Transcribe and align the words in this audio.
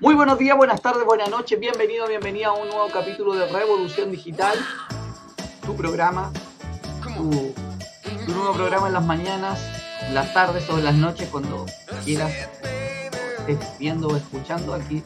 Muy 0.00 0.14
buenos 0.14 0.38
días, 0.38 0.56
buenas 0.56 0.80
tardes, 0.80 1.04
buenas 1.04 1.28
noches, 1.28 1.60
bienvenido, 1.60 2.08
bienvenida 2.08 2.46
a 2.46 2.52
un 2.52 2.68
nuevo 2.68 2.88
capítulo 2.90 3.34
de 3.34 3.46
Revolución 3.48 4.10
Digital, 4.10 4.56
tu 5.66 5.76
programa, 5.76 6.32
tu, 7.02 7.52
nuevo 8.32 8.54
programa 8.54 8.86
en 8.86 8.94
las 8.94 9.04
mañanas, 9.04 9.60
las 10.14 10.32
tardes 10.32 10.70
o 10.70 10.78
las 10.78 10.94
noches, 10.94 11.28
cuando 11.28 11.66
quieras, 12.02 12.32
estés 13.46 13.78
viendo 13.78 14.08
o 14.08 14.16
escuchando 14.16 14.72
aquí. 14.72 15.02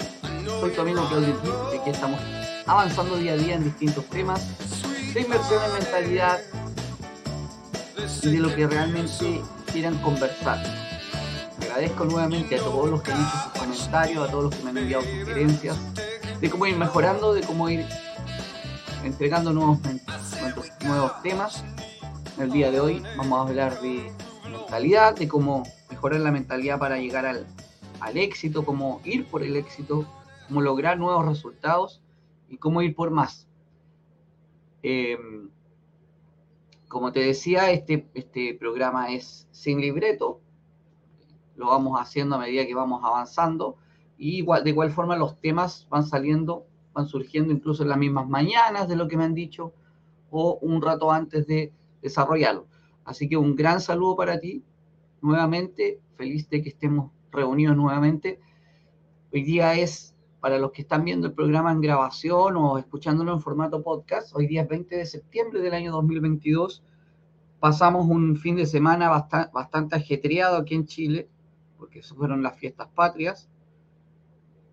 Soy 0.61 0.71
tu 0.71 0.83
amigo 0.83 1.05
Claudio 1.09 1.41
y 1.73 1.79
aquí 1.79 1.91
estamos 1.91 2.21
avanzando 2.65 3.17
día 3.17 3.33
a 3.33 3.37
día 3.37 3.57
en 3.57 3.65
distintos 3.65 4.05
temas 4.07 4.47
de 5.13 5.21
inversión 5.23 5.61
en 5.65 5.73
mentalidad 5.73 6.41
y 8.23 8.31
de 8.31 8.39
lo 8.39 8.55
que 8.55 8.69
realmente 8.69 9.43
quieran 9.73 9.99
conversar 9.99 10.94
agradezco 11.75 12.05
nuevamente 12.05 12.55
a 12.55 12.59
todos 12.61 12.89
los 12.89 13.03
que 13.03 13.11
han 13.11 13.21
hecho 13.21 13.37
sus 13.37 13.61
comentarios, 13.61 14.29
a 14.29 14.31
todos 14.31 14.45
los 14.45 14.55
que 14.55 14.63
me 14.63 14.71
han 14.71 14.79
enviado 14.79 15.03
sugerencias, 15.03 15.77
de 16.41 16.49
cómo 16.49 16.67
ir 16.67 16.77
mejorando, 16.77 17.35
de 17.35 17.41
cómo 17.41 17.69
ir 17.69 17.85
entregando 19.03 19.53
nuevos, 19.53 19.81
nuevos 20.85 21.23
temas. 21.23 21.65
El 22.39 22.53
día 22.53 22.71
de 22.71 22.79
hoy 22.79 23.03
vamos 23.17 23.41
a 23.41 23.49
hablar 23.51 23.81
de 23.81 24.09
mentalidad, 24.49 25.17
de 25.17 25.27
cómo 25.27 25.65
mejorar 25.91 26.21
la 26.21 26.31
mentalidad 26.31 26.79
para 26.79 26.99
llegar 26.99 27.27
al, 27.27 27.45
al 27.99 28.17
éxito, 28.19 28.65
cómo 28.65 29.01
ir 29.05 29.27
por 29.27 29.43
el 29.43 29.57
éxito, 29.57 30.07
cómo 30.47 30.61
lograr 30.61 30.97
nuevos 30.97 31.27
resultados 31.27 32.01
y 32.49 32.57
cómo 32.57 32.83
ir 32.83 32.95
por 32.95 33.11
más. 33.11 33.49
Eh, 34.85 35.19
como 36.87 37.11
te 37.11 37.19
decía, 37.19 37.73
este, 37.73 38.07
este 38.15 38.55
programa 38.55 39.13
es 39.13 39.49
sin 39.51 39.81
libreto, 39.81 40.41
lo 41.57 41.67
vamos 41.67 42.01
haciendo 42.01 42.37
a 42.37 42.39
medida 42.39 42.67
que 42.67 42.75
vamos 42.75 43.03
avanzando 43.05 43.77
y 44.17 44.37
igual, 44.39 44.65
de 44.65 44.71
igual 44.71 44.91
forma 44.91 45.17
los 45.17 45.41
temas 45.41 45.87
van 45.91 46.05
saliendo, 46.05 46.67
van 46.93 47.07
surgiendo 47.07 47.53
incluso 47.53 47.83
en 47.83 47.89
las 47.89 47.99
mismas 47.99 48.29
mañanas 48.29 48.89
de 48.89 48.97
lo 48.97 49.09
que 49.09 49.17
me 49.17 49.25
han 49.25 49.35
dicho 49.35 49.73
o 50.31 50.59
un 50.63 50.83
rato 50.83 51.11
antes 51.11 51.47
de 51.47 51.73
desarrollarlo. 52.03 52.67
Así 53.05 53.29
que 53.29 53.37
un 53.37 53.55
gran 53.55 53.81
saludo 53.81 54.17
para 54.17 54.39
ti, 54.41 54.65
nuevamente, 55.21 56.01
feliz 56.17 56.49
de 56.49 56.63
que 56.63 56.71
estemos 56.71 57.11
reunidos 57.31 57.77
nuevamente. 57.77 58.41
Hoy 59.33 59.43
día 59.43 59.75
es, 59.75 60.15
para 60.41 60.59
los 60.59 60.73
que 60.73 60.83
están 60.83 61.05
viendo 61.05 61.27
el 61.27 61.35
programa 61.35 61.73
en 61.73 61.81
grabación 61.81 62.57
o 62.57 62.79
escuchándolo 62.79 63.33
en 63.33 63.41
formato 63.41 63.83
podcast, 63.83 64.35
hoy 64.35 64.47
día 64.47 64.63
es 64.63 64.69
20 64.69 64.97
de 64.97 65.07
septiembre 65.07 65.61
del 65.61 65.75
año 65.75 65.93
2022. 65.93 66.83
Pasamos 67.61 68.07
un 68.07 68.37
fin 68.37 68.57
de 68.57 68.67
semana 68.67 69.09
bastante, 69.09 69.51
bastante 69.53 69.97
ajetreado 69.97 70.57
aquí 70.57 70.75
en 70.75 70.87
Chile 70.87 71.29
porque 71.85 72.01
fueron 72.03 72.43
las 72.43 72.59
fiestas 72.59 72.89
patrias. 72.95 73.47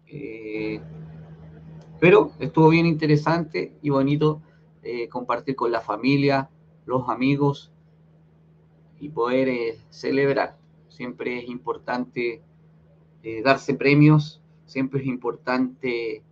Eh, 0.07 0.79
pero 1.99 2.31
estuvo 2.39 2.69
bien 2.69 2.85
interesante 2.85 3.75
y 3.81 3.89
bonito 3.89 4.41
eh, 4.81 5.09
compartir 5.09 5.57
con 5.57 5.73
la 5.73 5.81
familia, 5.81 6.49
los 6.85 7.09
amigos 7.09 7.73
y 9.01 9.09
poder 9.09 9.49
eh, 9.49 9.77
celebrar. 9.89 10.57
Siempre 10.87 11.39
es 11.39 11.49
importante 11.49 12.41
darse 13.43 13.73
premios, 13.73 14.41
siempre 14.65 15.01
es 15.01 15.05
importante 15.05 16.23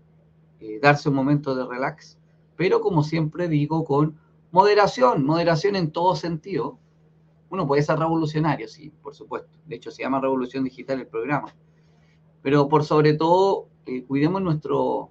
darse 0.82 1.10
un 1.10 1.16
momento 1.16 1.56
de 1.56 1.68
relax, 1.68 2.18
pero 2.56 2.82
como 2.82 3.04
siempre 3.04 3.48
digo, 3.48 3.84
con 3.84 4.18
moderación, 4.52 5.24
moderación 5.24 5.76
en 5.76 5.92
todo 5.92 6.16
sentido, 6.16 6.80
uno 7.50 7.68
puede 7.68 7.82
ser 7.82 7.98
revolucionario, 7.98 8.68
sí, 8.68 8.92
por 9.02 9.16
supuesto. 9.16 9.58
De 9.66 9.76
hecho, 9.76 9.92
se 9.92 10.04
llama 10.04 10.22
Revolución 10.22 10.64
Digital 10.64 11.00
el 11.00 11.08
programa. 11.08 11.54
Pero 12.42 12.70
por 12.70 12.84
sobre 12.84 13.14
todo, 13.14 13.70
eh, 13.86 14.04
cuidemos 14.04 14.42
nuestro, 14.42 15.10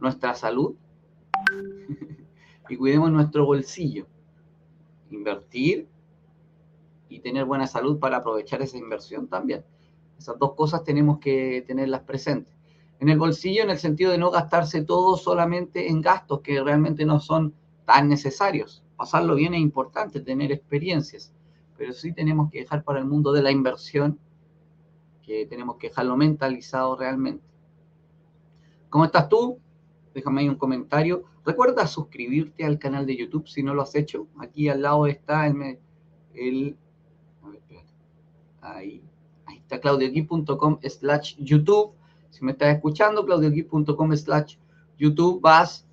nuestra 0.00 0.34
salud 0.34 0.74
y 2.68 2.76
cuidemos 2.76 3.10
nuestro 3.12 3.44
bolsillo. 3.44 4.06
Invertir 5.10 5.86
y 7.08 7.20
tener 7.20 7.44
buena 7.44 7.66
salud 7.66 7.98
para 7.98 8.18
aprovechar 8.18 8.62
esa 8.62 8.78
inversión 8.78 9.28
también. 9.28 9.64
Esas 10.18 10.38
dos 10.38 10.54
cosas 10.54 10.82
tenemos 10.82 11.18
que 11.18 11.62
tenerlas 11.66 12.00
presentes. 12.02 12.54
En 12.98 13.10
el 13.10 13.18
bolsillo, 13.18 13.62
en 13.62 13.70
el 13.70 13.78
sentido 13.78 14.10
de 14.10 14.18
no 14.18 14.30
gastarse 14.30 14.82
todo 14.82 15.18
solamente 15.18 15.90
en 15.90 16.00
gastos 16.00 16.40
que 16.40 16.62
realmente 16.62 17.04
no 17.04 17.20
son 17.20 17.54
tan 17.84 18.08
necesarios. 18.08 18.82
Pasarlo 18.96 19.34
bien 19.34 19.52
es 19.52 19.60
importante, 19.60 20.20
tener 20.20 20.50
experiencias 20.50 21.35
pero 21.76 21.92
sí 21.92 22.12
tenemos 22.12 22.50
que 22.50 22.60
dejar 22.60 22.84
para 22.84 22.98
el 22.98 23.04
mundo 23.04 23.32
de 23.32 23.42
la 23.42 23.50
inversión, 23.50 24.18
que 25.22 25.46
tenemos 25.46 25.76
que 25.76 25.88
dejarlo 25.88 26.16
mentalizado 26.16 26.96
realmente. 26.96 27.44
¿Cómo 28.88 29.04
estás 29.04 29.28
tú? 29.28 29.58
Déjame 30.14 30.42
ahí 30.42 30.48
un 30.48 30.56
comentario. 30.56 31.24
Recuerda 31.44 31.86
suscribirte 31.86 32.64
al 32.64 32.78
canal 32.78 33.06
de 33.06 33.16
YouTube 33.16 33.46
si 33.46 33.62
no 33.62 33.74
lo 33.74 33.82
has 33.82 33.94
hecho. 33.94 34.26
Aquí 34.38 34.68
al 34.68 34.82
lado 34.82 35.06
está 35.06 35.46
el... 35.46 35.78
el 36.34 36.76
a 37.42 37.48
ver, 37.48 37.62
ahí, 38.60 39.02
ahí 39.44 39.58
está 39.58 39.80
claudioqui.com 39.80 40.78
slash 40.82 41.36
YouTube. 41.38 41.92
Si 42.30 42.44
me 42.44 42.52
estás 42.52 42.74
escuchando, 42.74 43.24
claudioqui.com 43.24 44.16
slash 44.16 44.56
YouTube, 44.98 45.40
vas 45.40 45.86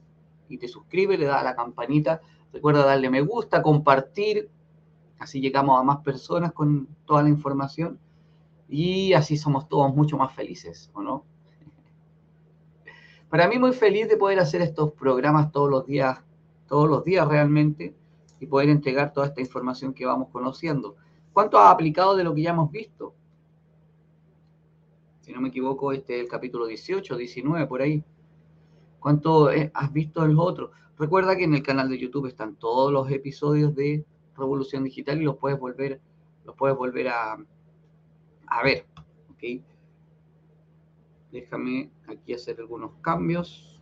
y 0.48 0.58
te 0.58 0.68
suscribes, 0.68 1.20
le 1.20 1.26
das 1.26 1.42
a 1.42 1.44
la 1.44 1.56
campanita. 1.56 2.22
Recuerda 2.52 2.86
darle 2.86 3.10
me 3.10 3.22
gusta, 3.22 3.62
compartir, 3.62 4.50
Así 5.24 5.40
llegamos 5.40 5.80
a 5.80 5.84
más 5.84 6.00
personas 6.00 6.52
con 6.52 6.86
toda 7.06 7.24
la 7.24 7.30
información 7.30 7.98
y 8.68 9.14
así 9.14 9.38
somos 9.38 9.70
todos 9.70 9.96
mucho 9.96 10.18
más 10.18 10.36
felices, 10.36 10.92
¿o 10.94 11.02
no? 11.02 11.24
Para 13.30 13.48
mí 13.48 13.58
muy 13.58 13.72
feliz 13.72 14.10
de 14.10 14.18
poder 14.18 14.40
hacer 14.40 14.62
estos 14.62 14.92
programas 14.92 15.50
todos 15.54 15.70
los 15.70 15.86
días, 15.86 16.20
todos 16.68 16.90
los 16.90 17.06
días 17.06 17.26
realmente, 17.26 17.96
y 18.42 18.48
poder 18.48 18.68
entregar 18.68 19.14
toda 19.14 19.28
esta 19.28 19.40
información 19.40 19.94
que 19.94 20.06
vamos 20.06 20.28
conociendo. 20.28 20.98
¿Cuánto 21.32 21.58
has 21.58 21.72
aplicado 21.72 22.18
de 22.18 22.26
lo 22.26 22.36
que 22.36 22.42
ya 22.42 22.50
hemos 22.50 22.70
visto? 22.70 23.16
Si 25.22 25.32
no 25.32 25.40
me 25.40 25.48
equivoco, 25.48 25.94
este 25.94 26.18
es 26.18 26.24
el 26.24 26.28
capítulo 26.28 26.66
18, 26.66 27.16
19, 27.16 27.66
por 27.68 27.82
ahí. 27.82 28.04
¿Cuánto 29.00 29.48
has 29.74 29.94
visto 29.94 30.22
de 30.22 30.34
los 30.34 30.46
otros? 30.46 30.72
Recuerda 30.98 31.38
que 31.38 31.46
en 31.46 31.54
el 31.54 31.64
canal 31.64 31.88
de 31.88 31.98
YouTube 31.98 32.28
están 32.28 32.58
todos 32.58 32.92
los 32.92 33.10
episodios 33.10 33.74
de 33.74 34.06
Revolución 34.38 34.84
Digital 34.84 35.22
y 35.22 35.26
los 35.26 35.38
puedes 35.38 35.60
volver, 35.60 36.02
los 36.46 36.56
puedes 36.56 36.76
volver 36.78 37.08
a, 37.10 37.34
a 38.48 38.64
ver. 38.64 38.86
¿okay? 39.34 39.64
Déjame 41.32 41.90
aquí 42.08 42.34
hacer 42.34 42.60
algunos 42.60 42.92
cambios. 43.02 43.82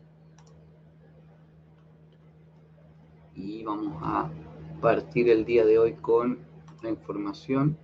Y 3.35 3.63
vamos 3.63 3.97
a 4.01 4.29
partir 4.81 5.29
el 5.29 5.45
día 5.45 5.66
de 5.66 5.79
hoy 5.79 5.94
con 5.94 6.40
la 6.81 6.90
información. 6.90 7.78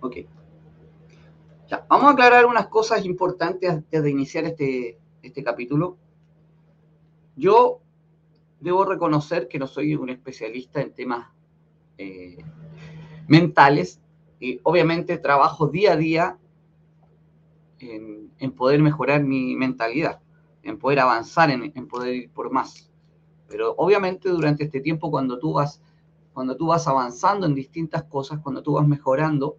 Ok. 0.00 0.16
Ya, 1.68 1.86
vamos 1.88 2.06
a 2.06 2.10
aclarar 2.10 2.46
unas 2.46 2.68
cosas 2.68 3.04
importantes 3.04 3.70
antes 3.70 4.02
de 4.02 4.10
iniciar 4.10 4.44
este, 4.44 4.98
este 5.22 5.44
capítulo. 5.44 5.96
Yo 7.36 7.80
debo 8.60 8.84
reconocer 8.84 9.48
que 9.48 9.58
no 9.58 9.66
soy 9.66 9.94
un 9.94 10.10
especialista 10.10 10.80
en 10.80 10.92
temas 10.92 11.28
eh, 11.98 12.38
mentales 13.28 14.00
y 14.38 14.60
obviamente 14.62 15.18
trabajo 15.18 15.68
día 15.68 15.92
a 15.92 15.96
día 15.96 16.38
en, 17.78 18.52
poder 18.56 18.82
mejorar 18.82 19.22
mi 19.22 19.54
mentalidad, 19.54 20.20
en 20.62 20.78
poder 20.78 21.00
avanzar, 21.00 21.50
en, 21.50 21.72
en, 21.74 21.88
poder 21.88 22.14
ir 22.14 22.30
por 22.30 22.50
más. 22.50 22.90
Pero 23.48 23.74
obviamente 23.76 24.28
durante 24.28 24.64
este 24.64 24.80
tiempo 24.80 25.10
cuando 25.10 25.38
tú 25.38 25.54
vas 25.54 25.80
cuando 26.40 26.56
tú 26.56 26.68
vas 26.68 26.88
avanzando 26.88 27.44
en 27.44 27.54
distintas 27.54 28.04
cosas, 28.04 28.40
cuando 28.42 28.62
tú 28.62 28.72
vas 28.72 28.88
mejorando, 28.88 29.58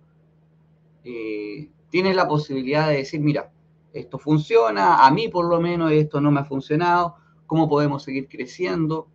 eh, 1.04 1.70
tienes 1.92 2.16
la 2.16 2.28
posibilidad 2.28 2.90
de 2.90 2.96
decir, 2.98 3.22
mira, 3.22 3.52
esto 3.94 4.18
funciona, 4.18 5.06
a 5.06 5.12
mí 5.12 5.28
por 5.28 5.46
lo 5.46 5.62
menos 5.62 5.92
esto 5.92 6.20
no 6.20 6.32
me 6.32 6.40
ha 6.40 6.44
funcionado, 6.44 7.18
¿cómo 7.46 7.70
podemos 7.70 8.02
seguir 8.02 8.28
creciendo? 8.28 9.08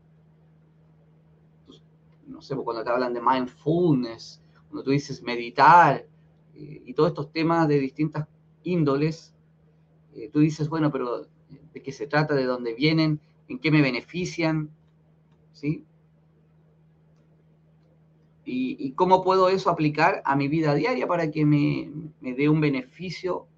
No 2.28 2.40
sé, 2.40 2.54
cuando 2.54 2.84
te 2.84 2.90
hablan 2.90 3.12
de 3.12 3.20
mindfulness, 3.20 4.40
cuando 4.69 4.84
tú 4.84 4.92
dices 4.92 5.20
meditar 5.24 6.06
eh, 6.54 6.82
y 6.86 6.94
todos 6.94 7.08
estos 7.08 7.32
temas 7.32 7.66
de 7.66 7.80
distintas 7.80 8.28
índoles, 8.62 9.34
eh, 10.14 10.30
tú 10.32 10.38
dices, 10.38 10.69
bueno, 10.69 10.92
pero 10.92 11.26
¿de 11.74 11.82
qué 11.82 11.90
se 11.90 12.06
trata? 12.06 12.36
¿De 12.36 12.44
dónde 12.44 12.74
vienen? 12.74 13.19
¿En 13.48 13.58
qué 13.58 13.72
me 13.72 13.82
benefician? 13.82 14.70
¿Sí? 15.52 15.84
Y, 18.48 18.93
cómo 18.93 19.25
puedo 19.25 19.48
eso 19.48 19.70
aplicar 19.70 20.22
a 20.25 20.37
mi 20.37 20.46
vida 20.46 20.75
diaria 20.75 21.06
para 21.06 21.31
que 21.31 21.44
me, 21.44 21.90
dé 22.20 22.48
un 22.48 22.60
beneficio 22.60 23.48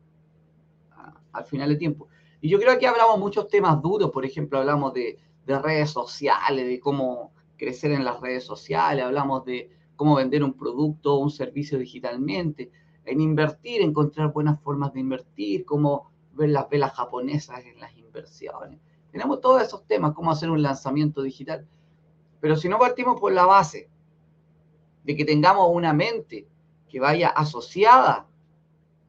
al 1.32 1.44
final 1.44 1.69
de 1.69 1.76
tiempo. 1.76 2.08
Y 2.40 2.49
yo 2.49 2.58
creo 2.58 2.79
que 2.79 2.87
hablamos 2.87 3.19
muchos 3.19 3.49
temas 3.49 3.82
duros, 3.82 4.11
por 4.11 4.25
ejemplo, 4.25 4.58
hablamos 4.58 4.94
de, 4.94 5.19
de 5.46 5.58
redes 5.58 5.90
sociales, 5.90 6.67
de 6.67 6.81
cómo 6.81 7.32
crecer 7.58 7.93
en 7.93 8.05
las 8.05 8.20
redes 8.20 8.44
sociales, 8.44 9.05
hablamos 9.05 9.44
de 9.44 9.70
cómo 9.94 10.14
vender 10.17 10.43
un 10.43 10.55
producto 10.55 11.14
o 11.14 11.19
un 11.19 11.31
servicio 11.31 11.79
digitalmente, 11.79 12.70
en 13.05 13.20
invertir, 13.20 13.82
encontrar 13.82 14.32
buenas 14.32 14.61
formas 14.62 14.94
de 14.94 15.00
invertir, 15.00 15.67
cómo 15.67 16.11
ver 16.32 16.50
las 16.50 16.69
velas 16.69 16.93
japonesas 16.93 17.64
en 17.64 17.79
las 17.79 17.94
inversiones. 17.96 18.81
Tenemos 19.11 19.40
todos 19.40 19.62
esos 19.62 19.87
temas, 19.87 20.14
cómo 20.14 20.31
hacer 20.31 20.50
un 20.50 20.62
lanzamiento 20.62 21.23
digital. 21.23 21.67
Pero 22.40 22.56
si 22.56 22.69
no 22.69 22.79
partimos 22.79 23.20
por 23.20 23.32
la 23.32 23.44
base 23.44 23.90
de 25.05 25.17
que 25.17 25.25
tengamos 25.25 25.69
una 25.73 25.93
mente 25.93 26.47
que 26.89 27.00
vaya 27.00 27.29
asociada 27.29 28.27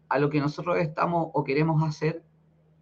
a 0.07 0.19
lo 0.19 0.29
que 0.29 0.39
nosotros 0.39 0.77
estamos 0.79 1.29
o 1.33 1.43
queremos 1.43 1.83
hacer, 1.83 2.23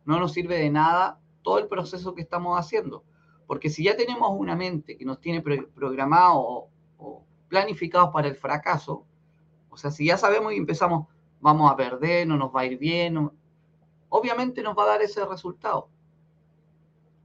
no 0.05 0.19
nos 0.19 0.33
sirve 0.33 0.57
de 0.57 0.69
nada 0.69 1.19
todo 1.41 1.59
el 1.59 1.67
proceso 1.67 2.15
que 2.15 2.21
estamos 2.21 2.57
haciendo. 2.59 3.03
Porque 3.45 3.69
si 3.69 3.83
ya 3.83 3.95
tenemos 3.95 4.29
una 4.37 4.55
mente 4.55 4.97
que 4.97 5.05
nos 5.05 5.19
tiene 5.19 5.41
programado 5.41 6.69
o, 6.97 7.23
planificados 7.49 8.09
para 8.11 8.27
el 8.27 8.35
fracaso, 8.35 9.05
o 9.69 9.77
sea, 9.77 9.91
si 9.91 10.05
ya 10.07 10.17
sabemos 10.17 10.53
y 10.53 10.57
empezamos, 10.57 11.07
vamos 11.39 11.71
a 11.71 11.77
perder, 11.77 12.27
no 12.27 12.35
nos 12.35 12.53
va 12.53 12.61
a 12.61 12.65
ir 12.65 12.77
bien, 12.77 13.31
obviamente 14.09 14.61
nos 14.61 14.77
va 14.77 14.83
a 14.83 14.87
dar 14.87 15.01
ese 15.01 15.25
resultado. 15.25 15.89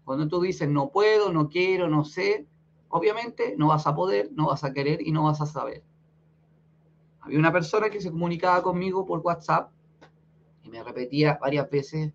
Cuando 0.04 0.28
tú 0.28 0.40
dices 0.40 0.68
no 0.68 0.90
puedo, 0.90 1.32
no 1.32 1.48
quiero, 1.48 1.88
no 1.88 2.04
sé, 2.04 2.46
obviamente 2.92 3.54
no 3.56 3.68
vas 3.68 3.86
a 3.86 3.94
poder, 3.94 4.30
no 4.34 4.48
vas 4.48 4.64
a 4.64 4.72
querer 4.72 5.06
y 5.06 5.12
no 5.12 5.24
vas 5.24 5.40
a 5.40 5.46
saber. 5.46 5.82
Había 7.20 7.38
una 7.38 7.50
persona 7.50 7.88
que 7.88 8.00
se 8.00 8.10
comunicaba 8.10 8.62
conmigo 8.62 9.06
por 9.06 9.20
WhatsApp 9.20 9.70
y 10.62 10.68
me 10.68 10.82
repetía 10.82 11.38
varias 11.40 11.70
veces 11.70 12.12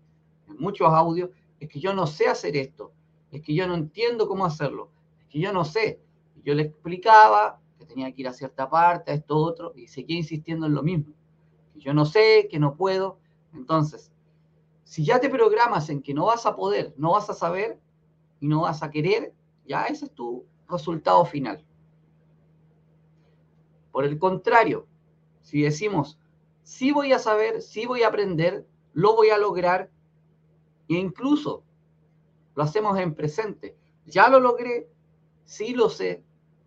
en 0.48 0.56
muchos 0.58 0.88
audios, 0.88 1.30
es 1.58 1.68
que 1.68 1.80
yo 1.80 1.92
no 1.92 2.06
sé 2.06 2.28
hacer 2.28 2.56
esto, 2.56 2.92
es 3.32 3.42
que 3.42 3.54
yo 3.54 3.66
no 3.66 3.74
entiendo 3.74 4.28
cómo 4.28 4.46
hacerlo, 4.46 4.90
es 5.20 5.26
que 5.26 5.40
yo 5.40 5.52
no 5.52 5.64
sé. 5.64 6.00
Yo 6.44 6.54
le 6.54 6.62
explicaba 6.62 7.60
que 7.76 7.84
tenía 7.84 8.12
que 8.12 8.20
ir 8.22 8.28
a 8.28 8.32
cierta 8.32 8.70
parte, 8.70 9.10
a 9.10 9.14
esto 9.14 9.36
otro, 9.36 9.72
y 9.74 9.88
seguía 9.88 10.16
insistiendo 10.16 10.66
en 10.66 10.74
lo 10.74 10.84
mismo. 10.84 11.12
Yo 11.74 11.92
no 11.92 12.06
sé, 12.06 12.46
que 12.48 12.60
no 12.60 12.76
puedo. 12.76 13.18
Entonces, 13.52 14.12
si 14.84 15.04
ya 15.04 15.18
te 15.18 15.28
programas 15.28 15.90
en 15.90 16.02
que 16.02 16.14
no 16.14 16.26
vas 16.26 16.46
a 16.46 16.54
poder, 16.54 16.94
no 16.96 17.12
vas 17.12 17.28
a 17.28 17.34
saber 17.34 17.80
y 18.40 18.46
no 18.46 18.62
vas 18.62 18.82
a 18.84 18.90
querer, 18.90 19.34
ya 19.66 19.84
ese 19.86 20.04
es 20.04 20.12
tu 20.12 20.44
resultado 20.68 21.24
final. 21.24 21.64
Por 23.90 24.04
el 24.04 24.18
contrario, 24.18 24.86
si 25.42 25.62
decimos, 25.62 26.18
sí 26.62 26.92
voy 26.92 27.12
a 27.12 27.18
saber, 27.18 27.62
sí 27.62 27.86
voy 27.86 28.02
a 28.02 28.08
aprender, 28.08 28.66
lo 28.92 29.16
voy 29.16 29.30
a 29.30 29.38
lograr, 29.38 29.90
e 30.88 30.94
incluso 30.94 31.64
lo 32.54 32.62
hacemos 32.62 32.98
en 32.98 33.14
presente, 33.14 33.76
ya 34.06 34.28
lo 34.28 34.40
logré, 34.40 34.88
sí 35.44 35.74
lo 35.74 35.88
sé, 35.90 36.22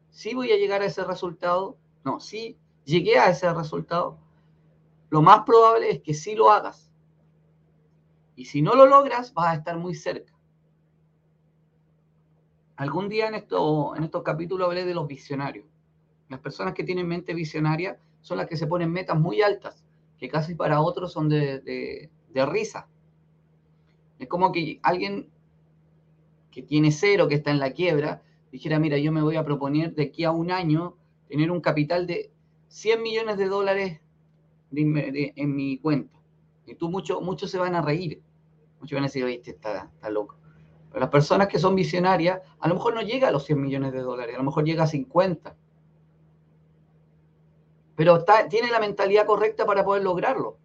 sí 0.09 0.33
voy 0.33 0.51
a 0.51 0.57
llegar 0.57 0.81
a 0.81 0.85
ese 0.85 1.03
resultado, 1.03 1.77
no, 2.03 2.19
sí 2.19 2.57
llegué 2.85 3.19
a 3.19 3.29
ese 3.29 3.53
resultado, 3.53 4.17
lo 5.09 5.21
más 5.21 5.43
probable 5.43 5.91
es 5.91 6.01
que 6.01 6.13
sí 6.13 6.35
lo 6.35 6.49
hagas. 6.49 6.89
Y 8.35 8.45
si 8.45 8.61
no 8.61 8.75
lo 8.75 8.85
logras, 8.85 9.33
vas 9.33 9.47
a 9.47 9.55
estar 9.55 9.77
muy 9.77 9.93
cerca. 9.93 10.30
Algún 12.81 13.09
día 13.09 13.27
en, 13.27 13.35
esto, 13.35 13.95
en 13.95 14.03
estos 14.03 14.23
capítulos 14.23 14.65
hablé 14.65 14.85
de 14.85 14.95
los 14.95 15.07
visionarios. 15.07 15.67
Las 16.29 16.39
personas 16.39 16.73
que 16.73 16.83
tienen 16.83 17.07
mente 17.07 17.35
visionaria 17.35 17.99
son 18.21 18.39
las 18.39 18.47
que 18.47 18.57
se 18.57 18.65
ponen 18.65 18.91
metas 18.91 19.19
muy 19.19 19.43
altas, 19.43 19.85
que 20.17 20.27
casi 20.27 20.55
para 20.55 20.81
otros 20.81 21.13
son 21.13 21.29
de, 21.29 22.09
risa. 22.33 22.87
Es 24.17 24.27
como 24.27 24.51
que 24.51 24.79
alguien 24.81 25.29
que 26.49 26.63
tiene 26.63 26.91
cero, 26.91 27.27
que 27.27 27.35
está 27.35 27.51
en 27.51 27.59
la 27.59 27.71
quiebra, 27.71 28.23
dijera, 28.51 28.79
mira, 28.79 28.97
yo 28.97 29.11
me 29.11 29.21
voy 29.21 29.35
a 29.35 29.45
proponer 29.45 29.93
de 29.93 30.05
aquí 30.05 30.23
a 30.23 30.31
un 30.31 30.49
año 30.49 30.95
tener 31.29 31.51
un 31.51 31.61
capital 31.61 32.07
de 32.07 32.31
100 32.69 33.03
millones 33.03 33.37
de 33.37 33.45
dólares 33.45 34.01
en 34.71 35.55
mi 35.55 35.77
cuenta. 35.77 36.17
Y 36.65 36.73
tú, 36.73 36.89
muchos 36.89 37.21
mucho 37.21 37.47
se 37.47 37.59
van 37.59 37.75
a 37.75 37.83
reír. 37.83 38.23
Muchos 38.79 38.95
van 38.95 39.03
a 39.03 39.05
decir, 39.05 39.23
oye, 39.23 39.35
este 39.35 39.51
está, 39.51 39.91
está 39.93 40.09
loco 40.09 40.40
las 40.99 41.09
personas 41.09 41.47
que 41.47 41.59
son 41.59 41.75
visionarias, 41.75 42.41
a 42.59 42.67
lo 42.67 42.75
mejor 42.75 42.93
no 42.93 43.01
llega 43.01 43.29
a 43.29 43.31
los 43.31 43.45
100 43.45 43.61
millones 43.61 43.93
de 43.93 44.01
dólares, 44.01 44.35
a 44.35 44.37
lo 44.37 44.43
mejor 44.43 44.65
llega 44.65 44.83
a 44.83 44.87
50. 44.87 45.55
Pero 47.95 48.25
tiene 48.49 48.71
la 48.71 48.79
mentalidad 48.79 49.25
correcta 49.25 49.65
para 49.65 49.85
poder 49.85 50.03
lograrlo. 50.03 50.57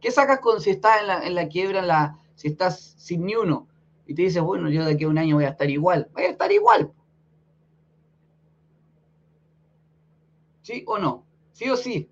¿Qué 0.00 0.10
sacas 0.10 0.40
con 0.40 0.60
si 0.60 0.70
estás 0.70 1.00
en 1.24 1.34
la, 1.34 1.48
quiebra, 1.48 1.80
en 1.80 1.88
la, 1.88 2.18
si 2.36 2.48
estás 2.48 2.94
sin 2.96 3.26
ni 3.26 3.34
uno? 3.34 3.66
Y 4.06 4.14
te 4.14 4.22
dices, 4.22 4.42
bueno, 4.42 4.70
yo 4.70 4.84
de 4.84 4.92
aquí 4.92 5.04
a 5.04 5.08
un 5.08 5.18
año 5.18 5.36
voy 5.36 5.44
a 5.44 5.50
estar 5.50 5.68
igual. 5.68 6.08
Voy 6.14 6.22
a 6.22 6.30
estar 6.30 6.50
igual. 6.52 6.92
¿Sí 10.62 10.84
o 10.86 10.98
no? 10.98 11.26
¿Sí 11.52 11.68
o 11.68 11.76
sí? 11.76 12.08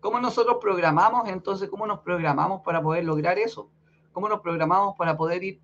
¿Cómo 0.00 0.20
nosotros 0.20 0.58
programamos 0.60 1.28
entonces? 1.28 1.68
¿Cómo 1.68 1.86
nos 1.86 2.00
programamos 2.00 2.62
para 2.62 2.82
poder 2.82 3.04
lograr 3.04 3.38
eso? 3.38 3.70
¿Cómo 4.16 4.30
nos 4.30 4.40
programamos 4.40 4.96
para 4.96 5.14
poder 5.14 5.44
ir, 5.44 5.60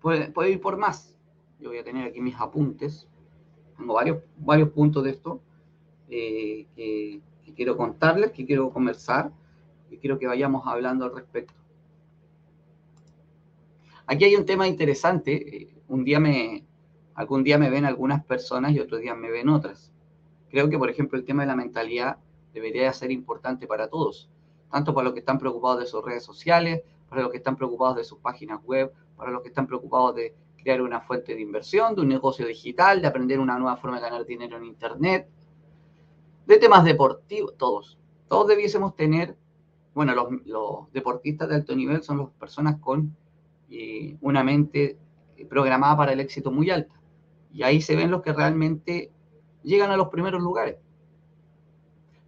poder, 0.00 0.50
ir 0.50 0.60
por 0.60 0.76
más? 0.76 1.16
Yo 1.60 1.68
voy 1.68 1.78
a 1.78 1.84
tener 1.84 2.08
aquí 2.08 2.20
mis 2.20 2.34
apuntes. 2.34 3.06
Tengo 3.78 3.94
varios, 3.94 4.24
varios 4.38 4.70
puntos 4.70 5.04
de 5.04 5.10
esto 5.10 5.40
eh, 6.10 6.66
que, 6.74 7.22
quiero 7.54 7.76
contarles, 7.76 8.32
que 8.32 8.44
quiero 8.44 8.72
conversar 8.72 9.30
y 9.88 9.98
quiero 9.98 10.18
que 10.18 10.26
vayamos 10.26 10.66
hablando 10.66 11.04
al 11.04 11.14
respecto. 11.14 11.54
Aquí 14.06 14.24
hay 14.24 14.34
un 14.34 14.44
tema 14.44 14.66
interesante. 14.66 15.62
Eh, 15.62 15.74
un 15.86 16.02
día 16.02 16.18
me, 16.18 16.66
algún 17.14 17.44
día 17.44 17.56
me 17.56 17.70
ven 17.70 17.84
algunas 17.84 18.24
personas 18.24 18.72
y 18.72 18.80
otros 18.80 19.00
días 19.00 19.16
me 19.16 19.30
ven 19.30 19.48
otras. 19.48 19.92
Creo 20.50 20.68
que, 20.68 20.76
por 20.76 20.90
ejemplo, 20.90 21.16
el 21.16 21.24
tema 21.24 21.44
de 21.44 21.46
la 21.46 21.54
mentalidad 21.54 22.18
debería 22.52 22.92
ser 22.92 23.12
importante 23.12 23.68
para 23.68 23.86
todos 23.86 24.28
tanto 24.74 24.92
para 24.92 25.04
los 25.04 25.12
que 25.12 25.20
están 25.20 25.38
preocupados 25.38 25.78
de 25.78 25.86
sus 25.86 26.04
redes 26.04 26.24
sociales, 26.24 26.82
para 27.08 27.22
los 27.22 27.30
que 27.30 27.36
están 27.36 27.54
preocupados 27.54 27.94
de 27.94 28.02
sus 28.02 28.18
páginas 28.18 28.60
web, 28.64 28.92
para 29.16 29.30
los 29.30 29.40
que 29.40 29.46
están 29.46 29.68
preocupados 29.68 30.16
de 30.16 30.34
crear 30.60 30.82
una 30.82 31.00
fuente 31.00 31.32
de 31.32 31.40
inversión, 31.40 31.94
de 31.94 32.00
un 32.00 32.08
negocio 32.08 32.44
digital, 32.44 33.00
de 33.00 33.06
aprender 33.06 33.38
una 33.38 33.56
nueva 33.56 33.76
forma 33.76 33.98
de 33.98 34.02
ganar 34.02 34.26
dinero 34.26 34.56
en 34.56 34.64
Internet, 34.64 35.28
de 36.44 36.58
temas 36.58 36.82
deportivos, 36.84 37.56
todos. 37.56 37.96
Todos 38.26 38.48
debiésemos 38.48 38.96
tener, 38.96 39.36
bueno, 39.94 40.12
los, 40.12 40.92
deportistas 40.92 41.48
de 41.48 41.54
alto 41.54 41.76
nivel 41.76 42.02
son 42.02 42.18
las 42.18 42.30
personas 42.30 42.80
con 42.80 43.16
eh, 43.70 44.16
una 44.22 44.42
mente 44.42 44.98
programada 45.48 45.96
para 45.96 46.12
el 46.14 46.18
éxito 46.18 46.50
muy 46.50 46.68
alta. 46.70 47.00
Y 47.52 47.62
ahí 47.62 47.80
se 47.80 47.94
ven 47.94 48.10
los 48.10 48.22
que 48.22 48.32
realmente 48.32 49.12
llegan 49.62 49.92
a 49.92 49.96
los 49.96 50.08
primeros 50.08 50.42
lugares 50.42 50.78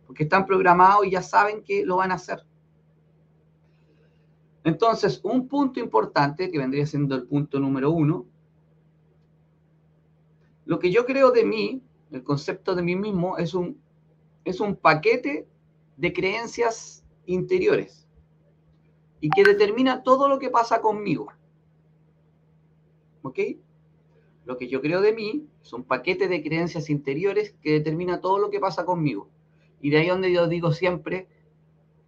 porque 0.07 0.25
están 0.25 0.47
programados 0.47 1.07
y 1.07 1.11
ya 1.11 1.23
saben 1.23 1.63
que 1.63 1.85
lo 1.85 1.97
van 1.97 2.13
a 2.13 2.15
hacer. 2.15 2.45
Entonces, 4.65 5.21
un 5.23 5.47
punto 5.47 5.79
importante, 5.79 6.51
que 6.51 6.59
vendría 6.59 6.87
siendo 6.87 7.15
el 7.15 7.27
punto 7.27 7.61
número 7.61 7.91
uno, 7.91 8.27
lo 10.65 10.79
que 10.81 10.91
yo 10.91 11.07
creo 11.07 11.31
de 11.31 11.45
mí, 11.45 11.83
el 12.11 12.25
concepto 12.25 12.75
de 12.75 12.83
mí 12.83 12.97
mismo, 12.97 13.39
es 13.39 13.55
un, 13.55 13.81
es 14.45 14.59
un 14.59 14.75
paquete 14.75 15.47
de 15.97 16.13
creencias 16.13 17.05
interiores 17.27 18.09
y 19.21 19.31
que 19.31 19.45
determina 19.45 20.03
todo 20.03 20.29
lo 20.29 20.39
que 20.39 20.51
pasa 20.51 20.81
conmigo. 20.81 21.29
¿Ok? 23.23 23.39
Lo 24.45 24.57
que 24.57 24.69
yo 24.69 24.81
creo 24.81 25.01
de 25.01 25.13
mí 25.13 25.47
es 25.63 25.73
un 25.73 25.85
paquete 25.85 26.29
de 26.29 26.43
creencias 26.43 26.91
interiores 26.91 27.55
que 27.63 27.73
determina 27.73 28.21
todo 28.21 28.39
lo 28.39 28.51
que 28.51 28.61
pasa 28.61 28.85
conmigo. 28.85 29.29
Y 29.81 29.91
de 29.91 29.99
ahí 29.99 30.09
donde 30.09 30.33
yo 30.33 30.49
digo 30.49 30.73
siempre 30.73 31.29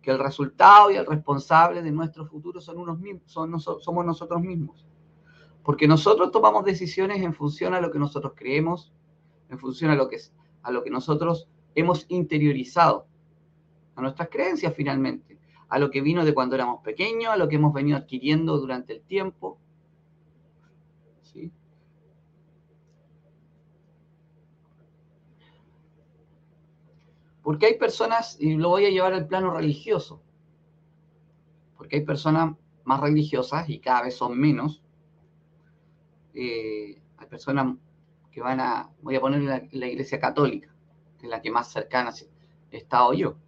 que 0.02 0.10
el 0.10 0.18
resultado 0.18 0.90
y 0.90 0.96
el 0.96 1.06
responsable 1.06 1.82
de 1.82 1.90
nuestro 1.90 2.26
futuro 2.26 2.60
son 2.60 2.78
unos 2.78 2.98
mismos, 2.98 3.22
son, 3.26 3.60
somos 3.60 4.04
nosotros 4.04 4.40
mismos. 4.40 4.86
Porque 5.62 5.86
nosotros 5.86 6.30
tomamos 6.30 6.64
decisiones 6.64 7.22
en 7.22 7.34
función 7.34 7.74
a 7.74 7.80
lo 7.80 7.90
que 7.90 7.98
nosotros 7.98 8.32
creemos, 8.34 8.92
en 9.50 9.58
función 9.58 9.90
a 9.90 9.94
lo 9.94 10.08
que, 10.08 10.18
a 10.62 10.70
lo 10.70 10.82
que 10.82 10.90
nosotros 10.90 11.48
hemos 11.74 12.06
interiorizado, 12.08 13.06
a 13.94 14.00
nuestras 14.00 14.28
creencias 14.28 14.72
finalmente, 14.74 15.38
a 15.68 15.78
lo 15.78 15.90
que 15.90 16.00
vino 16.00 16.24
de 16.24 16.32
cuando 16.32 16.54
éramos 16.54 16.82
pequeños, 16.82 17.32
a 17.32 17.36
lo 17.36 17.48
que 17.48 17.56
hemos 17.56 17.72
venido 17.72 17.98
adquiriendo 17.98 18.58
durante 18.58 18.94
el 18.94 19.02
tiempo. 19.02 19.58
¿sí? 21.22 21.52
Porque 27.48 27.64
hay 27.64 27.78
personas, 27.78 28.36
y 28.38 28.56
lo 28.56 28.68
voy 28.68 28.84
a 28.84 28.90
llevar 28.90 29.14
al 29.14 29.26
plano 29.26 29.50
religioso, 29.50 30.20
porque 31.78 31.96
hay 31.96 32.04
personas 32.04 32.54
más 32.84 33.00
religiosas 33.00 33.70
y 33.70 33.78
cada 33.78 34.02
vez 34.02 34.16
son 34.16 34.38
menos. 34.38 34.82
Eh, 36.34 37.00
hay 37.16 37.26
personas 37.26 37.74
que 38.30 38.42
van 38.42 38.60
a, 38.60 38.90
voy 39.00 39.16
a 39.16 39.22
poner 39.22 39.68
la, 39.72 39.86
iglesia 39.88 40.20
católica, 40.20 40.68
que 41.18 41.24
es 41.24 41.30
la 41.30 41.40
que 41.40 41.50
más 41.50 41.72
cercana 41.72 42.12
he 42.70 42.76
estado 42.76 43.14
yo. 43.14 43.38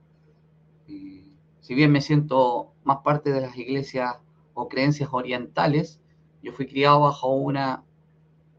si 0.86 1.74
bien 1.74 1.92
me 1.92 2.00
siento 2.00 2.72
más 2.84 3.00
parte 3.04 3.30
de 3.30 3.42
las 3.42 3.54
iglesias 3.58 4.16
o 4.54 4.66
creencias 4.66 5.10
orientales, 5.12 6.00
yo 6.42 6.54
fui 6.54 6.66
criado 6.66 7.00
bajo 7.00 7.34
una, 7.34 7.84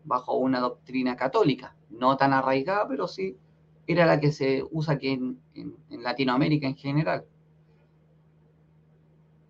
bajo 0.03 0.35
una 0.35 0.59
doctrina 0.59 1.15
católica, 1.15 1.75
no 1.89 2.15
tan 2.15 2.31
arraigada, 2.31 2.87
pero 2.87 3.07
sí 3.07 3.39
era 3.87 4.05
la 4.05 4.19
que 4.19 4.31
se 4.31 4.63
usa 4.71 4.95
aquí 4.95 5.09
en, 5.09 5.39
Latinoamérica 5.89 6.67
en 6.67 6.75
general. 6.75 7.25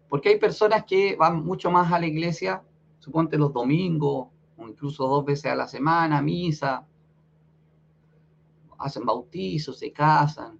Porque 0.09 0.29
hay 0.29 0.39
personas 0.39 0.83
que 0.85 1.15
van 1.15 1.45
mucho 1.45 1.71
más 1.71 1.91
a 1.91 1.99
la 1.99 2.07
iglesia, 2.07 2.63
suponte 2.99 3.37
los 3.37 3.53
domingos, 3.53 4.27
o 4.57 4.67
incluso 4.67 5.07
dos 5.07 5.23
veces 5.23 5.45
a 5.45 5.55
la 5.55 5.67
semana, 5.67 6.21
misa, 6.21 6.85
hacen 8.77 9.05
bautizos, 9.05 9.77
se 9.79 9.91
casan, 9.91 10.59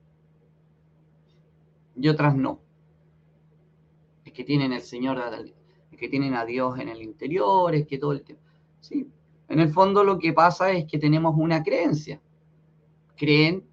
y 1.95 2.07
otras 2.07 2.35
no. 2.35 2.59
Es 4.23 4.31
que 4.31 4.43
tienen 4.43 4.71
el 4.71 4.81
Señor, 4.81 5.19
es 5.91 5.97
que 5.97 6.07
tienen 6.07 6.35
a 6.35 6.45
Dios 6.45 6.79
en 6.79 6.89
el 6.89 7.01
interior, 7.01 7.75
es 7.75 7.85
que 7.85 7.97
todo 7.97 8.13
el 8.13 8.23
tiempo. 8.23 8.43
Sí, 8.79 9.07
en 9.49 9.59
el 9.59 9.69
fondo 9.69 10.03
lo 10.03 10.17
que 10.17 10.33
pasa 10.33 10.71
es 10.71 10.85
que 10.85 10.97
tenemos 10.97 11.35
una 11.37 11.61
creencia. 11.61 12.21
Creen 13.21 13.63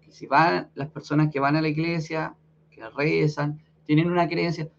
que 0.00 0.10
si 0.10 0.26
van 0.26 0.70
las 0.74 0.88
personas 0.88 1.30
que 1.30 1.38
van 1.38 1.54
a 1.54 1.60
la 1.60 1.68
iglesia, 1.68 2.34
que 2.70 2.80
rezan, 2.88 3.62
tienen 3.84 4.10
una 4.10 4.26
creencia, 4.26 4.70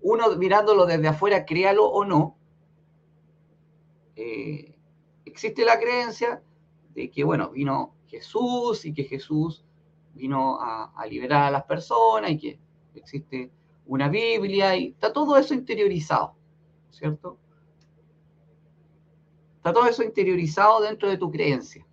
uno 0.00 0.34
mirándolo 0.34 0.84
desde 0.84 1.06
afuera, 1.06 1.44
créalo 1.44 1.86
o 1.86 2.04
no, 2.04 2.36
eh, 4.16 4.74
existe 5.24 5.64
la 5.64 5.78
creencia 5.78 6.42
de 6.92 7.08
que, 7.08 7.22
bueno, 7.22 7.50
vino 7.50 7.94
Jesús 8.08 8.84
y 8.84 8.92
que 8.92 9.04
Jesús 9.04 9.64
vino 10.12 10.60
a, 10.60 10.92
a, 10.96 11.06
liberar 11.06 11.44
a 11.44 11.50
las 11.52 11.62
personas 11.62 12.32
y 12.32 12.38
que 12.38 12.58
existe 12.96 13.52
una 13.86 14.08
Biblia 14.08 14.74
y 14.74 14.88
está 14.88 15.12
todo 15.12 15.36
eso 15.36 15.54
interiorizado, 15.54 16.34
¿cierto? 16.90 17.38
Está 19.58 19.72
todo 19.72 19.86
eso 19.86 20.02
interiorizado 20.02 20.80
dentro 20.80 21.08
de 21.08 21.16
tu 21.16 21.30
creencia. 21.30 21.86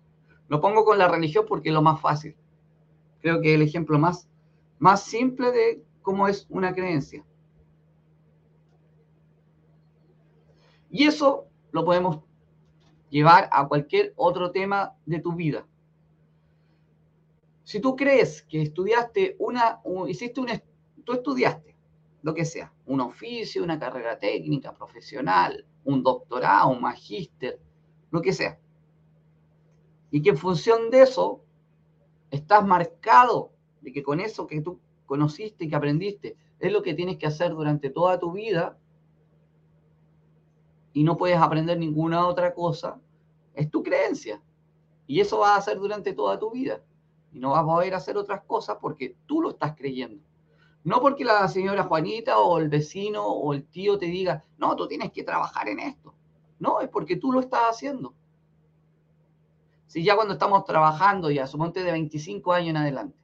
Lo 0.50 0.60
pongo 0.60 0.84
con 0.84 0.98
la 0.98 1.06
religión 1.06 1.46
porque 1.48 1.68
es 1.68 1.74
lo 1.74 1.80
más 1.80 2.00
fácil. 2.00 2.36
Creo 3.20 3.40
que 3.40 3.50
es 3.50 3.54
el 3.54 3.62
ejemplo 3.62 4.00
más, 4.00 4.28
más 4.80 5.04
simple 5.04 5.52
de 5.52 5.84
cómo 6.02 6.26
es 6.26 6.44
una 6.50 6.74
creencia. 6.74 7.24
Y 10.90 11.06
eso 11.06 11.46
lo 11.70 11.84
podemos 11.84 12.18
llevar 13.10 13.48
a 13.52 13.68
cualquier 13.68 14.12
otro 14.16 14.50
tema 14.50 14.96
de 15.06 15.20
tu 15.20 15.34
vida. 15.34 15.64
Si 17.62 17.78
tú 17.78 17.94
crees 17.94 18.42
que 18.42 18.60
estudiaste 18.60 19.36
una, 19.38 19.80
hiciste 20.08 20.40
un, 20.40 20.48
tú 21.04 21.12
estudiaste 21.12 21.76
lo 22.22 22.34
que 22.34 22.44
sea, 22.44 22.72
un 22.86 23.00
oficio, 23.00 23.62
una 23.62 23.78
carrera 23.78 24.18
técnica, 24.18 24.74
profesional, 24.74 25.64
un 25.84 26.02
doctorado, 26.02 26.70
un 26.70 26.80
magíster, 26.80 27.60
lo 28.10 28.20
que 28.20 28.32
sea. 28.32 28.58
Y 30.10 30.22
que 30.22 30.30
en 30.30 30.38
función 30.38 30.90
de 30.90 31.02
eso 31.02 31.42
estás 32.30 32.66
marcado 32.66 33.52
de 33.80 33.92
que 33.92 34.02
con 34.02 34.20
eso 34.20 34.46
que 34.46 34.60
tú 34.60 34.80
conociste 35.06 35.64
y 35.64 35.68
que 35.68 35.76
aprendiste 35.76 36.36
es 36.58 36.72
lo 36.72 36.82
que 36.82 36.94
tienes 36.94 37.16
que 37.16 37.26
hacer 37.26 37.50
durante 37.52 37.90
toda 37.90 38.18
tu 38.18 38.32
vida, 38.32 38.76
y 40.92 41.04
no 41.04 41.16
puedes 41.16 41.38
aprender 41.38 41.78
ninguna 41.78 42.26
otra 42.26 42.54
cosa, 42.54 43.00
es 43.54 43.70
tu 43.70 43.82
creencia. 43.82 44.42
Y 45.06 45.20
eso 45.20 45.38
va 45.38 45.54
a 45.54 45.58
hacer 45.58 45.78
durante 45.78 46.12
toda 46.12 46.38
tu 46.38 46.50
vida. 46.50 46.82
Y 47.32 47.38
no 47.38 47.50
vas 47.50 47.62
a 47.62 47.66
poder 47.66 47.94
hacer 47.94 48.16
otras 48.16 48.42
cosas 48.42 48.78
porque 48.80 49.16
tú 49.26 49.40
lo 49.40 49.50
estás 49.50 49.76
creyendo. 49.76 50.22
No 50.82 51.00
porque 51.00 51.24
la 51.24 51.46
señora 51.48 51.84
Juanita 51.84 52.38
o 52.38 52.58
el 52.58 52.68
vecino 52.68 53.26
o 53.26 53.52
el 53.52 53.64
tío 53.64 53.98
te 53.98 54.06
diga, 54.06 54.44
no, 54.58 54.74
tú 54.76 54.88
tienes 54.88 55.12
que 55.12 55.22
trabajar 55.22 55.68
en 55.68 55.80
esto. 55.80 56.14
No, 56.58 56.80
es 56.80 56.88
porque 56.88 57.16
tú 57.16 57.32
lo 57.32 57.40
estás 57.40 57.62
haciendo. 57.70 58.14
Si 59.90 60.04
ya 60.04 60.14
cuando 60.14 60.34
estamos 60.34 60.64
trabajando, 60.66 61.32
ya 61.32 61.48
suponte 61.48 61.82
de 61.82 61.90
25 61.90 62.52
años 62.52 62.70
en 62.70 62.76
adelante, 62.76 63.18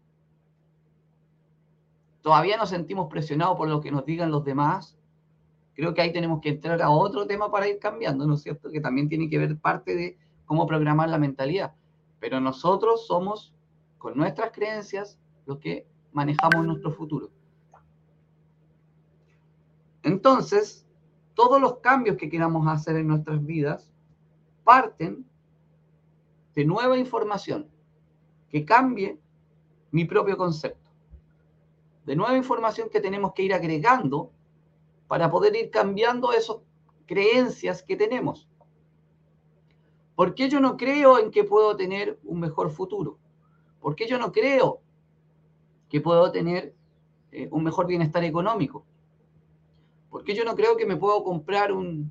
todavía 2.22 2.56
nos 2.56 2.70
sentimos 2.70 3.08
presionados 3.08 3.56
por 3.56 3.68
lo 3.68 3.80
que 3.80 3.92
nos 3.92 4.04
digan 4.04 4.32
los 4.32 4.44
demás, 4.44 4.98
creo 5.74 5.94
que 5.94 6.02
ahí 6.02 6.12
tenemos 6.12 6.40
que 6.40 6.48
entrar 6.48 6.82
a 6.82 6.90
otro 6.90 7.24
tema 7.24 7.52
para 7.52 7.68
ir 7.68 7.78
cambiando, 7.78 8.26
¿no 8.26 8.34
es 8.34 8.42
cierto? 8.42 8.68
Que 8.72 8.80
también 8.80 9.08
tiene 9.08 9.30
que 9.30 9.38
ver 9.38 9.56
parte 9.60 9.94
de 9.94 10.18
cómo 10.44 10.66
programar 10.66 11.08
la 11.08 11.18
mentalidad. 11.18 11.72
Pero 12.18 12.40
nosotros 12.40 13.06
somos, 13.06 13.54
con 13.96 14.16
nuestras 14.16 14.50
creencias, 14.50 15.20
los 15.46 15.58
que 15.58 15.86
manejamos 16.10 16.66
nuestro 16.66 16.90
futuro. 16.90 17.30
Entonces, 20.02 20.84
todos 21.34 21.60
los 21.60 21.78
cambios 21.78 22.16
que 22.16 22.28
queramos 22.28 22.66
hacer 22.66 22.96
en 22.96 23.06
nuestras 23.06 23.46
vidas 23.46 23.92
parten 24.64 25.24
de 26.56 26.64
nueva 26.64 26.96
información 26.96 27.70
que 28.48 28.64
cambie 28.64 29.20
mi 29.90 30.06
propio 30.06 30.38
concepto. 30.38 30.90
De 32.06 32.16
nueva 32.16 32.36
información 32.36 32.88
que 32.88 33.00
tenemos 33.00 33.34
que 33.34 33.42
ir 33.42 33.52
agregando 33.52 34.32
para 35.06 35.30
poder 35.30 35.54
ir 35.54 35.70
cambiando 35.70 36.32
esas 36.32 36.56
creencias 37.04 37.82
que 37.82 37.94
tenemos. 37.94 38.48
¿Por 40.14 40.34
qué 40.34 40.48
yo 40.48 40.58
no 40.60 40.78
creo 40.78 41.18
en 41.18 41.30
que 41.30 41.44
puedo 41.44 41.76
tener 41.76 42.18
un 42.24 42.40
mejor 42.40 42.70
futuro? 42.70 43.18
¿Por 43.78 43.94
qué 43.94 44.08
yo 44.08 44.18
no 44.18 44.32
creo 44.32 44.80
que 45.90 46.00
puedo 46.00 46.32
tener 46.32 46.74
eh, 47.32 47.48
un 47.50 47.64
mejor 47.64 47.86
bienestar 47.86 48.24
económico? 48.24 48.86
¿Por 50.08 50.24
qué 50.24 50.34
yo 50.34 50.44
no 50.44 50.54
creo 50.54 50.78
que 50.78 50.86
me 50.86 50.96
puedo 50.96 51.22
comprar 51.22 51.70
un, 51.70 52.10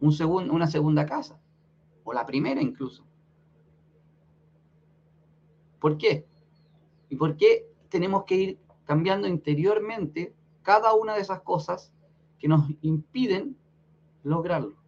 un 0.00 0.50
una 0.50 0.66
segunda 0.66 1.06
casa? 1.06 1.40
O 2.04 2.12
la 2.12 2.26
primera 2.26 2.60
incluso. 2.60 3.06
¿Por 5.84 5.98
qué? 5.98 6.26
¿Y 7.10 7.16
por 7.16 7.36
qué 7.36 7.70
tenemos 7.90 8.24
que 8.24 8.34
ir 8.36 8.58
cambiando 8.86 9.28
interiormente 9.28 10.34
cada 10.62 10.94
una 10.94 11.14
de 11.14 11.20
esas 11.20 11.42
cosas 11.42 11.92
que 12.38 12.48
nos 12.48 12.70
impiden 12.80 13.58
lograrlo. 14.22 14.78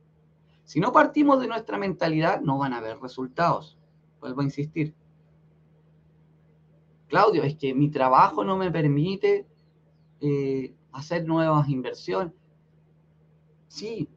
Si 0.65 0.81
no 0.81 0.93
partimos 0.93 1.39
de 1.39 1.49
nuestra 1.49 1.77
mentalidad, 1.77 2.41
no 2.41 2.57
van 2.57 2.73
a 2.73 2.79
haber 2.79 2.99
resultados. 2.99 3.79
Vuelvo 4.21 4.41
a 4.41 4.45
insistir. 4.45 4.95
Claudio, 7.09 7.43
es 7.43 7.57
que 7.57 7.75
mi 7.75 7.91
trabajo 7.91 8.43
no 8.43 8.57
me 8.57 8.71
permite 8.71 9.47
eh, 10.23 10.75
hacer 10.93 11.27
nuevas 11.27 11.69
inversiones. 11.69 12.33
Sí, 13.69 14.09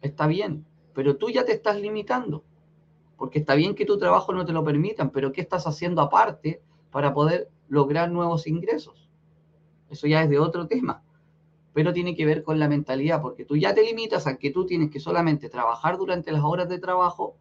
está 0.00 0.26
bien, 0.26 0.64
pero 0.94 1.18
tú 1.18 1.28
ya 1.28 1.44
te 1.44 1.52
estás 1.52 1.78
limitando. 1.78 2.44
Porque 3.20 3.38
está 3.38 3.54
bien 3.54 3.76
que 3.76 3.84
tu 3.84 3.98
trabajo 3.98 4.32
no 4.32 4.44
te 4.44 4.52
lo 4.52 4.64
permitan, 4.64 5.10
pero 5.10 5.30
¿qué 5.30 5.42
estás 5.42 5.68
haciendo 5.68 6.00
aparte 6.02 6.60
para 6.90 7.14
poder 7.14 7.48
lograr 7.68 8.10
nuevos 8.10 8.48
ingresos? 8.48 9.08
Eso 9.90 10.08
ya 10.08 10.24
es 10.24 10.30
de 10.30 10.40
otro 10.40 10.66
tema 10.66 11.04
pero 11.72 11.92
tiene 11.92 12.16
que 12.16 12.26
ver 12.26 12.42
con 12.42 12.58
la 12.58 12.68
mentalidad, 12.68 13.22
porque 13.22 13.44
tú 13.44 13.56
ya 13.56 13.74
te 13.74 13.82
limitas 13.82 14.26
a 14.26 14.36
que 14.36 14.50
tú 14.50 14.66
tienes 14.66 14.90
que 14.90 15.00
solamente 15.00 15.48
trabajar 15.48 15.96
durante 15.96 16.32
las 16.32 16.42
horas 16.42 16.68
de 16.68 16.78
trabajo, 16.78 17.36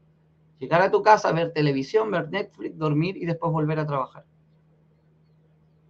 llegar 0.60 0.82
a 0.82 0.92
tu 0.92 1.02
casa, 1.02 1.32
ver 1.32 1.52
televisión, 1.52 2.12
ver 2.12 2.30
Netflix, 2.30 2.78
dormir 2.78 3.18
y 3.18 3.26
después 3.26 3.52
volver 3.52 3.80
a 3.80 3.88
trabajar. 3.88 4.26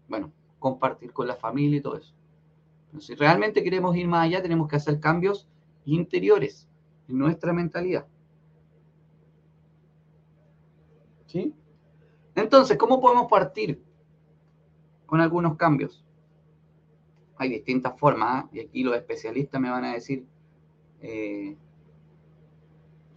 Bueno, 0.08 0.31
compartir 0.58 1.12
con 1.12 1.27
la 1.27 1.36
familia 1.36 1.77
y 1.77 1.81
todo 1.81 1.98
eso. 1.98 2.13
Si 3.00 3.13
realmente 3.13 3.63
queremos 3.63 3.96
ir 3.96 4.08
más 4.08 4.25
allá, 4.25 4.41
tenemos 4.41 4.67
que 4.67 4.77
hacer 4.77 5.00
cambios 5.00 5.48
interiores 5.86 6.67
en 7.08 7.17
nuestra 7.19 7.53
mentalidad. 7.53 8.08
¿Sí? 11.29 11.53
Entonces, 12.36 12.77
¿cómo 12.77 13.00
podemos 13.00 13.27
partir 13.29 13.81
con 15.05 15.21
algunos 15.21 15.55
cambios? 15.55 16.03
hay 17.39 17.50
distintas 17.50 17.98
formas, 17.98 18.43
¿ah? 18.43 18.50
y 18.51 18.59
aquí 18.59 18.83
los 18.83 18.95
especialistas 18.95 19.62
me 19.62 19.69
van 19.69 19.86
a 19.86 19.93
decir, 19.93 20.25
eh, 21.00 21.55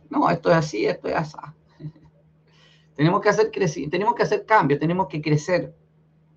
no, 0.08 0.30
esto 0.30 0.48
es 0.50 0.56
así, 0.56 0.86
esto 0.86 1.08
es 1.08 1.16
así. 1.16 1.36
tenemos, 2.94 3.20
que 3.20 3.28
hacer 3.28 3.50
tenemos 3.50 4.14
que 4.14 4.22
hacer 4.22 4.46
cambios, 4.46 4.78
tenemos 4.78 5.08
que 5.08 5.20
crecer 5.20 5.74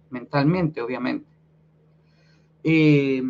mentalmente, 0.10 0.82
obviamente. 0.82 1.30
Eh, 2.64 3.22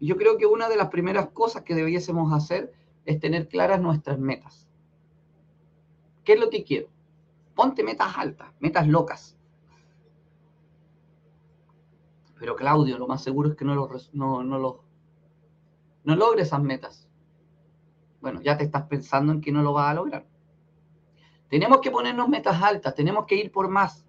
yo 0.00 0.16
creo 0.16 0.36
que 0.38 0.46
una 0.46 0.68
de 0.68 0.76
las 0.76 0.88
primeras 0.88 1.28
cosas 1.28 1.62
que 1.62 1.76
debiésemos 1.76 2.32
hacer 2.32 2.72
es 3.04 3.20
tener 3.20 3.48
claras 3.48 3.80
nuestras 3.80 4.18
metas. 4.18 4.68
¿Qué 6.24 6.34
es 6.34 6.40
lo 6.40 6.50
que 6.50 6.64
quiero? 6.64 6.88
Ponte 7.54 7.82
metas 7.82 8.16
altas, 8.16 8.52
metas 8.60 8.86
locas. 8.86 9.36
Pero 12.38 12.56
Claudio, 12.56 12.98
lo 12.98 13.06
más 13.06 13.22
seguro 13.22 13.50
es 13.50 13.56
que 13.56 13.64
no, 13.64 13.74
lo, 13.74 13.88
no, 14.12 14.42
no, 14.42 14.58
lo, 14.58 14.84
no 16.04 16.16
logre 16.16 16.42
esas 16.42 16.62
metas. 16.62 17.08
bueno, 18.20 18.40
ya 18.40 18.56
te 18.56 18.64
estás 18.64 18.84
pensando 18.84 19.32
en 19.32 19.40
que 19.40 19.52
no 19.52 19.62
lo 19.62 19.72
vas 19.72 19.90
a 19.90 19.94
lograr. 19.94 20.26
Tenemos 21.48 21.80
que 21.80 21.90
ponernos 21.90 22.28
metas 22.28 22.62
altas, 22.62 22.94
tenemos 22.94 23.26
que 23.26 23.36
ir 23.36 23.52
por 23.52 23.68
más, 23.68 24.06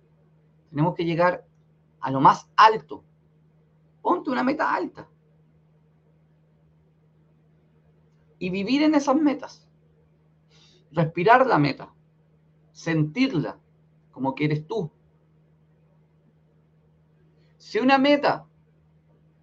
tenemos 0.69 0.95
que 0.95 1.03
llegar 1.03 1.45
a 1.99 2.09
lo 2.09 2.21
más 2.21 2.49
alto. 2.55 3.03
Ponte 4.01 4.29
una 4.29 4.43
meta 4.43 4.73
alta. 4.73 5.07
Y 8.43 8.49
vivir 8.49 8.83
en 8.83 8.93
esas 8.93 9.15
metas. 9.15 9.65
Respirar 10.91 11.47
la 11.47 11.57
meta. 11.57 11.93
Sentirla 12.73 13.57
como 14.11 14.35
que 14.35 14.43
eres 14.43 14.67
tú. 14.67 14.91
Si 17.57 17.79
una 17.79 17.97
meta 17.97 18.45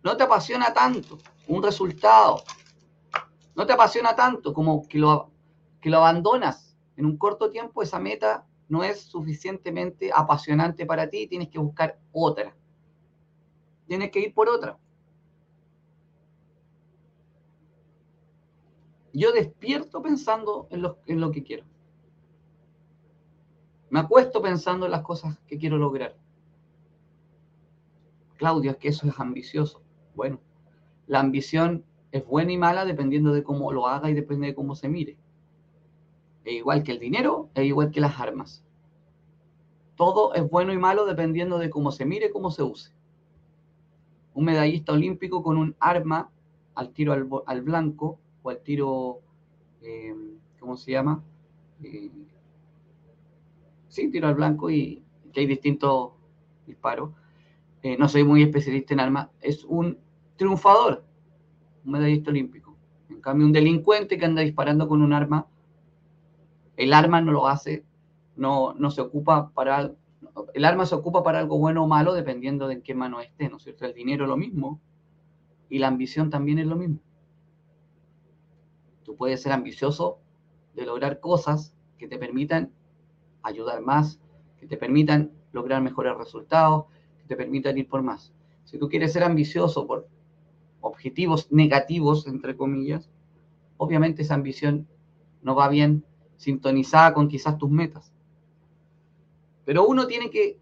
no 0.02 0.19
te 0.19 0.25
apasiona 0.25 0.75
tanto, 0.75 1.16
un 1.49 1.62
resultado, 1.62 2.42
no 3.57 3.64
te 3.64 3.73
apasiona 3.73 4.14
tanto 4.14 4.52
como 4.52 4.87
que 4.87 4.99
lo, 4.99 5.30
que 5.80 5.88
lo 5.88 5.97
abandonas 5.97 6.76
en 6.99 7.07
un 7.07 7.16
corto 7.16 7.49
tiempo, 7.49 7.80
esa 7.80 7.99
meta 7.99 8.47
no 8.69 8.85
es 8.85 9.00
suficientemente 9.00 10.11
apasionante 10.14 10.85
para 10.85 11.09
ti 11.09 11.26
tienes 11.26 11.49
que 11.49 11.59
buscar 11.59 11.99
otra. 12.12 12.54
Tienes 13.88 14.11
que 14.11 14.21
ir 14.21 14.35
por 14.35 14.50
otra. 14.50 14.78
Yo 19.12 19.33
despierto 19.33 20.02
pensando 20.02 20.69
en 20.71 20.83
lo, 20.83 21.31
que 21.33 21.43
quiero. 21.43 21.64
Me 23.90 24.00
acuesto 24.00 24.40
pensando 24.40 24.87
en 24.87 24.93
las 24.93 25.02
cosas 25.02 25.38
que 25.47 25.59
quiero 25.59 25.79
lograr. 25.79 26.17
Claudio, 28.37 28.71
es 28.71 28.76
que 28.76 28.88
eso 28.88 29.07
es 29.07 29.19
ambicioso. 29.19 29.83
Bueno, 30.14 30.40
la 31.07 31.21
ambición 31.21 31.85
es 32.12 32.25
buena 32.25 32.52
y 32.52 32.59
mala 32.59 32.85
dependiendo 32.85 33.33
de 33.33 33.43
cómo 33.43 33.73
lo 33.73 33.88
haga 33.88 34.11
y 34.11 34.14
depende 34.14 34.49
de 34.49 34.55
cómo 34.55 34.75
se 34.75 34.88
mire. 34.88 35.19
Es 36.45 36.55
igual 36.55 36.83
que 36.83 36.93
el 36.93 36.99
dinero, 36.99 37.50
es 37.55 37.64
igual 37.64 37.90
que 37.90 38.00
las 38.00 38.19
armas. 38.19 38.64
Todo 39.97 40.33
es 40.35 40.49
bueno 40.49 40.73
y 40.73 40.79
malo 40.79 41.05
dependiendo 41.05 41.59
de 41.59 41.69
cómo 41.69 41.93
se 41.93 42.07
mire, 42.07 42.31
cómo 42.31 42.50
se 42.50 42.62
use. 42.62 42.93
Un 44.33 44.45
medallista 44.45 44.93
olímpico 44.93 45.43
con 45.43 45.59
un 45.59 45.76
arma 45.79 46.31
al 46.75 46.93
tiro 46.93 47.12
al, 47.47 47.62
blanco 47.62 48.19
o 48.42 48.50
al 48.50 48.61
tiro, 48.61 49.20
eh, 49.82 50.14
¿cómo 50.59 50.76
se 50.76 50.92
llama? 50.92 51.23
Eh, 51.82 52.11
sí, 53.88 54.11
tiro 54.11 54.28
al 54.28 54.35
blanco 54.35 54.70
y 54.70 55.02
que 55.32 55.40
hay 55.40 55.47
distintos 55.47 56.12
disparos. 56.66 57.11
Eh, 57.82 57.97
no 57.97 58.09
soy 58.09 58.25
muy 58.25 58.42
especialista 58.42 58.94
en 58.94 59.00
armas. 59.00 59.28
Es 59.40 59.64
un 59.64 59.99
triunfador, 60.37 61.04
un 61.85 61.92
medallista 61.92 62.30
olímpico. 62.30 62.76
En 63.09 63.20
cambio, 63.20 63.47
un 63.47 63.52
delincuente 63.52 64.18
que 64.18 64.25
anda 64.25 64.42
disparando 64.42 64.88
con 64.88 65.02
un 65.02 65.12
arma, 65.12 65.47
el 66.76 66.92
arma 66.92 67.20
no 67.20 67.32
lo 67.32 67.47
hace, 67.47 67.85
no, 68.37 68.75
no 68.75 68.90
se 68.90 69.00
ocupa 69.00 69.50
para... 69.52 69.92
El 70.54 70.64
arma 70.64 70.87
se 70.87 70.94
ocupa 70.94 71.23
para 71.23 71.38
algo 71.38 71.59
bueno 71.59 71.85
o 71.85 71.87
malo 71.87 72.14
dependiendo 72.14 72.68
de 72.68 72.75
en 72.75 72.82
qué 72.82 72.94
mano 72.94 73.20
esté, 73.20 73.49
¿no 73.49 73.56
es 73.56 73.64
cierto? 73.64 73.85
El 73.85 73.94
dinero 73.94 74.25
es 74.25 74.28
lo 74.30 74.37
mismo 74.37 74.80
y 75.68 75.78
la 75.78 75.88
ambición 75.88 76.30
también 76.30 76.59
es 76.59 76.66
lo 76.66 76.76
mismo. 76.76 77.00
Tú 79.11 79.17
puedes 79.17 79.43
ser 79.43 79.50
ambicioso 79.50 80.21
de 80.76 80.87
lograr 80.87 81.19
cosas 81.19 81.75
que 81.99 82.07
te 82.07 82.17
permitan 82.17 82.73
ayudar 83.43 83.81
más, 83.81 84.21
que 84.61 84.69
te 84.69 84.76
permitan 84.76 85.33
lograr 85.50 85.83
mejores 85.83 86.17
resultados, 86.17 86.85
que 87.19 87.26
te 87.26 87.35
permitan 87.35 87.76
ir 87.76 87.88
por 87.88 88.05
más. 88.05 88.33
Si 88.62 88.79
tú 88.79 88.88
quieres 88.88 89.12
ser 89.12 89.25
ambicioso 89.25 89.85
por 89.88 90.07
objetivos 90.81 91.50
negativos, 91.50 92.29
entre 92.29 92.57
comillas, 92.57 93.11
obviamente 93.79 94.23
esa 94.23 94.35
ambición 94.35 94.87
no 95.43 95.57
va 95.57 95.69
bien 95.69 96.05
sintonizada 96.37 97.12
con 97.12 97.26
quizás 97.26 97.59
tus 97.59 97.69
metas. 97.69 98.12
Pero 99.64 99.88
uno 99.88 100.07
tiene 100.07 100.31
que 100.31 100.61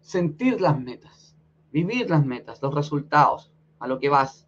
sentir 0.00 0.60
las 0.60 0.80
metas, 0.80 1.36
vivir 1.70 2.10
las 2.10 2.26
metas, 2.26 2.60
los 2.60 2.74
resultados, 2.74 3.52
a 3.78 3.86
lo 3.86 4.00
que 4.00 4.08
vas. 4.08 4.47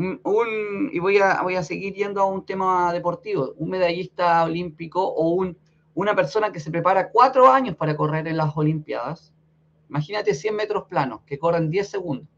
Y 0.00 0.98
voy 0.98 1.18
a, 1.18 1.42
voy 1.42 1.56
a 1.56 1.62
seguir 1.62 1.94
yendo 1.94 2.22
a 2.22 2.24
un 2.24 2.46
tema 2.46 2.90
deportivo, 2.92 3.52
un 3.56 3.68
medallista 3.68 4.44
olímpico 4.44 5.06
o 5.06 5.30
un, 5.30 5.58
una 5.94 6.14
persona 6.16 6.50
que 6.50 6.60
se 6.60 6.70
prepara 6.70 7.10
cuatro 7.10 7.48
años 7.48 7.76
para 7.76 7.96
correr 7.96 8.26
en 8.26 8.38
las 8.38 8.56
Olimpiadas. 8.56 9.34
Imagínate 9.90 10.34
100 10.34 10.56
metros 10.56 10.84
planos 10.84 11.20
que 11.26 11.38
corren 11.38 11.68
10 11.68 11.88
segundos. 11.88 12.28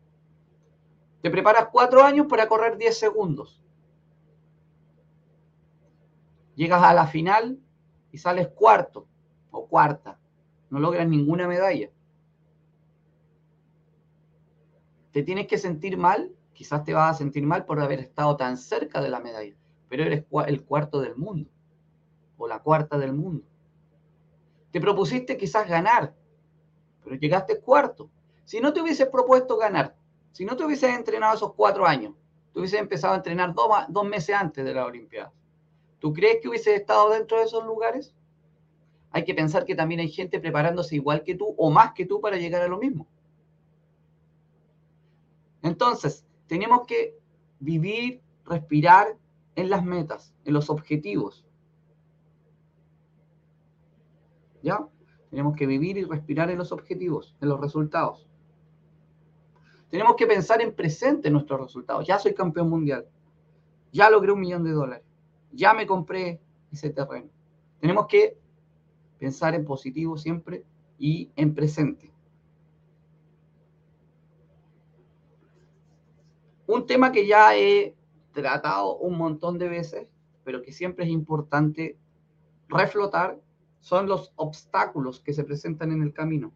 Te 1.20 1.30
preparas 1.30 1.68
cuatro 1.70 2.02
años 2.02 2.26
para 2.28 2.48
correr 2.48 2.76
10 2.76 2.98
segundos. 2.98 3.62
Llegas 6.56 6.82
a 6.82 6.92
la 6.92 7.06
final 7.06 7.60
y 8.10 8.18
sales 8.18 8.48
cuarto 8.48 9.06
o 9.52 9.68
cuarta. 9.68 10.18
No 10.68 10.80
logras 10.80 11.06
ninguna 11.06 11.46
medalla. 11.46 11.90
Te 15.12 15.22
tienes 15.22 15.46
que 15.46 15.58
sentir 15.58 15.96
mal, 15.96 16.34
quizás 16.52 16.84
te 16.84 16.94
vas 16.94 17.14
a 17.14 17.18
sentir 17.18 17.44
mal 17.44 17.64
por 17.64 17.80
haber 17.80 18.00
estado 18.00 18.36
tan 18.36 18.56
cerca 18.56 19.00
de 19.00 19.08
la 19.08 19.20
medalla, 19.20 19.54
pero 19.88 20.04
eres 20.04 20.24
el 20.46 20.64
cuarto 20.64 21.00
del 21.00 21.16
mundo 21.16 21.50
o 22.36 22.46
la 22.46 22.60
cuarta 22.60 22.98
del 22.98 23.12
mundo. 23.12 23.44
Te 24.70 24.80
propusiste 24.80 25.36
quizás 25.36 25.68
ganar, 25.68 26.14
pero 27.04 27.16
llegaste 27.16 27.60
cuarto. 27.60 28.10
Si 28.44 28.60
no 28.60 28.72
te 28.72 28.80
hubieses 28.80 29.08
propuesto 29.08 29.56
ganar, 29.56 29.94
si 30.32 30.44
no 30.44 30.56
te 30.56 30.64
hubieses 30.64 30.94
entrenado 30.94 31.34
esos 31.34 31.54
cuatro 31.54 31.86
años, 31.86 32.14
tú 32.52 32.60
hubieses 32.60 32.80
empezado 32.80 33.14
a 33.14 33.18
entrenar 33.18 33.54
dos, 33.54 34.04
meses 34.06 34.34
antes 34.34 34.64
de 34.64 34.74
la 34.74 34.86
Olimpiada, 34.86 35.32
¿tú 35.98 36.12
crees 36.12 36.38
que 36.40 36.48
hubieses 36.48 36.80
estado 36.80 37.10
dentro 37.10 37.38
de 37.38 37.44
esos 37.44 37.64
lugares? 37.64 38.14
Hay 39.10 39.24
que 39.24 39.34
pensar 39.34 39.64
que 39.64 39.74
también 39.74 40.00
hay 40.00 40.08
gente 40.08 40.40
preparándose 40.40 40.96
igual 40.96 41.22
que 41.22 41.34
tú 41.34 41.54
o 41.58 41.70
más 41.70 41.92
que 41.92 42.06
tú 42.06 42.20
para 42.20 42.38
llegar 42.38 42.62
a 42.62 42.68
lo 42.68 42.78
mismo. 42.78 43.06
Entonces, 45.62 46.26
tenemos 46.52 46.86
que 46.86 47.18
vivir, 47.60 48.20
respirar 48.44 49.16
en 49.56 49.70
las 49.70 49.82
metas, 49.82 50.34
en 50.44 50.52
los 50.52 50.68
objetivos. 50.68 51.46
¿Ya? 54.62 54.86
Tenemos 55.30 55.56
que 55.56 55.66
vivir 55.66 55.96
y 55.96 56.04
respirar 56.04 56.50
en 56.50 56.58
los 56.58 56.70
objetivos, 56.70 57.34
en 57.40 57.48
los 57.48 57.58
resultados. 57.58 58.28
Tenemos 59.88 60.14
que 60.14 60.26
pensar 60.26 60.60
en 60.60 60.74
presente 60.74 61.30
nuestros 61.30 61.58
resultados. 61.58 62.06
Ya 62.06 62.18
soy 62.18 62.34
campeón 62.34 62.68
mundial. 62.68 63.06
Ya 63.90 64.10
logré 64.10 64.32
un 64.32 64.40
millón 64.40 64.64
de 64.64 64.72
dólares. 64.72 65.06
Ya 65.52 65.72
me 65.72 65.86
compré 65.86 66.38
ese 66.70 66.90
terreno. 66.90 67.30
Tenemos 67.80 68.06
que 68.08 68.36
pensar 69.18 69.54
en 69.54 69.64
positivo 69.64 70.18
siempre 70.18 70.66
y 70.98 71.30
en 71.34 71.54
presente. 71.54 72.11
Un 76.66 76.86
tema 76.86 77.12
que 77.12 77.26
ya 77.26 77.56
he 77.56 77.94
tratado 78.32 78.96
un 78.96 79.18
montón 79.18 79.58
de 79.58 79.68
veces, 79.68 80.08
pero 80.44 80.62
que 80.62 80.72
siempre 80.72 81.04
es 81.04 81.10
importante 81.10 81.98
reflotar, 82.68 83.38
son 83.80 84.06
los 84.06 84.32
obstáculos 84.36 85.20
que 85.20 85.32
se 85.32 85.44
presentan 85.44 85.92
en 85.92 86.02
el 86.02 86.12
camino. 86.12 86.52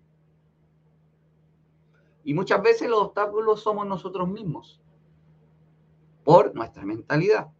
Y 2.25 2.35
muchas 2.35 2.62
veces 2.62 2.88
los 2.88 3.01
obstáculos 3.01 3.62
somos 3.62 3.87
nosotros 3.87 4.29
mismos, 4.29 4.81
por 6.25 6.55
nuestra 6.55 6.85
mentalidad. 6.85 7.53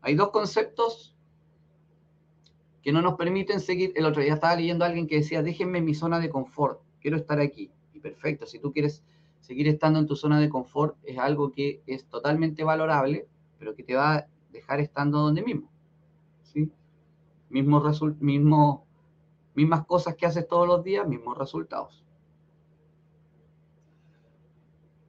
Hay 0.00 0.14
dos 0.14 0.30
conceptos 0.30 1.14
que 2.82 2.90
no 2.90 3.02
nos 3.02 3.16
permiten 3.16 3.60
seguir. 3.60 3.92
El 3.96 4.06
otro 4.06 4.22
día 4.22 4.32
estaba 4.32 4.56
leyendo 4.56 4.84
a 4.84 4.88
alguien 4.88 5.06
que 5.06 5.16
decía, 5.16 5.42
déjenme 5.42 5.78
en 5.78 5.84
mi 5.84 5.94
zona 5.94 6.20
de 6.20 6.30
confort, 6.30 6.80
quiero 7.02 7.18
estar 7.18 7.38
aquí. 7.38 7.70
Y 7.92 8.00
perfecto, 8.00 8.46
si 8.46 8.58
tú 8.58 8.72
quieres 8.72 9.02
seguir 9.40 9.68
estando 9.68 9.98
en 9.98 10.06
tu 10.06 10.16
zona 10.16 10.40
de 10.40 10.48
confort, 10.48 10.96
es 11.02 11.18
algo 11.18 11.52
que 11.52 11.82
es 11.86 12.04
totalmente 12.06 12.64
valorable, 12.64 13.26
pero 13.58 13.74
que 13.74 13.82
te 13.82 13.94
va 13.94 14.14
a 14.14 14.26
dejar 14.50 14.80
estando 14.80 15.18
donde 15.18 15.42
mismo. 15.42 15.70
¿sí? 16.42 16.70
Mismo 17.48 17.82
mismo, 18.20 18.86
mismas 19.54 19.86
cosas 19.86 20.14
que 20.16 20.26
haces 20.26 20.46
todos 20.46 20.66
los 20.66 20.84
días, 20.84 21.06
mismos 21.08 21.36
resultados. 21.38 22.04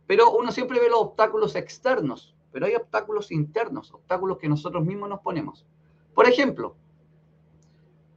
Pero 0.07 0.31
uno 0.31 0.51
siempre 0.51 0.79
ve 0.79 0.89
los 0.89 1.01
obstáculos 1.01 1.55
externos, 1.55 2.35
pero 2.51 2.65
hay 2.65 2.75
obstáculos 2.75 3.31
internos, 3.31 3.93
obstáculos 3.93 4.37
que 4.39 4.49
nosotros 4.49 4.83
mismos 4.83 5.09
nos 5.09 5.19
ponemos. 5.19 5.67
Por 6.15 6.27
ejemplo, 6.27 6.75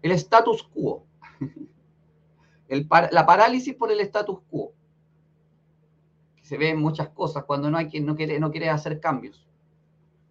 el 0.01 0.13
status 0.13 0.63
quo. 0.63 1.05
la 3.11 3.27
parálisis 3.27 3.75
por 3.75 3.93
el 3.93 4.01
status 4.01 4.39
quo. 4.51 4.73
Se 6.53 6.59
ve 6.59 6.69
en 6.69 6.81
muchas 6.81 7.09
cosas 7.09 7.45
cuando 7.45 7.71
no 7.71 7.79
hay 7.79 7.89
quien 7.89 8.05
no 8.05 8.15
quiere, 8.15 8.39
no 8.39 8.51
quiere 8.51 8.69
hacer 8.69 9.01
cambios. 9.01 9.49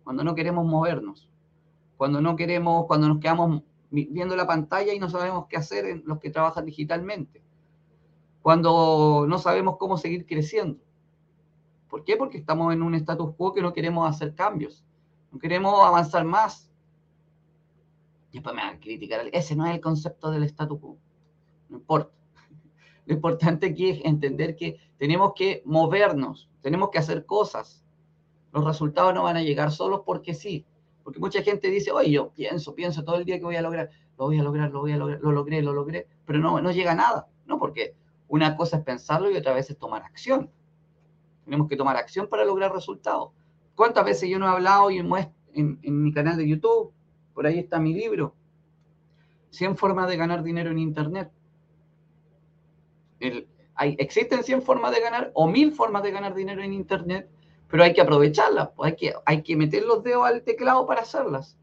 Cuando 0.04 0.24
no 0.24 0.36
queremos 0.36 0.64
movernos. 0.68 1.28
Cuando 1.98 2.22
no 2.22 2.36
queremos, 2.36 2.86
cuando 2.86 3.08
nos 3.08 3.18
quedamos 3.18 3.64
viendo 3.90 4.36
la 4.36 4.46
pantalla 4.46 4.94
y 4.94 5.00
no 5.00 5.10
sabemos 5.10 5.48
qué 5.48 5.58
hacer 5.58 5.86
en 5.86 6.04
los 6.06 6.20
que 6.20 6.30
trabajan 6.30 6.64
digitalmente. 6.64 7.42
Cuando 8.44 9.26
no 9.28 9.40
sabemos 9.40 9.78
cómo 9.78 9.98
seguir 9.98 10.28
creciendo. 10.28 10.80
¿Por 11.90 12.04
qué? 12.04 12.18
Porque 12.18 12.38
estamos 12.38 12.72
en 12.72 12.84
un 12.84 12.94
status 12.94 13.34
quo 13.36 13.52
que 13.52 13.64
no 13.64 13.74
queremos 13.74 14.08
hacer 14.08 14.36
cambios. 14.36 14.86
no 15.32 15.40
queremos 15.40 15.84
avanzar 15.84 16.24
más. 16.24 16.72
Y 18.30 18.34
después 18.34 18.56
me 18.56 18.62
van 18.62 18.76
a 18.76 18.80
criticar, 18.80 19.22
ese 19.34 19.56
no 19.56 19.66
es 19.66 19.74
el 19.74 19.82
concepto 19.82 20.30
del 20.30 20.44
statu 20.44 20.80
quo. 20.80 20.98
No 21.68 21.78
importa. 21.78 22.21
Lo 23.06 23.16
importante 23.16 23.68
aquí 23.68 23.90
es 23.90 24.00
entender 24.04 24.56
que 24.56 24.80
tenemos 24.98 25.34
que 25.36 25.62
movernos, 25.66 26.50
tenemos 26.62 26.90
que 26.90 27.00
hacer 27.00 27.26
cosas. 27.26 27.84
Los 28.52 28.64
resultados 28.66 29.14
no 29.14 29.24
van 29.24 29.38
a 29.38 29.42
llegar 29.42 29.72
solos 29.72 30.02
porque 30.06 30.34
sí. 30.34 30.66
Porque 31.04 31.20
mucha 31.20 31.42
gente 31.42 31.70
dice, 31.70 31.92
oye, 31.92 32.12
yo 32.12 32.30
pienso, 32.30 32.76
pienso 32.76 33.04
todo 33.04 33.16
el 33.16 33.26
día 33.26 33.40
que 33.40 33.46
voy 33.46 33.56
a 33.56 33.62
lograr, 33.62 33.90
lo 34.18 34.26
voy 34.26 34.40
a 34.40 34.44
lograr, 34.44 34.72
lo 34.72 34.82
voy 34.82 34.92
a 34.92 34.98
lograr, 34.98 35.20
lo 35.22 35.32
logré, 35.32 35.62
lo 35.62 35.74
logré, 35.74 36.08
pero 36.26 36.40
no, 36.40 36.62
no 36.62 36.72
llega 36.72 36.92
a 36.92 36.96
nada. 36.96 37.28
No, 37.46 37.58
porque 37.58 37.96
una 38.28 38.56
cosa 38.56 38.78
es 38.78 38.84
pensarlo 38.84 39.32
y 39.32 39.38
otra 39.38 39.54
vez 39.54 39.70
es 39.70 39.78
tomar 39.78 40.04
acción. 40.04 40.50
Tenemos 41.46 41.68
que 41.68 41.76
tomar 41.76 41.98
acción 41.98 42.28
para 42.28 42.46
lograr 42.46 42.72
resultados. 42.72 43.32
¿Cuántas 43.76 44.06
veces 44.06 44.30
yo 44.30 44.38
no 44.38 44.46
he 44.46 44.50
hablado 44.50 44.92
y 44.92 45.00
en, 45.00 45.10
en 45.54 46.04
mi 46.04 46.14
canal 46.14 46.38
de 46.38 46.48
YouTube? 46.48 46.94
Por 47.34 47.48
ahí 47.48 47.58
está 47.58 47.80
mi 47.80 47.94
libro. 47.94 48.36
100 49.50 49.76
formas 49.76 50.08
de 50.08 50.18
ganar 50.18 50.44
dinero 50.44 50.72
en 50.72 50.80
Internet. 50.80 51.32
Hay, 53.76 53.96
existen 54.00 54.44
100 54.44 54.62
formas 54.62 54.92
de 54.92 55.02
ganar 55.02 55.32
o 55.34 55.48
1000 55.48 55.74
formas 55.74 56.04
de 56.04 56.12
ganar 56.12 56.34
dinero 56.34 56.62
en 56.62 56.74
Internet 56.74 57.30
pero 57.72 57.86
hay 57.86 57.94
que 57.94 58.02
aprovecharlas, 58.02 58.70
pues 58.76 58.92
hay 58.92 58.98
que, 58.98 59.14
hay 59.26 59.42
que 59.44 59.56
meter 59.56 59.84
los 59.84 60.04
dedos 60.04 60.26
al 60.26 60.44
teclado 60.44 60.86
para 60.86 61.02
hacerlas. 61.02 61.58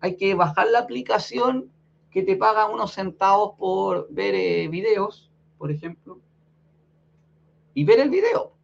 Hay 0.00 0.16
que 0.16 0.34
bajar 0.34 0.68
la 0.68 0.78
aplicación 0.78 1.70
que 2.10 2.22
te 2.22 2.34
paga 2.34 2.66
unos 2.66 2.94
centavos 2.94 3.56
por 3.58 4.08
ver 4.10 4.34
eh, 4.34 4.68
videos, 4.68 5.30
por 5.58 5.70
ejemplo, 5.70 6.18
y 7.74 7.84
ver 7.84 8.00
el 8.00 8.08
video. 8.08 8.54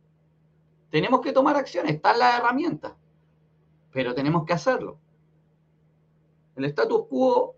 Tenemos 0.89 1.21
que 1.21 1.33
tomar 1.33 1.57
acción, 1.57 1.87
están 1.87 2.19
las 2.19 2.39
herramientas, 2.39 2.95
pero 3.93 4.15
tenemos 4.15 4.47
que 4.47 4.55
hacerlo. 4.55 4.99
El 6.57 6.65
status 6.65 7.05
quo, 7.11 7.57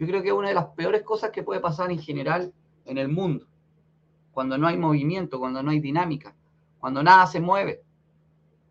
yo 0.00 0.06
creo 0.08 0.20
que 0.20 0.28
es 0.28 0.34
una 0.34 0.48
de 0.48 0.54
las 0.54 0.66
peores 0.66 1.02
cosas 1.02 1.30
que 1.30 1.44
puede 1.44 1.60
pasar 1.60 1.92
en 1.92 2.00
general 2.00 2.52
en 2.86 2.98
el 2.98 3.06
mundo. 3.06 3.46
Cuando 4.34 4.58
no 4.58 4.66
hay 4.66 4.76
movimiento, 4.76 5.38
cuando 5.38 5.62
no 5.62 5.70
hay 5.70 5.80
dinámica, 5.80 6.34
cuando 6.78 7.02
nada 7.02 7.26
se 7.26 7.40
mueve 7.40 7.82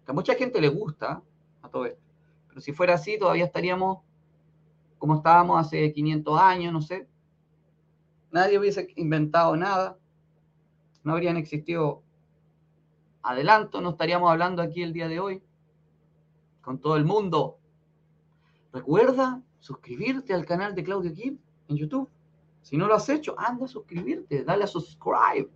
que 0.05 0.11
a 0.11 0.13
mucha 0.13 0.35
gente 0.35 0.59
le 0.59 0.67
gusta 0.67 1.21
a 1.61 1.69
todo 1.69 1.85
esto. 1.85 2.01
Pero 2.49 2.61
si 2.61 2.73
fuera 2.73 2.95
así, 2.95 3.17
todavía 3.17 3.45
estaríamos 3.45 3.99
como 4.97 5.15
estábamos 5.15 5.59
hace 5.59 5.91
500 5.91 6.39
años, 6.39 6.73
no 6.73 6.81
sé. 6.81 7.07
Nadie 8.31 8.59
hubiese 8.59 8.87
inventado 8.95 9.55
nada. 9.55 9.97
No 11.03 11.13
habrían 11.13 11.37
existido 11.37 12.03
adelanto, 13.21 13.81
no 13.81 13.91
estaríamos 13.91 14.29
hablando 14.31 14.61
aquí 14.61 14.81
el 14.81 14.93
día 14.93 15.07
de 15.07 15.19
hoy 15.19 15.41
con 16.61 16.79
todo 16.79 16.95
el 16.95 17.05
mundo. 17.05 17.57
Recuerda 18.71 19.41
suscribirte 19.59 20.33
al 20.33 20.45
canal 20.45 20.75
de 20.75 20.83
Claudio 20.83 21.13
Kim 21.13 21.37
en 21.67 21.77
YouTube. 21.77 22.09
Si 22.63 22.77
no 22.77 22.87
lo 22.87 22.95
has 22.95 23.07
hecho, 23.09 23.35
anda 23.37 23.65
a 23.65 23.67
suscribirte, 23.67 24.43
dale 24.43 24.63
a 24.63 24.67
subscribe, 24.67 25.49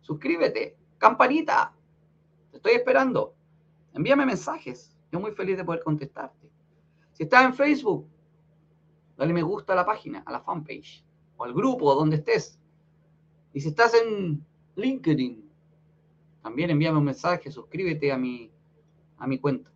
suscríbete, 0.00 0.76
campanita. 0.98 1.72
Te 2.50 2.56
estoy 2.56 2.72
esperando. 2.72 3.34
Envíame 3.92 4.26
mensajes. 4.26 4.96
Yo 5.12 5.20
muy 5.20 5.32
feliz 5.32 5.58
de 5.58 5.64
poder 5.64 5.84
contestarte. 5.84 6.50
Si 7.12 7.22
estás 7.22 7.44
en 7.44 7.54
Facebook, 7.54 8.08
dale 9.16 9.32
me 9.32 9.42
gusta 9.42 9.74
a 9.74 9.76
la 9.76 9.84
página, 9.84 10.24
a 10.26 10.32
la 10.32 10.40
fanpage, 10.40 11.04
o 11.36 11.44
al 11.44 11.52
grupo, 11.52 11.94
donde 11.94 12.16
estés. 12.16 12.58
Y 13.52 13.60
si 13.60 13.68
estás 13.68 13.94
en 13.94 14.44
LinkedIn, 14.74 15.48
también 16.42 16.70
envíame 16.70 16.98
un 16.98 17.04
mensaje, 17.04 17.50
suscríbete 17.50 18.10
a 18.10 18.18
mi, 18.18 18.50
a 19.18 19.26
mi 19.26 19.38
cuenta. 19.38 19.70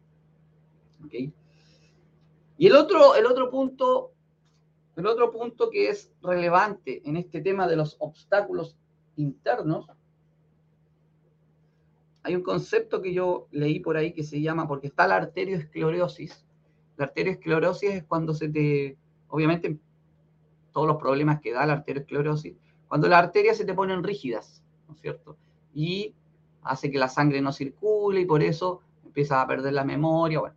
Y 2.56 2.66
el 2.66 2.74
otro, 2.74 3.14
el 3.14 3.26
otro 3.26 3.50
punto, 3.50 4.12
el 5.00 5.06
otro 5.06 5.30
punto 5.30 5.70
que 5.70 5.88
es 5.88 6.12
relevante 6.22 7.02
en 7.04 7.16
este 7.16 7.40
tema 7.40 7.66
de 7.66 7.76
los 7.76 7.96
obstáculos 8.00 8.76
internos 9.16 9.88
hay 12.28 12.36
un 12.36 12.42
concepto 12.42 13.00
que 13.00 13.14
yo 13.14 13.48
leí 13.52 13.80
por 13.80 13.96
ahí 13.96 14.12
que 14.12 14.22
se 14.22 14.40
llama, 14.42 14.68
porque 14.68 14.88
está 14.88 15.06
la 15.06 15.16
arteriosclerosis. 15.16 16.44
La 16.98 17.06
arteriosclerosis 17.06 17.90
es 17.90 18.04
cuando 18.04 18.34
se 18.34 18.50
te, 18.50 18.98
obviamente, 19.28 19.78
todos 20.72 20.86
los 20.86 20.98
problemas 20.98 21.40
que 21.40 21.52
da 21.52 21.64
la 21.64 21.72
arteriosclerosis, 21.72 22.54
cuando 22.86 23.08
las 23.08 23.20
arterias 23.22 23.56
se 23.56 23.64
te 23.64 23.72
ponen 23.72 24.02
rígidas, 24.02 24.62
¿no 24.86 24.94
es 24.94 25.00
cierto? 25.00 25.38
Y 25.72 26.14
hace 26.62 26.90
que 26.90 26.98
la 26.98 27.08
sangre 27.08 27.40
no 27.40 27.50
circule 27.52 28.20
y 28.20 28.26
por 28.26 28.42
eso 28.42 28.82
empiezas 29.06 29.38
a 29.38 29.46
perder 29.46 29.72
la 29.72 29.84
memoria. 29.84 30.40
Bueno. 30.40 30.56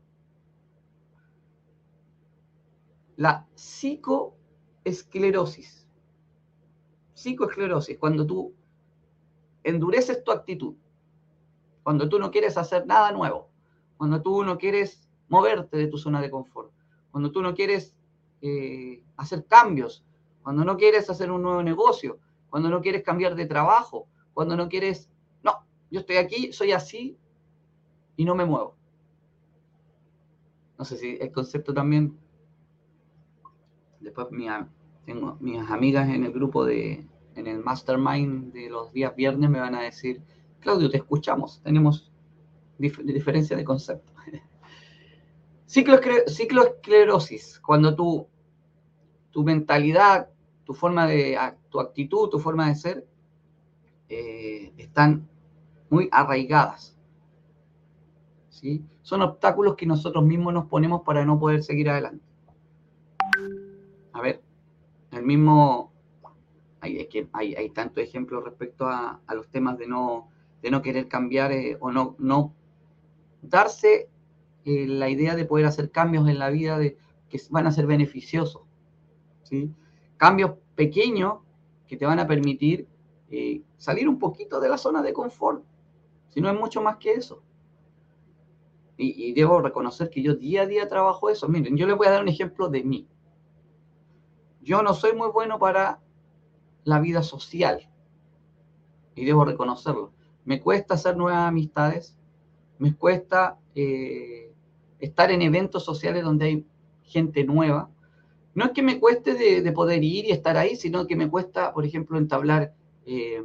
La 3.22 3.46
psicoesclerosis. 3.54 5.88
Psicoesclerosis, 7.14 8.00
cuando 8.00 8.26
tú 8.26 8.56
endureces 9.64 10.24
tu 10.24 10.32
actitud, 10.32 10.74
cuando 11.84 12.10
tú 12.10 12.18
no 12.18 12.32
quieres 12.32 12.58
hacer 12.58 12.88
nada 12.88 13.12
nuevo, 13.12 13.52
cuando 13.98 14.24
tú 14.24 14.44
no 14.44 14.58
quieres 14.58 15.08
moverte 15.30 15.78
de 15.78 15.86
tu 15.86 16.00
zona 16.00 16.20
de 16.20 16.32
confort, 16.32 16.72
cuando 17.12 17.32
tú 17.32 17.44
no 17.44 17.54
quieres 17.54 17.96
eh, 18.42 19.04
hacer 19.18 19.46
cambios, 19.46 20.04
cuando 20.42 20.66
no 20.66 20.76
quieres 20.76 21.08
hacer 21.12 21.30
un 21.30 21.44
nuevo 21.44 21.62
negocio, 21.62 22.18
cuando 22.50 22.72
no 22.72 22.82
quieres 22.82 23.04
cambiar 23.04 23.36
de 23.36 23.46
trabajo, 23.46 24.08
cuando 24.34 24.58
no 24.58 24.68
quieres, 24.68 25.12
no, 25.44 25.64
yo 25.92 26.00
estoy 26.00 26.18
aquí, 26.18 26.54
soy 26.54 26.72
así 26.72 27.20
y 28.16 28.26
no 28.26 28.34
me 28.34 28.46
muevo. 28.46 28.76
No 30.80 30.86
sé 30.86 30.98
si 30.98 31.20
el 31.22 31.32
concepto 31.32 31.72
también, 31.72 32.18
después 34.02 34.28
tengo 35.06 35.38
mis 35.40 35.70
amigas 35.70 36.10
en 36.10 36.26
el 36.26 36.32
grupo 36.32 36.66
de, 36.66 37.08
en 37.36 37.48
el 37.48 37.60
mastermind 37.60 38.54
de 38.54 38.70
los 38.70 38.92
días 38.92 39.16
viernes 39.16 39.50
me 39.50 39.60
van 39.60 39.76
a 39.76 39.82
decir, 39.82 40.22
Claudio, 40.60 40.90
te 40.90 40.98
escuchamos, 40.98 41.62
tenemos 41.64 42.12
diferencia 42.78 43.56
de 43.56 43.64
concepto. 43.64 44.12
Cicloesclerosis, 45.66 47.60
cuando 47.60 47.96
tu, 47.96 48.28
tu 49.32 49.44
mentalidad, 49.44 50.30
tu 50.66 50.74
forma 50.74 51.08
de, 51.08 51.38
tu 51.70 51.80
actitud, 51.80 52.30
tu 52.30 52.40
forma 52.40 52.68
de 52.68 52.76
ser, 52.76 53.08
eh, 54.10 54.74
están 54.78 55.28
muy 55.90 56.10
arraigadas. 56.12 56.98
¿sí? 58.50 58.84
Son 59.02 59.22
obstáculos 59.22 59.76
que 59.76 59.86
nosotros 59.86 60.24
mismos 60.24 60.54
nos 60.54 60.66
ponemos 60.66 61.02
para 61.04 61.26
no 61.26 61.40
poder 61.40 61.64
seguir 61.64 61.90
adelante. 61.90 62.31
A 64.13 64.21
ver, 64.21 64.41
el 65.12 65.24
mismo, 65.24 65.91
hay, 66.82 67.69
tantos 67.74 68.04
ejemplos 68.04 68.43
respecto 68.43 68.88
a, 68.88 69.21
los 69.34 69.50
temas 69.50 69.78
de 69.78 69.88
no, 69.88 70.30
de 70.62 70.71
no 70.71 70.82
querer 70.82 71.08
cambiar 71.08 71.52
eh, 71.52 71.78
o 71.80 71.91
no, 71.91 72.56
darse 73.41 74.10
eh, 74.65 74.88
la 74.88 75.10
idea 75.10 75.36
de 75.36 75.45
poder 75.45 75.65
hacer 75.65 75.91
cambios 75.91 76.28
en 76.28 76.39
la 76.39 76.50
vida 76.50 76.80
que 77.30 77.41
van 77.50 77.67
a 77.67 77.71
ser 77.71 77.88
beneficiosos. 77.88 78.63
Cambios 80.17 80.52
pequeños 80.76 81.39
que 81.88 81.97
te 81.97 82.06
van 82.06 82.19
a 82.19 82.28
permitir 82.28 82.88
eh, 83.30 83.62
salir 83.78 84.08
un 84.08 84.19
poquito 84.19 84.60
de 84.60 84.69
la 84.69 84.78
zona 84.78 85.02
de 85.02 85.13
confort, 85.13 85.63
si 86.30 86.41
no 86.41 86.50
es 86.50 86.60
mucho 86.60 86.82
más 86.82 86.97
que 86.97 87.13
eso. 87.13 87.41
Y, 88.97 89.34
debo 89.34 89.62
reconocer 89.62 90.10
que 90.12 90.21
yo 90.21 90.36
día 90.36 90.62
a 90.62 90.65
día 90.67 90.88
trabajo 90.88 91.30
eso. 91.30 91.50
Miren, 91.50 91.76
yo 91.76 91.88
les 91.88 91.97
voy 91.97 92.06
a 92.06 92.12
dar 92.12 92.21
un 92.21 92.28
ejemplo 92.28 92.69
de 92.69 92.84
mí. 92.84 93.08
Yo 94.62 94.82
no 94.84 94.93
soy 94.93 95.13
muy 95.13 95.30
bueno 95.30 95.60
para 95.60 96.00
la 96.84 97.00
vida 97.00 97.24
social. 97.24 97.89
Y 99.15 99.26
debo 99.26 99.45
reconocerlo 99.45 100.13
me 100.45 100.60
cuesta 100.60 100.95
hacer 100.95 101.17
nuevas 101.17 101.47
amistades, 101.47 102.15
me 102.80 102.95
cuesta 102.95 103.60
eh, 103.76 104.54
estar 105.00 105.32
en 105.32 105.41
eventos 105.41 105.84
sociales 105.84 106.24
donde 106.24 106.45
hay 106.45 106.65
gente 107.04 107.43
nueva. 107.43 107.89
No 108.54 108.65
es 108.65 108.71
que 108.71 108.82
me 108.82 109.00
cueste 109.00 109.34
de, 109.62 109.71
poder 109.71 110.04
ir 110.04 110.26
y 110.26 110.32
estar 110.32 110.58
ahí, 110.58 110.76
sino 110.76 111.08
que 111.08 111.15
me 111.15 111.30
cuesta, 111.30 111.74
por 111.74 111.86
ejemplo, 111.86 112.17
entablar, 112.17 112.74
eh, 113.06 113.43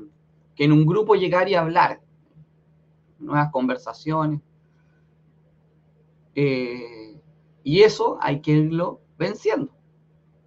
que 0.55 0.65
en 0.65 0.73
un 0.73 0.87
grupo 0.87 1.15
llegar 1.15 1.49
y 1.49 1.55
hablar, 1.55 2.01
nuevas 3.19 3.51
conversaciones. 3.53 4.41
Eh, 6.35 7.21
y 7.63 7.83
eso 7.83 8.19
hay 8.21 8.41
que 8.41 8.53
irlo 8.53 9.01
venciendo. 9.19 9.76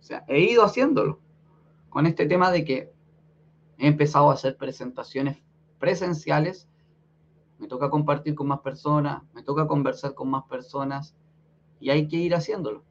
Sea, 0.09 0.25
he 0.27 0.39
ido 0.39 0.63
haciéndolo 0.63 1.19
con 1.89 2.07
este 2.07 2.25
tema 2.25 2.49
de 2.49 2.65
que 2.65 2.91
he 3.77 3.85
empezado 3.85 4.31
a 4.31 4.33
hacer 4.33 4.57
presentaciones 4.57 5.37
presenciales, 5.77 6.67
me 7.59 7.67
toca 7.67 7.91
compartir 7.91 8.33
con 8.33 8.47
más 8.47 8.61
personas, 8.61 9.21
me 9.35 9.43
toca 9.43 9.67
conversar 9.67 10.15
con 10.15 10.31
más 10.31 10.45
personas 10.45 11.15
y 11.79 11.91
hay 11.91 12.07
que 12.07 12.15
ir 12.15 12.33
haciéndolo. 12.33 12.83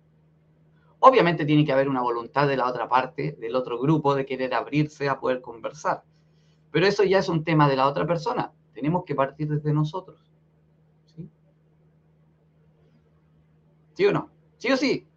Obviamente 1.00 1.44
tiene 1.44 1.64
que 1.64 1.72
haber 1.72 1.88
una 1.88 2.02
voluntad 2.02 2.46
de 2.46 2.56
la 2.56 2.68
otra 2.68 2.88
parte, 2.88 3.32
del 3.32 3.56
otro 3.56 3.80
grupo, 3.80 4.14
de 4.14 4.24
querer 4.24 4.54
abrirse 4.54 5.08
a 5.08 5.18
poder 5.18 5.40
conversar. 5.40 6.04
Pero 6.70 6.86
eso 6.86 7.02
ya 7.02 7.18
es 7.18 7.28
un 7.28 7.42
tema 7.42 7.68
de 7.68 7.74
la 7.74 7.88
otra 7.88 8.06
persona. 8.06 8.52
Tenemos 8.74 9.02
que 9.04 9.16
partir 9.16 9.48
desde 9.48 9.72
nosotros. 9.72 10.20
¿Sí, 11.16 11.28
¿Sí 13.94 14.06
o 14.06 14.12
no? 14.12 14.30
¿Sí 14.58 14.70
o 14.70 14.76
sí? 14.76 15.07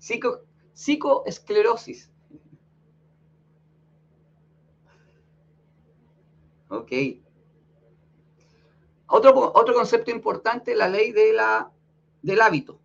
Psico, 0.00 0.40
psicoesclerosis. 0.72 2.10
Ok. 6.68 6.90
Otro, 9.06 9.52
otro 9.54 9.74
concepto 9.74 10.10
importante, 10.10 10.74
la 10.74 10.88
ley 10.88 11.12
de 11.12 11.32
la, 11.32 11.70
del 12.22 12.40
hábito. 12.40 12.80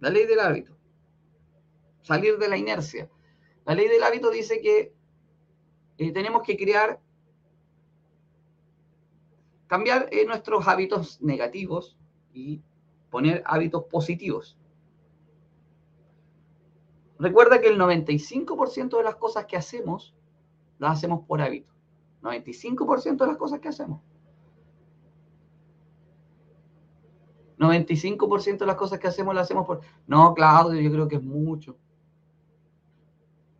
La 0.00 0.10
ley 0.10 0.26
del 0.26 0.40
hábito. 0.40 0.76
Salir 2.02 2.38
de 2.38 2.48
la 2.48 2.56
inercia. 2.56 3.10
La 3.66 3.74
ley 3.74 3.88
del 3.88 4.02
hábito 4.02 4.30
dice 4.30 4.60
que 4.60 4.94
eh, 5.98 6.12
tenemos 6.12 6.42
que 6.42 6.56
crear, 6.56 7.00
cambiar 9.66 10.08
eh, 10.10 10.24
nuestros 10.24 10.66
hábitos 10.66 11.20
negativos 11.20 11.98
y 12.32 12.62
poner 13.10 13.42
hábitos 13.44 13.84
positivos. 13.84 14.57
Recuerda 17.18 17.60
que 17.60 17.68
el 17.68 17.78
95% 17.78 18.96
de 18.96 19.02
las 19.02 19.16
cosas 19.16 19.46
que 19.46 19.56
hacemos 19.56 20.14
las 20.78 20.98
hacemos 20.98 21.26
por 21.26 21.40
hábito. 21.42 21.72
95% 22.22 23.16
de 23.16 23.26
las 23.26 23.36
cosas 23.36 23.60
que 23.60 23.68
hacemos. 23.68 24.00
95% 27.58 28.58
de 28.58 28.66
las 28.66 28.76
cosas 28.76 29.00
que 29.00 29.08
hacemos 29.08 29.34
las 29.34 29.44
hacemos 29.44 29.66
por... 29.66 29.80
No, 30.06 30.32
Claudio, 30.34 30.80
yo 30.80 30.92
creo 30.92 31.08
que 31.08 31.16
es 31.16 31.22
mucho. 31.22 31.76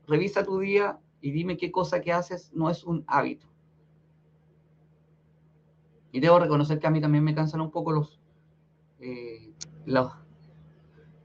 Revisa 0.06 0.44
tu 0.44 0.60
día 0.60 0.98
y 1.20 1.32
dime 1.32 1.56
qué 1.56 1.72
cosa 1.72 2.00
que 2.00 2.12
haces 2.12 2.52
no 2.54 2.70
es 2.70 2.84
un 2.84 3.04
hábito. 3.08 3.48
Y 6.12 6.20
debo 6.20 6.38
reconocer 6.38 6.78
que 6.78 6.86
a 6.86 6.90
mí 6.90 7.00
también 7.00 7.24
me 7.24 7.34
cansan 7.34 7.60
un 7.60 7.70
poco 7.70 7.92
los, 7.92 8.20
eh, 9.00 9.52
los 9.84 10.12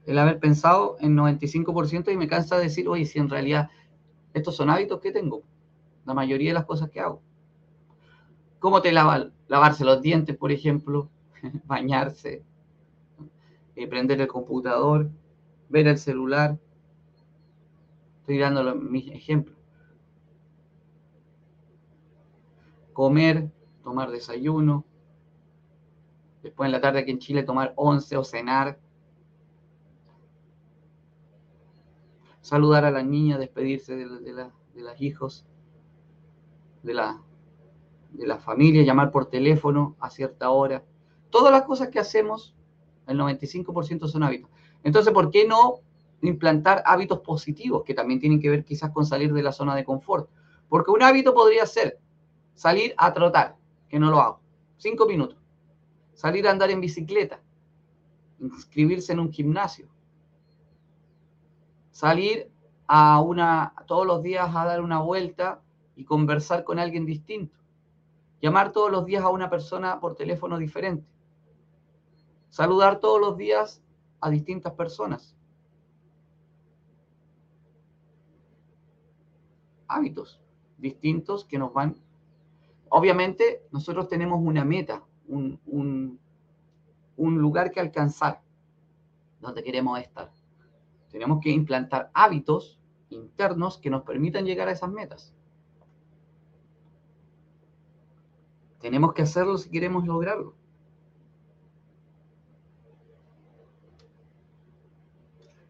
el 0.06 0.18
haber 0.18 0.38
pensado 0.38 0.96
en 1.00 1.16
95% 1.16 2.12
y 2.12 2.16
me 2.16 2.28
cansa 2.28 2.58
decir, 2.58 2.88
oye, 2.88 3.06
si 3.06 3.18
en 3.18 3.30
realidad 3.30 3.70
estos 4.34 4.56
son 4.56 4.70
hábitos 4.70 5.00
que 5.00 5.12
tengo, 5.12 5.42
la 6.04 6.14
mayoría 6.14 6.50
de 6.50 6.54
las 6.54 6.66
cosas 6.66 6.90
que 6.90 7.00
hago. 7.00 7.22
¿Cómo 8.58 8.82
te 8.82 8.92
lava, 8.92 9.30
lavarse 9.48 9.84
los 9.84 10.02
dientes, 10.02 10.36
por 10.36 10.52
ejemplo? 10.52 11.08
Bañarse, 11.64 12.42
eh, 13.76 13.86
prender 13.86 14.20
el 14.20 14.28
computador, 14.28 15.10
ver 15.68 15.88
el 15.88 15.98
celular. 15.98 16.58
Estoy 18.20 18.38
dando 18.38 18.74
mis 18.74 19.10
ejemplos. 19.10 19.56
Comer, 22.92 23.50
tomar 23.82 24.10
desayuno. 24.10 24.84
Después 26.42 26.66
en 26.68 26.72
la 26.72 26.80
tarde 26.80 27.00
aquí 27.00 27.10
en 27.10 27.18
Chile 27.18 27.42
tomar 27.42 27.72
once 27.76 28.16
o 28.16 28.24
cenar 28.24 28.78
saludar 32.44 32.84
a 32.84 32.90
la 32.90 33.02
niña, 33.02 33.38
despedirse 33.38 33.96
de, 33.96 34.04
los 34.04 35.00
hijos, 35.00 35.46
de 36.82 36.92
la, 36.92 37.22
de 38.12 38.26
la 38.26 38.36
familia, 38.36 38.82
llamar 38.82 39.10
por 39.10 39.30
teléfono 39.30 39.96
a 39.98 40.10
cierta 40.10 40.50
hora. 40.50 40.84
Todas 41.30 41.50
las 41.50 41.62
cosas 41.62 41.88
que 41.88 41.98
hacemos, 41.98 42.54
el 43.06 43.18
95% 43.18 44.08
son 44.08 44.24
hábitos. 44.24 44.50
Entonces, 44.82 45.10
¿por 45.14 45.30
qué 45.30 45.48
no 45.48 45.76
implantar 46.20 46.82
hábitos 46.84 47.20
positivos 47.20 47.82
que 47.82 47.94
también 47.94 48.20
tienen 48.20 48.42
que 48.42 48.50
ver 48.50 48.62
quizás 48.62 48.90
con 48.90 49.06
salir 49.06 49.32
de 49.32 49.42
la 49.42 49.52
zona 49.52 49.74
de 49.74 49.86
confort? 49.86 50.28
Porque 50.68 50.90
un 50.90 51.02
hábito 51.02 51.32
podría 51.32 51.64
ser 51.64 51.98
salir 52.54 52.92
a 52.98 53.14
trotar, 53.14 53.56
que 53.88 53.98
no 53.98 54.10
lo 54.10 54.20
hago, 54.20 54.40
cinco 54.76 55.06
minutos. 55.06 55.38
Salir 56.12 56.46
a 56.46 56.50
andar 56.50 56.70
en 56.70 56.82
bicicleta, 56.82 57.40
inscribirse 58.38 59.14
en 59.14 59.20
un 59.20 59.32
gimnasio, 59.32 59.88
salir 61.94 62.50
a 62.88 63.20
una, 63.20 63.72
todos 63.86 64.04
los 64.04 64.20
días 64.20 64.50
a 64.52 64.64
dar 64.64 64.80
una 64.82 65.00
vuelta 65.00 65.62
y 65.94 66.04
conversar 66.04 66.64
con 66.64 66.80
alguien 66.80 67.06
distinto. 67.06 67.56
Llamar 68.42 68.72
todos 68.72 68.90
los 68.90 69.06
días 69.06 69.22
a 69.22 69.28
una 69.28 69.48
persona 69.48 70.00
por 70.00 70.16
teléfono 70.16 70.58
diferente. 70.58 71.06
Saludar 72.50 72.98
todos 72.98 73.20
los 73.20 73.36
días 73.36 73.80
a 74.20 74.28
distintas 74.28 74.72
personas. 74.72 75.36
Hábitos 79.86 80.40
distintos 80.76 81.44
que 81.44 81.58
nos 81.58 81.72
van... 81.72 81.94
Obviamente 82.88 83.62
nosotros 83.70 84.08
tenemos 84.08 84.40
una 84.42 84.64
meta, 84.64 85.04
un, 85.28 85.60
un, 85.66 86.18
un 87.16 87.38
lugar 87.38 87.70
que 87.70 87.78
alcanzar, 87.78 88.42
donde 89.40 89.62
queremos 89.62 90.00
estar. 90.00 90.33
Tenemos 91.14 91.38
que 91.40 91.50
implantar 91.50 92.10
hábitos 92.12 92.80
internos 93.08 93.78
que 93.78 93.88
nos 93.88 94.02
permitan 94.02 94.44
llegar 94.44 94.66
a 94.66 94.72
esas 94.72 94.90
metas. 94.90 95.32
Tenemos 98.80 99.14
que 99.14 99.22
hacerlo 99.22 99.56
si 99.56 99.70
queremos 99.70 100.04
lograrlo. 100.04 100.56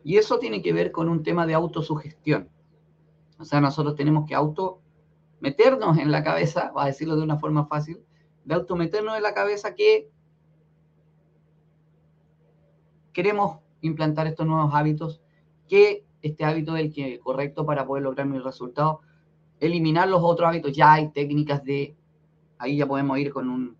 Y 0.03 0.17
eso 0.17 0.39
tiene 0.39 0.63
que 0.63 0.73
ver 0.73 0.91
con 0.91 1.11
un 1.11 1.23
tema 1.23 1.47
de 1.47 1.53
autosugestión. 1.53 2.49
O 3.39 3.45
sea, 3.45 3.61
nosotros 3.61 3.97
tenemos 3.97 4.27
que 4.27 4.35
auto 4.35 4.81
meternos 5.41 5.99
en 5.99 6.11
la 6.11 6.25
cabeza, 6.25 6.73
va 6.73 6.85
a 6.85 6.87
decirlo 6.87 7.17
de 7.17 7.23
una 7.23 7.39
forma 7.39 7.67
fácil, 7.67 8.03
de 8.47 8.55
auto 8.55 8.77
meternos 8.77 9.15
en 9.15 9.23
la 9.23 9.35
cabeza 9.35 9.75
que 9.75 10.11
queremos 13.13 13.59
implantar 13.83 14.27
estos 14.27 14.47
nuevos 14.47 14.73
hábitos 14.73 15.21
que 15.69 16.05
este 16.23 16.45
hábito 16.45 16.77
es 16.77 16.85
el 16.87 16.93
que 16.93 17.19
correcto 17.19 17.67
para 17.67 17.87
poder 17.87 18.05
lograr 18.05 18.27
mis 18.27 18.43
resultados. 18.43 18.99
Eliminar 19.61 20.09
los 20.09 20.23
otros 20.23 20.49
hábitos, 20.49 20.73
ya 20.73 20.93
hay 20.95 21.11
técnicas 21.11 21.63
de, 21.65 21.95
ahí 22.59 22.79
ya 22.79 22.87
podemos 22.87 23.19
ir 23.19 23.33
con, 23.33 23.49
un, 23.49 23.77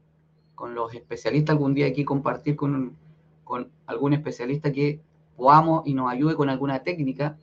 con 0.55 0.75
los 0.75 0.95
especialistas 0.95 1.55
algún 1.55 1.75
día 1.75 1.87
aquí, 1.87 2.05
compartir 2.05 2.57
con, 2.57 2.97
con 3.45 3.71
algún 3.87 4.13
especialista 4.13 4.73
que 4.73 5.01
podamos 5.37 5.87
y 5.87 5.95
nos 5.95 6.11
ayude 6.11 6.35
con 6.35 6.49
alguna 6.49 6.83
técnica 6.83 7.39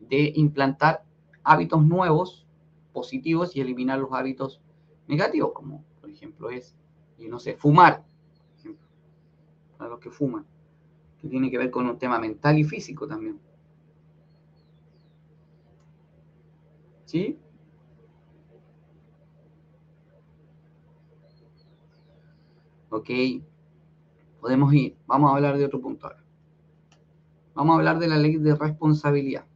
de 0.00 0.32
implantar 0.36 1.04
hábitos 1.42 1.84
nuevos, 1.84 2.46
positivos 2.92 3.54
y 3.56 3.60
eliminar 3.60 3.98
los 3.98 4.12
hábitos 4.12 4.60
negativos, 5.06 5.52
como 5.52 5.84
por 6.00 6.10
ejemplo 6.10 6.50
es, 6.50 6.74
y 7.18 7.28
no 7.28 7.38
sé, 7.38 7.54
fumar, 7.54 8.04
para 9.76 9.90
los 9.90 10.00
que 10.00 10.10
fuman, 10.10 10.46
que 11.20 11.28
tiene 11.28 11.50
que 11.50 11.58
ver 11.58 11.70
con 11.70 11.86
un 11.86 11.98
tema 11.98 12.18
mental 12.18 12.58
y 12.58 12.64
físico 12.64 13.06
también. 13.06 13.38
¿Sí? 17.14 17.38
Ok. 22.90 23.08
Podemos 24.40 24.74
ir. 24.74 24.96
Vamos 25.06 25.30
a 25.30 25.36
hablar 25.36 25.56
de 25.56 25.64
otro 25.64 25.80
punto 25.80 26.08
ahora. 26.08 26.24
Vamos 27.54 27.74
a 27.74 27.78
hablar 27.78 28.00
de 28.00 28.08
la 28.08 28.16
ley 28.16 28.38
de 28.38 28.56
responsabilidad. 28.56 29.46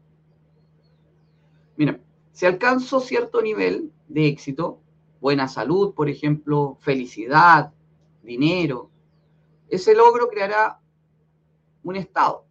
Mira, 1.77 1.99
si 2.31 2.47
alcanzo 2.47 3.01
cierto 3.01 3.43
nivel 3.43 3.93
de 4.07 4.29
éxito, 4.29 4.79
buena 5.21 5.49
salud, 5.49 5.95
por 5.95 6.09
ejemplo, 6.09 6.77
felicidad, 6.79 7.73
dinero, 8.23 8.89
ese 9.69 9.97
logro 9.97 10.29
creará 10.29 10.79
un 11.83 11.97
estado. 11.97 12.45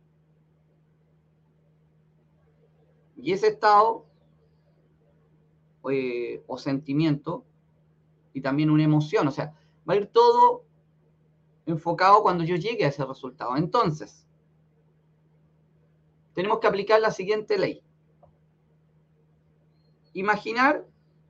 Y 3.15 3.31
ese 3.31 3.47
estado 3.47 4.06
eh, 5.91 6.43
o 6.47 6.57
sentimiento 6.57 7.45
y 8.33 8.41
también 8.41 8.69
una 8.69 8.83
emoción. 8.83 9.27
O 9.27 9.31
sea, 9.31 9.53
va 9.87 9.93
a 9.93 9.97
ir 9.97 10.07
todo 10.07 10.63
enfocado 11.65 12.21
cuando 12.21 12.43
yo 12.43 12.55
llegue 12.55 12.85
a 12.85 12.89
ese 12.89 13.05
resultado. 13.05 13.57
Entonces, 13.57 14.25
tenemos 16.33 16.59
que 16.59 16.67
aplicar 16.67 17.01
la 17.01 17.11
siguiente 17.11 17.57
ley. 17.57 17.81
Imaginar 20.13 20.85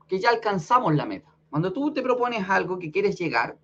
que 0.08 0.20
ya 0.20 0.30
alcanzamos 0.30 0.96
la 0.96 1.06
meta. 1.06 1.34
Cuando 1.50 1.74
tú 1.74 1.93
te 1.93 2.02
propones 2.02 2.50
algo 2.50 2.78
que 2.78 2.91
quieres 2.91 3.17
llegar, 3.17 3.58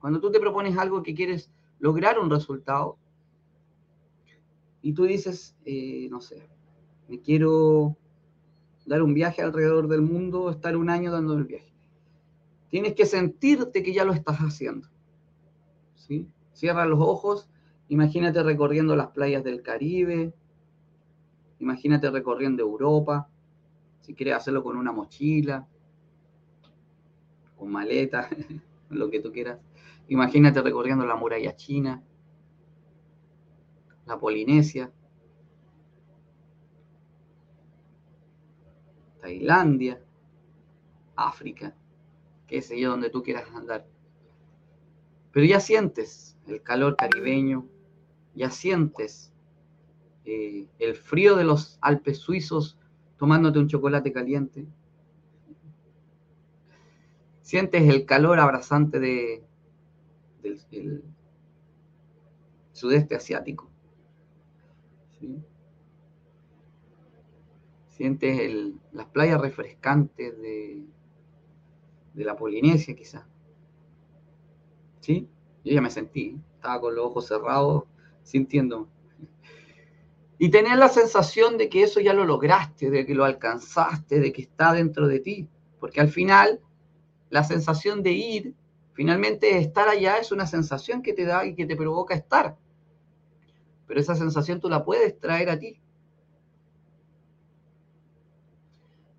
cuando 0.00 0.20
tú 0.20 0.30
te 0.30 0.40
propones 0.40 0.76
algo 0.78 1.02
que 1.02 1.14
quieres 1.14 1.50
lograr 1.78 2.18
un 2.18 2.30
resultado, 2.30 2.98
y 4.82 4.94
tú 4.94 5.04
dices, 5.04 5.56
eh, 5.64 6.08
no 6.10 6.20
sé, 6.20 6.48
me 7.08 7.20
quiero 7.20 7.96
dar 8.86 9.02
un 9.02 9.14
viaje 9.14 9.42
alrededor 9.42 9.88
del 9.88 10.02
mundo, 10.02 10.50
estar 10.50 10.76
un 10.76 10.90
año 10.90 11.12
dando 11.12 11.34
el 11.34 11.44
viaje. 11.44 11.72
Tienes 12.70 12.94
que 12.94 13.06
sentirte 13.06 13.82
que 13.82 13.92
ya 13.92 14.04
lo 14.04 14.12
estás 14.12 14.38
haciendo. 14.38 14.88
¿sí? 15.94 16.28
Cierra 16.52 16.86
los 16.86 17.00
ojos, 17.00 17.48
imagínate 17.88 18.42
recorriendo 18.42 18.96
las 18.96 19.08
playas 19.08 19.44
del 19.44 19.62
Caribe, 19.62 20.32
imagínate 21.58 22.10
recorriendo 22.10 22.62
Europa, 22.62 23.28
si 24.00 24.14
quieres 24.14 24.36
hacerlo 24.36 24.62
con 24.62 24.76
una 24.76 24.92
mochila, 24.92 25.66
con 27.56 27.70
maleta, 27.70 28.28
lo 28.90 29.10
que 29.10 29.20
tú 29.20 29.32
quieras. 29.32 29.60
Imagínate 30.08 30.62
recorriendo 30.62 31.06
la 31.06 31.14
muralla 31.14 31.54
china, 31.54 32.02
la 34.06 34.18
Polinesia, 34.18 34.90
Tailandia, 39.20 40.00
África, 41.16 41.74
qué 42.46 42.62
sé 42.62 42.80
yo, 42.80 42.90
donde 42.90 43.10
tú 43.10 43.22
quieras 43.22 43.48
andar. 43.54 43.86
Pero 45.32 45.46
ya 45.46 45.60
sientes 45.60 46.38
el 46.46 46.62
calor 46.62 46.96
caribeño, 46.96 47.66
ya 48.34 48.50
sientes 48.50 49.32
eh, 50.24 50.66
el 50.78 50.94
frío 50.94 51.36
de 51.36 51.44
los 51.44 51.78
Alpes 51.80 52.18
suizos 52.18 52.78
tomándote 53.16 53.58
un 53.58 53.68
chocolate 53.68 54.12
caliente. 54.12 54.66
Sientes 57.42 57.82
el 57.88 58.06
calor 58.06 58.38
abrasante 58.40 58.98
de, 59.00 59.44
del, 60.42 61.04
sudeste 62.72 63.14
asiático. 63.14 63.68
Sientes 68.00 68.50
las 68.92 69.04
playas 69.08 69.38
refrescantes 69.38 70.40
de, 70.40 70.86
de 72.14 72.24
la 72.24 72.34
Polinesia, 72.34 72.96
quizá. 72.96 73.28
¿Sí? 75.00 75.28
Yo 75.62 75.74
ya 75.74 75.82
me 75.82 75.90
sentí, 75.90 76.40
estaba 76.54 76.80
con 76.80 76.94
los 76.94 77.04
ojos 77.04 77.26
cerrados, 77.26 77.84
sintiendo. 78.22 78.88
Y 80.38 80.48
tener 80.48 80.78
la 80.78 80.88
sensación 80.88 81.58
de 81.58 81.68
que 81.68 81.82
eso 81.82 82.00
ya 82.00 82.14
lo 82.14 82.24
lograste, 82.24 82.90
de 82.90 83.04
que 83.04 83.14
lo 83.14 83.26
alcanzaste, 83.26 84.18
de 84.18 84.32
que 84.32 84.40
está 84.40 84.72
dentro 84.72 85.06
de 85.06 85.20
ti. 85.20 85.46
Porque 85.78 86.00
al 86.00 86.08
final, 86.08 86.58
la 87.28 87.44
sensación 87.44 88.02
de 88.02 88.12
ir, 88.12 88.54
finalmente 88.94 89.58
estar 89.58 89.90
allá 89.90 90.16
es 90.16 90.32
una 90.32 90.46
sensación 90.46 91.02
que 91.02 91.12
te 91.12 91.26
da 91.26 91.44
y 91.44 91.54
que 91.54 91.66
te 91.66 91.76
provoca 91.76 92.14
estar. 92.14 92.56
Pero 93.86 94.00
esa 94.00 94.14
sensación 94.14 94.58
tú 94.58 94.70
la 94.70 94.86
puedes 94.86 95.20
traer 95.20 95.50
a 95.50 95.58
ti. 95.58 95.82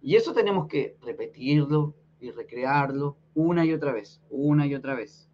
Y 0.01 0.15
eso 0.15 0.33
tenemos 0.33 0.67
que 0.67 0.97
repetirlo 1.01 1.93
y 2.19 2.31
recrearlo 2.31 3.17
una 3.33 3.65
y 3.65 3.73
otra 3.73 3.91
vez, 3.91 4.21
una 4.29 4.65
y 4.65 4.75
otra 4.75 4.95
vez. 4.95 5.29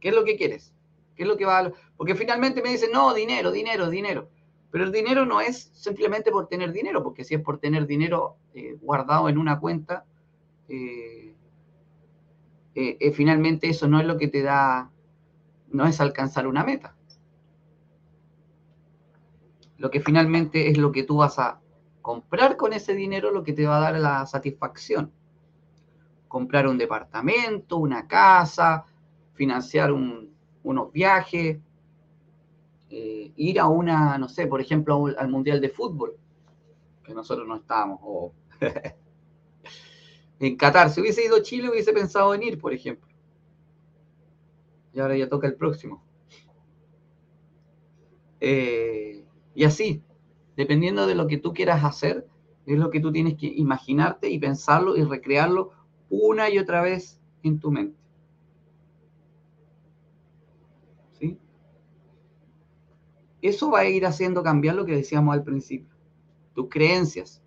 ¿Qué 0.00 0.08
es 0.08 0.14
lo 0.14 0.24
que 0.24 0.36
quieres? 0.36 0.74
¿Qué 1.14 1.22
es 1.22 1.28
lo 1.28 1.36
que 1.36 1.44
va 1.44 1.58
a... 1.58 1.72
Porque 1.96 2.14
finalmente 2.14 2.62
me 2.62 2.70
dicen, 2.70 2.90
no, 2.92 3.14
dinero, 3.14 3.52
dinero, 3.52 3.88
dinero. 3.90 4.28
Pero 4.70 4.84
el 4.84 4.92
dinero 4.92 5.26
no 5.26 5.40
es 5.40 5.70
simplemente 5.74 6.30
por 6.32 6.48
tener 6.48 6.72
dinero, 6.72 7.02
porque 7.02 7.24
si 7.24 7.34
es 7.34 7.42
por 7.42 7.58
tener 7.58 7.86
dinero 7.86 8.36
eh, 8.54 8.76
guardado 8.80 9.28
en 9.28 9.38
una 9.38 9.60
cuenta, 9.60 10.06
eh, 10.68 11.34
eh, 12.74 13.12
finalmente 13.12 13.68
eso 13.68 13.86
no 13.86 14.00
es 14.00 14.06
lo 14.06 14.16
que 14.16 14.28
te 14.28 14.42
da, 14.42 14.90
no 15.68 15.86
es 15.86 16.00
alcanzar 16.00 16.46
una 16.46 16.64
meta. 16.64 16.96
Lo 19.76 19.90
que 19.90 20.00
finalmente 20.00 20.70
es 20.70 20.78
lo 20.78 20.90
que 20.90 21.02
tú 21.02 21.18
vas 21.18 21.38
a 21.38 21.60
comprar 22.02 22.56
con 22.56 22.72
ese 22.72 22.94
dinero, 22.94 23.30
lo 23.30 23.42
que 23.42 23.52
te 23.52 23.64
va 23.64 23.78
a 23.78 23.92
dar 23.92 23.98
la 23.98 24.26
satisfacción. 24.26 25.12
Comprar 26.28 26.66
un 26.66 26.76
departamento, 26.76 27.78
una 27.78 28.06
casa, 28.06 28.84
financiar 29.34 29.92
unos 29.92 30.92
viajes, 30.92 31.58
eh, 32.90 33.32
ir 33.36 33.60
a 33.60 33.68
una, 33.68 34.18
no 34.18 34.28
sé, 34.28 34.46
por 34.46 34.60
ejemplo, 34.60 35.06
al 35.16 35.28
Mundial 35.28 35.60
de 35.60 35.70
Fútbol, 35.70 36.16
que 37.04 37.14
nosotros 37.14 37.46
no 37.46 37.56
estábamos, 37.56 38.32
en 40.40 40.56
Qatar. 40.56 40.90
Si 40.90 41.00
hubiese 41.00 41.24
ido 41.24 41.42
Chile, 41.42 41.70
hubiese 41.70 41.92
pensado 41.92 42.34
en 42.34 42.42
ir, 42.42 42.60
por 42.60 42.72
ejemplo. 42.72 43.08
Y 44.92 45.00
ahora 45.00 45.16
ya 45.16 45.28
toca 45.28 45.46
el 45.46 45.54
próximo. 45.54 46.02
Eh, 48.40 49.24
y 49.54 49.64
así, 49.64 50.02
dependiendo 50.62 51.08
de 51.08 51.16
lo 51.16 51.26
que 51.26 51.38
tú 51.38 51.52
quieras 51.52 51.82
hacer, 51.82 52.24
es 52.66 52.78
lo 52.78 52.90
que 52.90 53.00
tú 53.00 53.10
tienes 53.10 53.34
que 53.36 53.46
imaginarte 53.46 54.30
y 54.30 54.38
pensarlo 54.38 54.96
y 54.96 55.02
recrearlo 55.02 55.72
una 56.08 56.48
y 56.50 56.58
otra 56.58 56.82
vez 56.82 57.20
en 57.42 57.58
tu 57.58 57.72
mente. 57.72 58.00
eso 63.42 63.72
va 63.72 63.80
a 63.80 63.86
ir 63.86 64.06
haciendo 64.06 64.44
cambiar 64.44 64.76
lo 64.76 64.86
que 64.86 64.94
decíamos 64.94 65.34
al 65.34 65.42
principio, 65.42 65.92
tus 66.54 66.68
creencias. 66.68 67.42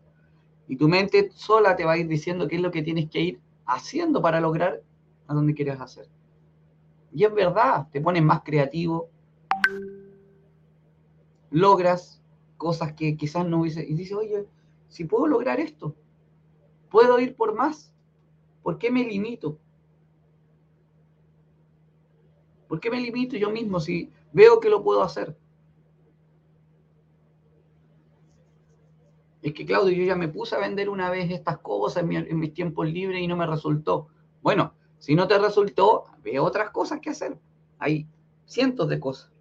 Y 0.68 0.76
tu 0.76 0.90
mente 0.90 1.32
sola 1.34 1.78
te 1.78 1.86
va 1.86 1.94
a 1.94 1.98
ir 1.98 2.10
diciendo 2.10 2.50
qué 2.50 2.58
es 2.58 2.62
lo 2.62 2.72
que 2.72 2.82
tienes 2.82 3.10
que 3.10 3.22
ir 3.22 3.40
haciendo 3.66 4.22
para 4.22 4.42
lograr 4.42 4.84
a 5.28 5.34
donde 5.34 5.54
quieres 5.54 5.80
hacer. 5.80 6.10
Y 7.14 7.24
es 7.24 7.34
verdad, 7.34 7.88
te 7.94 8.02
pones 8.02 8.24
más 8.24 8.42
creativo, 8.44 9.10
logras 11.50 12.22
cosas 12.58 12.94
que 12.94 13.18
quizás 13.18 13.46
no 13.46 13.62
hubiese... 13.62 13.86
Y 13.86 13.94
dices, 13.94 14.18
oye, 14.18 14.48
si 14.88 15.06
puedo 15.06 15.28
lograr 15.28 15.60
esto, 15.60 15.96
puedo 16.90 17.20
ir 17.20 17.36
por 17.36 17.54
más, 17.56 17.94
¿por 18.64 18.78
qué 18.78 18.92
me 18.92 19.04
limito? 19.04 19.58
¿Por 22.68 22.80
qué 22.80 22.90
me 22.90 23.00
limito 23.00 23.38
yo 23.38 23.50
mismo 23.50 23.80
si 23.80 24.12
veo 24.34 24.60
que 24.60 24.70
lo 24.70 24.84
puedo 24.84 25.04
hacer? 25.04 25.38
es 29.46 29.54
que 29.54 29.66
Claudio, 29.66 29.96
yo 29.96 30.04
ya 30.04 30.16
me 30.16 30.28
puse 30.28 30.56
a 30.56 30.60
vender 30.60 30.90
una 30.90 31.12
vez 31.12 31.30
estas 31.30 31.60
cosas 31.60 32.04
en, 32.04 32.40
mis 32.40 32.54
tiempos 32.56 32.90
libres 32.90 33.22
y 33.22 33.28
no 33.28 33.38
me 33.38 33.46
resultó. 33.46 34.08
Bueno, 34.42 34.74
si 34.98 35.14
no 35.14 35.28
te 35.28 35.38
resultó, 35.38 36.06
ve 36.24 36.40
otras 36.40 36.72
cosas 36.72 37.00
que 37.00 37.12
hacer. 37.12 37.38
Hay 37.78 38.08
cientos 38.48 38.90
de 38.90 39.00
cosas. 39.00 39.32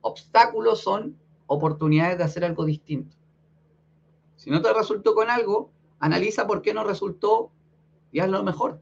Obstáculos 0.00 0.80
son 0.80 1.18
oportunidades 1.46 2.18
de 2.18 2.24
hacer 2.24 2.44
algo 2.44 2.64
distinto. 2.64 3.16
Si 4.36 4.50
no 4.50 4.60
te 4.62 4.72
resultó 4.72 5.14
con 5.14 5.30
algo, 5.30 5.70
analiza 5.98 6.46
por 6.46 6.62
qué 6.62 6.74
no 6.74 6.84
resultó 6.84 7.50
y 8.12 8.20
hazlo 8.20 8.42
mejor. 8.42 8.80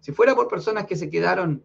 Si 0.00 0.12
fuera 0.12 0.34
por 0.34 0.48
personas 0.48 0.86
que 0.86 0.96
se 0.96 1.08
quedaron 1.08 1.64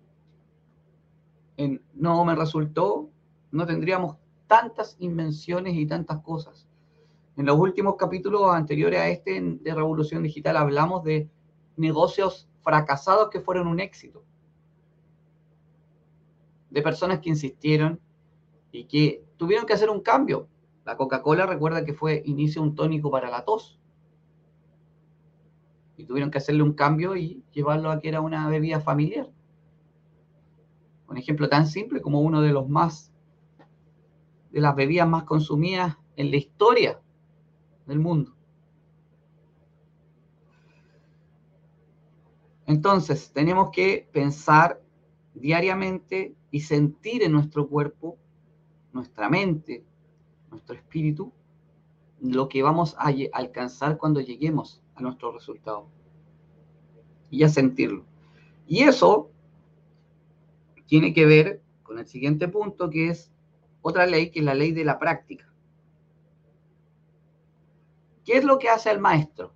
en 1.58 1.82
no 1.94 2.24
me 2.24 2.36
resultó, 2.36 3.10
no 3.52 3.66
tendríamos 3.66 4.18
tantas 4.48 4.96
invenciones 5.00 5.76
y 5.76 5.86
tantas 5.86 6.22
cosas. 6.22 6.68
En 7.36 7.46
los 7.46 7.58
últimos 7.58 7.96
capítulos 7.98 8.52
anteriores 8.52 9.00
a 9.00 9.10
este 9.10 9.42
de 9.42 9.76
Revolución 9.76 10.24
Digital 10.24 10.58
hablamos 10.58 11.04
de 11.04 11.30
negocios 11.78 12.50
fracasados 12.64 13.30
que 13.30 13.40
fueron 13.42 13.68
un 13.68 13.80
éxito. 13.80 14.24
De 16.70 16.82
personas 16.82 17.20
que 17.20 17.30
insistieron 17.30 18.00
y 18.72 18.86
que 18.86 19.24
tuvieron 19.38 19.66
que 19.66 19.74
hacer 19.74 19.90
un 19.90 20.02
cambio. 20.02 20.48
La 20.86 20.98
Coca-Cola 20.98 21.46
recuerda 21.46 21.86
que 21.86 21.94
fue 21.94 22.22
inicio 22.26 22.62
un 22.62 22.76
tónico 22.76 23.10
para 23.12 23.30
la 23.30 23.44
tos. 23.44 23.80
Y 25.98 26.06
tuvieron 26.06 26.32
que 26.32 26.38
hacerle 26.38 26.64
un 26.64 26.74
cambio 26.74 27.16
y 27.16 27.44
llevarlo 27.52 27.92
a 27.92 28.00
que 28.00 28.10
era 28.10 28.22
una 28.22 28.48
bebida 28.50 28.80
familiar. 28.80 29.30
Un 31.08 31.18
ejemplo 31.18 31.50
tan 31.50 31.68
simple 31.68 32.02
como 32.02 32.22
uno 32.22 32.42
de 32.42 32.52
los 32.52 32.70
más 32.70 33.12
de 34.52 34.62
las 34.62 34.76
bebidas 34.76 35.08
más 35.08 35.24
consumidas 35.24 35.98
en 36.16 36.32
la 36.32 36.38
historia 36.38 37.00
del 37.86 38.00
mundo. 38.00 38.36
Entonces, 42.66 43.32
tenemos 43.34 43.70
que 43.72 44.08
pensar 44.12 44.82
diariamente 45.34 46.36
y 46.52 46.62
sentir 46.62 47.24
en 47.24 47.32
nuestro 47.32 47.68
cuerpo, 47.68 48.18
nuestra 48.94 49.30
mente, 49.30 49.84
nuestro 50.50 50.76
espíritu, 50.76 51.32
lo 52.22 52.50
que 52.50 52.64
vamos 52.64 52.96
a 52.98 53.14
alcanzar 53.34 53.98
cuando 53.98 54.20
lleguemos 54.20 54.82
a 54.96 55.02
nuestro 55.02 55.32
resultado. 55.32 55.88
Y 57.30 57.44
a 57.44 57.50
sentirlo. 57.50 58.06
Y 58.66 58.84
eso 58.84 59.30
tiene 60.88 61.14
que 61.14 61.26
ver 61.26 61.62
con 61.84 62.00
el 62.00 62.08
siguiente 62.08 62.48
punto, 62.48 62.90
que 62.90 63.10
es 63.10 63.32
otra 63.82 64.06
ley 64.06 64.32
que 64.32 64.40
es 64.40 64.46
la 64.46 64.56
ley 64.56 64.72
de 64.72 64.84
la 64.84 64.98
práctica. 64.98 65.48
¿Qué 68.26 68.38
es 68.38 68.44
lo 68.44 68.60
que 68.60 68.70
hace 68.70 68.92
el 68.92 69.00
maestro? 69.00 69.54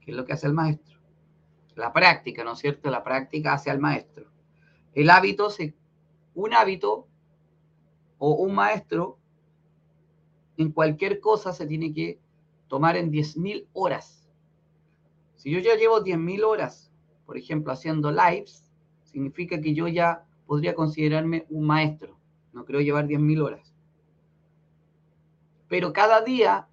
¿Qué 0.00 0.10
es 0.10 0.16
lo 0.16 0.24
que 0.24 0.32
hace 0.32 0.46
el 0.46 0.52
maestro? 0.52 1.00
La 1.74 1.92
práctica, 1.92 2.44
¿no 2.44 2.52
es 2.52 2.58
cierto? 2.58 2.90
La 2.90 3.02
práctica 3.02 3.54
hace 3.54 3.70
al 3.70 3.78
maestro. 3.78 4.30
El 4.94 5.10
hábito, 5.10 5.48
un 6.34 6.54
hábito 6.54 7.06
o 8.18 8.32
un 8.32 8.54
maestro 8.54 9.18
en 10.56 10.72
cualquier 10.72 11.20
cosa 11.20 11.52
se 11.52 11.66
tiene 11.66 11.92
que 11.92 12.20
tomar 12.68 12.96
en 12.96 13.10
10.000 13.10 13.66
horas. 13.72 14.28
Si 15.36 15.50
yo 15.50 15.58
ya 15.58 15.74
llevo 15.76 16.02
10.000 16.02 16.44
horas, 16.44 16.92
por 17.24 17.36
ejemplo, 17.36 17.72
haciendo 17.72 18.10
lives, 18.10 18.64
significa 19.04 19.60
que 19.60 19.74
yo 19.74 19.88
ya 19.88 20.24
podría 20.46 20.74
considerarme 20.74 21.46
un 21.48 21.66
maestro 21.66 22.20
no 22.52 22.64
creo 22.64 22.80
llevar 22.80 23.06
10.000 23.06 23.42
horas. 23.42 23.74
Pero 25.68 25.92
cada 25.92 26.20
día 26.22 26.68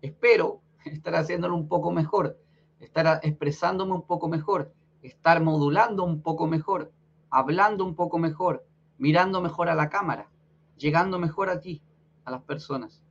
espero 0.00 0.62
estar 0.84 1.14
haciéndolo 1.14 1.54
un 1.54 1.68
poco 1.68 1.92
mejor, 1.92 2.38
estar 2.80 3.20
expresándome 3.22 3.92
un 3.92 4.06
poco 4.06 4.28
mejor, 4.28 4.72
estar 5.02 5.42
modulando 5.42 6.04
un 6.04 6.22
poco 6.22 6.46
mejor, 6.46 6.92
hablando 7.30 7.84
un 7.84 7.94
poco 7.94 8.18
mejor, 8.18 8.66
mirando 8.98 9.40
mejor 9.40 9.68
a 9.68 9.74
la 9.74 9.88
cámara, 9.88 10.28
llegando 10.76 11.18
mejor 11.18 11.50
a 11.50 11.60
ti, 11.60 11.82
a 12.24 12.30
las 12.30 12.42
personas, 12.42 13.02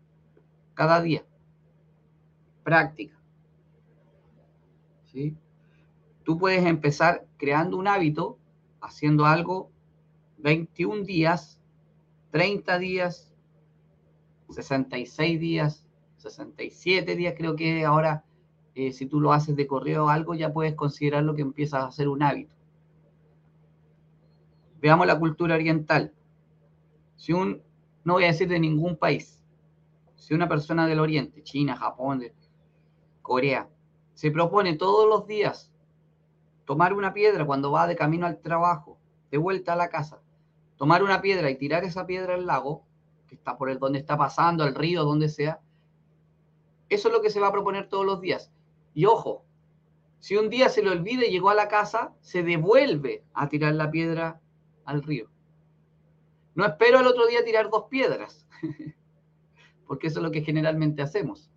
cada 0.74 1.01
día. 1.01 1.26
Práctica. 2.63 3.18
¿Sí? 5.05 5.36
Tú 6.24 6.38
puedes 6.38 6.65
empezar 6.65 7.26
creando 7.38 7.78
un 7.78 7.88
hábito, 7.88 8.38
haciendo 8.82 9.26
algo 9.26 9.72
21 10.39 11.03
días, 11.03 11.59
30 12.32 12.78
días, 12.80 13.34
66 14.49 15.39
días, 15.39 15.88
67 16.18 17.15
días, 17.15 17.34
creo 17.38 17.55
que 17.55 17.86
ahora, 17.86 18.26
eh, 18.76 18.91
si 18.91 19.05
tú 19.05 19.20
lo 19.20 19.34
haces 19.34 19.55
de 19.55 19.68
correo 19.68 20.05
o 20.05 20.09
algo, 20.09 20.36
ya 20.36 20.51
puedes 20.51 20.76
considerarlo 20.76 21.36
que 21.36 21.41
empiezas 21.41 21.84
a 21.84 21.88
hacer 21.88 22.07
un 22.07 22.24
hábito. 22.24 22.56
Veamos 24.80 25.07
la 25.07 25.17
cultura 25.17 25.55
oriental. 25.55 26.13
Si 27.15 27.34
un, 27.34 27.61
no 28.03 28.13
voy 28.13 28.25
a 28.25 28.28
decir 28.28 28.47
de 28.47 28.59
ningún 28.59 28.97
país, 28.97 29.41
si 30.15 30.34
una 30.34 30.47
persona 30.47 30.88
del 30.88 30.99
oriente, 30.99 31.43
China, 31.43 31.75
Japón, 31.75 32.23
Corea, 33.21 33.69
se 34.13 34.32
propone 34.32 34.75
todos 34.75 35.07
los 35.07 35.28
días 35.28 35.71
tomar 36.65 36.93
una 36.93 37.13
piedra 37.13 37.45
cuando 37.45 37.71
va 37.71 37.88
de 37.88 37.95
camino 37.95 38.25
al 38.25 38.39
trabajo, 38.39 38.97
de 39.32 39.38
vuelta 39.38 39.73
a 39.73 39.75
la 39.75 39.89
casa, 39.89 40.21
tomar 40.75 41.03
una 41.03 41.21
piedra 41.21 41.49
y 41.49 41.57
tirar 41.57 41.84
esa 41.84 42.05
piedra 42.05 42.36
al 42.36 42.45
lago, 42.45 42.86
que 43.28 43.36
está 43.36 43.57
por 43.57 43.69
el 43.69 43.80
donde 43.80 43.99
está 43.99 44.17
pasando, 44.17 44.63
el 44.65 44.75
río, 44.75 45.03
donde 45.03 45.30
sea, 45.30 45.61
eso 46.89 47.07
es 47.09 47.13
lo 47.13 47.21
que 47.21 47.30
se 47.30 47.39
va 47.39 47.47
a 47.47 47.51
proponer 47.51 47.89
todos 47.89 48.05
los 48.05 48.21
días. 48.21 48.51
Y 48.93 49.05
ojo, 49.05 49.45
si 50.19 50.36
un 50.36 50.49
día 50.49 50.69
se 50.69 50.82
le 50.82 50.89
olvida 50.89 51.25
y 51.25 51.32
llegó 51.32 51.49
a 51.49 51.55
la 51.55 51.67
casa, 51.67 52.13
se 52.21 52.43
devuelve 52.43 53.23
a 53.34 53.49
tirar 53.49 53.73
la 53.75 53.91
piedra 53.91 54.41
al 54.88 55.03
río. 55.03 55.29
No 56.55 56.65
espero 56.65 56.97
al 56.97 57.05
otro 57.05 57.27
día 57.27 57.45
tirar 57.45 57.69
dos 57.69 57.83
piedras, 57.89 58.47
porque 59.88 60.07
eso 60.07 60.19
es 60.19 60.23
lo 60.23 60.31
que 60.31 60.41
generalmente 60.41 61.03
hacemos. 61.03 61.51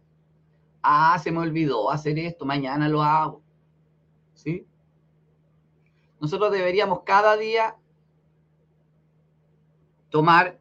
Ah, 0.83 1.19
se 1.19 1.33
me 1.33 1.39
olvidó 1.39 1.91
hacer 1.91 2.19
esto, 2.19 2.45
mañana 2.45 2.89
lo 2.89 3.03
hago. 3.03 3.43
¿Sí? 4.35 4.67
Nosotros 6.21 6.53
deberíamos 6.53 7.03
cada 7.05 7.37
día 7.37 7.77
tomar 10.11 10.59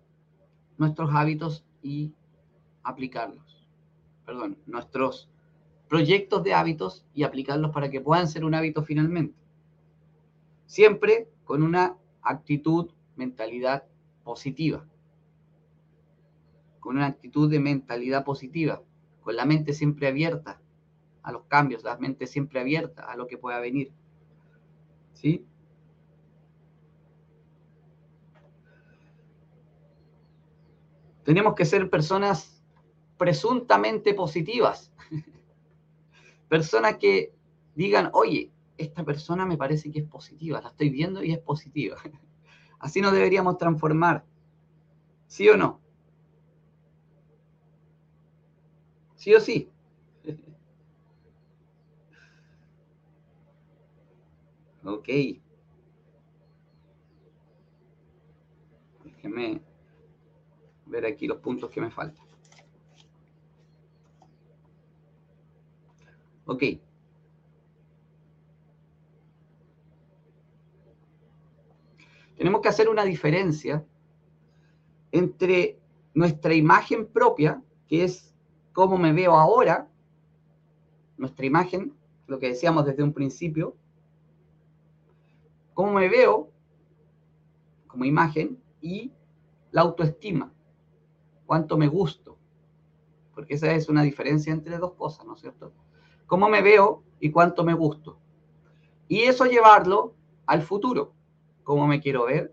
nuestros 0.78 1.10
hábitos 1.14 1.66
y 1.82 2.14
aplicarlos. 2.84 3.68
Perdón, 4.26 4.58
nuestros 4.68 5.30
proyectos 5.90 6.44
de 6.44 6.54
hábitos 6.54 7.04
y 7.14 7.24
aplicarlos 7.24 7.72
para 7.72 7.90
que 7.90 8.00
puedan 8.00 8.28
ser 8.28 8.46
un 8.46 8.54
hábito 8.54 8.84
finalmente. 8.84 9.36
Siempre 10.68 11.30
con 11.46 11.64
una 11.64 11.98
actitud, 12.30 12.92
mentalidad 13.16 13.84
positiva. 14.24 14.86
Con 16.80 16.98
una 16.98 17.08
actitud 17.08 17.50
de 17.50 17.60
mentalidad 17.60 18.24
positiva. 18.24 18.82
Con 19.22 19.36
la 19.36 19.46
mente 19.46 19.74
siempre 19.74 20.08
abierta 20.08 20.62
a 21.24 21.32
los 21.32 21.44
cambios, 21.46 21.84
la 21.84 21.98
mente 21.98 22.28
siempre 22.28 22.60
abierta 22.60 23.04
a 23.04 23.18
lo 23.18 23.28
que 23.28 23.38
pueda 23.38 23.60
venir. 23.60 23.92
¿Sí? 25.14 25.46
Tenemos 31.24 31.54
que 31.56 31.66
ser 31.66 31.90
personas 31.90 32.64
presuntamente 33.18 34.14
positivas. 34.14 34.92
personas 36.48 36.98
que 36.98 37.34
digan, 37.76 38.10
oye, 38.14 38.52
esta 38.80 39.04
persona 39.04 39.46
me 39.46 39.58
parece 39.58 39.92
que 39.92 40.00
es 40.00 40.06
positiva, 40.08 40.62
la 40.62 40.70
estoy 40.70 40.90
viendo 40.90 41.24
y 41.24 41.32
es 41.34 41.40
positiva. 41.40 41.98
Así 42.80 43.02
nos 43.02 43.14
deberíamos 43.14 43.58
transformar. 43.58 44.26
¿Sí 45.28 45.50
o 45.50 45.58
no? 45.58 45.82
¿Sí 49.16 49.36
o 49.36 49.40
sí? 49.42 49.70
ok. 54.84 55.10
Déjeme 59.04 59.62
ver 60.86 61.06
aquí 61.06 61.28
los 61.28 61.40
puntos 61.40 61.70
que 61.70 61.82
me 61.82 61.92
faltan. 61.92 62.26
Ok. 66.46 66.64
Tenemos 72.40 72.62
que 72.62 72.70
hacer 72.70 72.88
una 72.88 73.04
diferencia 73.04 73.86
entre 75.12 75.78
nuestra 76.14 76.54
imagen 76.54 77.06
propia, 77.06 77.62
que 77.86 78.06
es 78.06 78.34
cómo 78.72 78.98
me 78.98 79.12
veo 79.12 79.34
ahora, 79.34 79.90
nuestra 81.18 81.46
imagen, 81.46 81.94
lo 82.28 82.40
que 82.40 82.48
decíamos 82.48 82.86
desde 82.86 83.04
un 83.04 83.12
principio, 83.12 83.76
cómo 85.74 85.92
me 85.92 86.08
veo 86.08 86.50
como 87.88 88.06
imagen 88.06 88.58
y 88.80 89.12
la 89.72 89.82
autoestima 89.82 90.54
cuánto 91.46 91.78
me 91.78 91.90
gusto, 91.90 92.38
porque 93.36 93.56
esa 93.56 93.74
es 93.74 93.90
una 93.90 94.04
diferencia 94.04 94.54
entre 94.54 94.78
dos 94.78 94.94
cosas, 94.94 95.26
¿no 95.26 95.34
es 95.34 95.42
cierto? 95.42 95.74
Cómo 96.26 96.48
me 96.48 96.62
veo 96.62 97.04
y 97.20 97.32
cuánto 97.32 97.66
me 97.66 97.74
gusto. 97.74 98.18
Y 99.10 99.24
eso 99.24 99.44
llevarlo 99.44 100.14
al 100.46 100.62
futuro, 100.62 101.12
cómo 101.70 101.86
me 101.86 102.02
quiero 102.02 102.26
ver. 102.26 102.52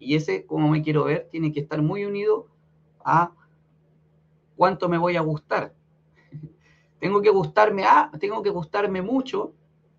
Y 0.00 0.16
ese 0.16 0.46
cómo 0.46 0.68
me 0.68 0.82
quiero 0.82 1.04
ver 1.04 1.28
tiene 1.30 1.52
que 1.52 1.60
estar 1.60 1.80
muy 1.80 2.04
unido 2.04 2.48
a 3.04 3.32
cuánto 4.56 4.88
me 4.88 4.98
voy 4.98 5.16
a 5.16 5.20
gustar. 5.20 5.74
tengo 7.00 7.22
que 7.22 7.30
gustarme 7.30 7.84
a, 7.84 8.10
tengo 8.18 8.42
que 8.42 8.50
gustarme 8.50 9.00
mucho 9.00 9.52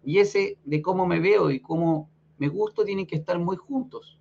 y 0.04 0.20
ese 0.20 0.58
de 0.66 0.82
cómo 0.82 1.06
me 1.06 1.22
veo 1.22 1.52
y 1.52 1.62
cómo 1.62 2.10
me 2.38 2.50
gusto 2.50 2.84
tienen 2.84 3.08
que 3.08 3.16
estar 3.16 3.40
muy 3.40 3.56
juntos 3.56 4.20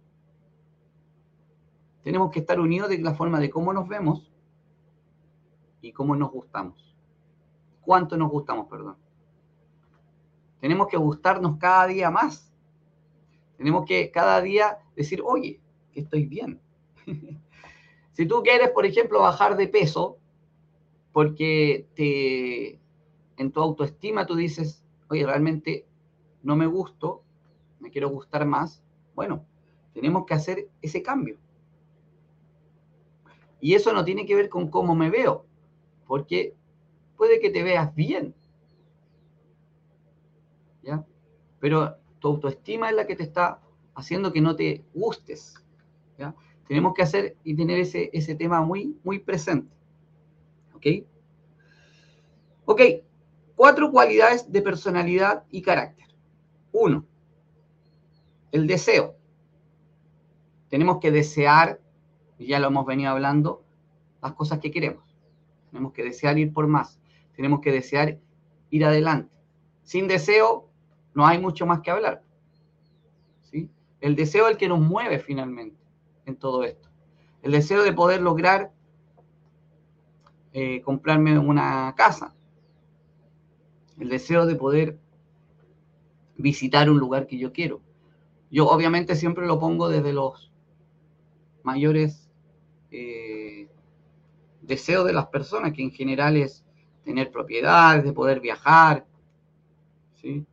tenemos 2.08 2.30
que 2.30 2.38
estar 2.38 2.58
unidos 2.58 2.88
de 2.88 2.98
la 2.98 3.12
forma 3.12 3.38
de 3.38 3.50
cómo 3.50 3.72
nos 3.72 3.86
vemos 3.86 4.32
y 5.82 5.92
cómo 5.92 6.16
nos 6.16 6.30
gustamos. 6.30 6.96
¿Cuánto 7.82 8.16
nos 8.16 8.30
gustamos, 8.30 8.66
perdón? 8.68 8.96
Tenemos 10.60 10.86
que 10.86 10.96
gustarnos 10.96 11.58
cada 11.58 11.86
día 11.86 12.10
más. 12.10 12.47
Tenemos 13.58 13.84
que 13.84 14.10
cada 14.12 14.40
día 14.40 14.78
decir, 14.96 15.20
oye, 15.22 15.60
que 15.92 16.00
estoy 16.00 16.24
bien. 16.24 16.60
si 18.12 18.24
tú 18.24 18.42
quieres, 18.42 18.70
por 18.70 18.86
ejemplo, 18.86 19.20
bajar 19.20 19.56
de 19.56 19.66
peso, 19.66 20.16
porque 21.12 21.88
te, 21.94 22.78
en 23.36 23.50
tu 23.50 23.60
autoestima 23.60 24.26
tú 24.26 24.36
dices, 24.36 24.84
oye, 25.10 25.26
realmente 25.26 25.86
no 26.44 26.54
me 26.54 26.66
gusto, 26.66 27.24
me 27.80 27.90
quiero 27.90 28.08
gustar 28.10 28.46
más, 28.46 28.82
bueno, 29.16 29.44
tenemos 29.92 30.24
que 30.24 30.34
hacer 30.34 30.68
ese 30.80 31.02
cambio. 31.02 31.36
Y 33.60 33.74
eso 33.74 33.92
no 33.92 34.04
tiene 34.04 34.24
que 34.24 34.36
ver 34.36 34.48
con 34.48 34.68
cómo 34.68 34.94
me 34.94 35.10
veo, 35.10 35.44
porque 36.06 36.54
puede 37.16 37.40
que 37.40 37.50
te 37.50 37.64
veas 37.64 37.92
bien, 37.96 38.36
¿ya? 40.82 41.04
Pero 41.58 41.96
tu 42.18 42.28
autoestima 42.28 42.90
es 42.90 42.96
la 42.96 43.06
que 43.06 43.16
te 43.16 43.22
está 43.22 43.60
haciendo 43.94 44.32
que 44.32 44.40
no 44.40 44.56
te 44.56 44.84
gustes. 44.94 45.54
Tenemos 46.66 46.92
que 46.94 47.02
hacer 47.02 47.36
y 47.44 47.56
tener 47.56 47.78
ese, 47.78 48.10
ese 48.12 48.34
tema 48.34 48.60
muy, 48.60 48.98
muy 49.02 49.18
presente, 49.18 49.74
¿ok? 50.74 50.86
Ok, 52.66 52.80
cuatro 53.56 53.90
cualidades 53.90 54.52
de 54.52 54.60
personalidad 54.60 55.44
y 55.50 55.62
carácter. 55.62 56.06
Uno, 56.72 57.06
el 58.52 58.66
deseo. 58.66 59.16
Tenemos 60.68 60.98
que 60.98 61.10
desear 61.10 61.80
ya 62.46 62.60
lo 62.60 62.68
hemos 62.68 62.86
venido 62.86 63.10
hablando, 63.10 63.64
las 64.22 64.32
cosas 64.32 64.60
que 64.60 64.70
queremos. 64.70 65.02
Tenemos 65.70 65.92
que 65.92 66.04
desear 66.04 66.38
ir 66.38 66.52
por 66.52 66.66
más, 66.66 67.00
tenemos 67.34 67.60
que 67.60 67.72
desear 67.72 68.18
ir 68.70 68.84
adelante. 68.84 69.34
Sin 69.82 70.08
deseo 70.08 70.67
no 71.14 71.26
hay 71.26 71.38
mucho 71.38 71.66
más 71.66 71.80
que 71.80 71.90
hablar. 71.90 72.22
¿sí? 73.42 73.70
El 74.00 74.16
deseo 74.16 74.46
es 74.46 74.52
el 74.52 74.56
que 74.58 74.68
nos 74.68 74.80
mueve 74.80 75.18
finalmente 75.18 75.76
en 76.26 76.36
todo 76.36 76.64
esto. 76.64 76.88
El 77.42 77.52
deseo 77.52 77.82
de 77.82 77.92
poder 77.92 78.20
lograr 78.20 78.72
eh, 80.52 80.80
comprarme 80.82 81.38
una 81.38 81.94
casa. 81.96 82.34
El 83.98 84.08
deseo 84.08 84.46
de 84.46 84.54
poder 84.54 84.98
visitar 86.36 86.88
un 86.90 86.98
lugar 86.98 87.26
que 87.26 87.38
yo 87.38 87.52
quiero. 87.52 87.80
Yo 88.50 88.68
obviamente 88.68 89.14
siempre 89.14 89.46
lo 89.46 89.58
pongo 89.58 89.88
desde 89.88 90.12
los 90.12 90.50
mayores 91.62 92.30
eh, 92.90 93.68
deseo 94.62 95.04
de 95.04 95.12
las 95.12 95.26
personas, 95.26 95.72
que 95.72 95.82
en 95.82 95.90
general 95.90 96.36
es 96.36 96.64
tener 97.04 97.30
propiedades, 97.30 98.04
de 98.04 98.12
poder 98.12 98.40
viajar. 98.40 99.06
¿sí? 100.14 100.46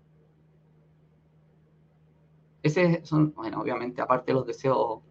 Ese 2.66 3.06
son, 3.06 3.32
bueno, 3.36 3.62
obviamente, 3.62 4.02
aparte 4.02 4.32
de 4.32 4.34
los 4.34 4.48
deseos 4.48 5.02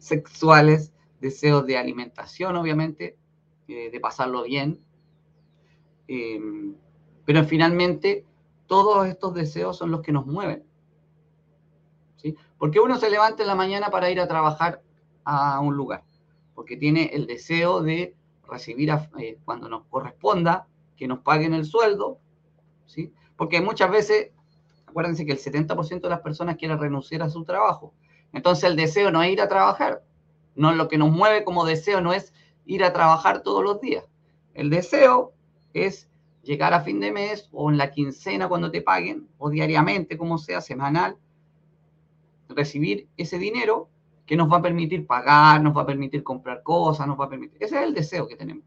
sexuales, 0.00 0.92
deseos 1.20 1.64
de 1.64 1.78
alimentación, 1.78 2.56
obviamente, 2.56 3.16
eh, 3.68 3.90
de 3.92 4.00
pasarlo 4.00 4.42
bien. 4.42 4.80
Em, 6.08 6.74
pero 7.24 7.44
finalmente, 7.44 8.26
todos 8.66 9.06
estos 9.06 9.34
deseos 9.34 9.78
son 9.78 9.92
los 9.92 10.00
que 10.00 10.10
nos 10.10 10.26
mueven. 10.26 10.64
¿sí? 12.16 12.34
Porque 12.58 12.80
uno 12.80 12.96
se 12.98 13.08
levanta 13.08 13.44
en 13.44 13.46
la 13.46 13.54
mañana 13.54 13.90
para 13.90 14.10
ir 14.10 14.18
a 14.20 14.26
trabajar 14.26 14.82
a 15.22 15.60
un 15.60 15.76
lugar, 15.76 16.02
porque 16.56 16.76
tiene 16.76 17.04
el 17.12 17.28
deseo 17.28 17.82
de 17.82 18.16
recibir 18.48 18.90
eh, 19.16 19.38
cuando 19.44 19.68
nos 19.68 19.84
corresponda, 19.84 20.66
que 20.96 21.06
nos 21.06 21.20
paguen 21.20 21.54
el 21.54 21.66
sueldo, 21.66 22.18
¿sí? 22.86 23.12
Porque 23.36 23.60
muchas 23.60 23.92
veces, 23.92 24.32
acuérdense 24.90 25.24
que 25.24 25.32
el 25.32 25.38
70% 25.38 26.00
de 26.00 26.08
las 26.08 26.20
personas 26.20 26.56
quieren 26.56 26.78
renunciar 26.78 27.22
a 27.22 27.30
su 27.30 27.44
trabajo. 27.44 27.94
Entonces 28.32 28.64
el 28.64 28.76
deseo 28.76 29.10
no 29.10 29.22
es 29.22 29.32
ir 29.32 29.40
a 29.40 29.48
trabajar, 29.48 30.04
no 30.54 30.72
lo 30.72 30.88
que 30.88 30.98
nos 30.98 31.10
mueve 31.10 31.44
como 31.44 31.64
deseo 31.64 32.00
no 32.00 32.12
es 32.12 32.34
ir 32.66 32.84
a 32.84 32.92
trabajar 32.92 33.42
todos 33.42 33.64
los 33.64 33.80
días. 33.80 34.04
El 34.54 34.70
deseo 34.70 35.32
es 35.72 36.08
llegar 36.42 36.74
a 36.74 36.82
fin 36.82 37.00
de 37.00 37.12
mes 37.12 37.48
o 37.52 37.70
en 37.70 37.78
la 37.78 37.90
quincena 37.90 38.48
cuando 38.48 38.70
te 38.70 38.82
paguen 38.82 39.28
o 39.38 39.50
diariamente, 39.50 40.18
como 40.18 40.38
sea, 40.38 40.60
semanal, 40.60 41.16
recibir 42.48 43.08
ese 43.16 43.38
dinero 43.38 43.88
que 44.26 44.36
nos 44.36 44.50
va 44.50 44.58
a 44.58 44.62
permitir 44.62 45.06
pagar, 45.06 45.62
nos 45.62 45.76
va 45.76 45.82
a 45.82 45.86
permitir 45.86 46.22
comprar 46.22 46.62
cosas, 46.62 47.06
nos 47.06 47.18
va 47.18 47.24
a 47.24 47.30
permitir... 47.30 47.62
Ese 47.62 47.76
es 47.76 47.82
el 47.82 47.94
deseo 47.94 48.28
que 48.28 48.36
tenemos. 48.36 48.64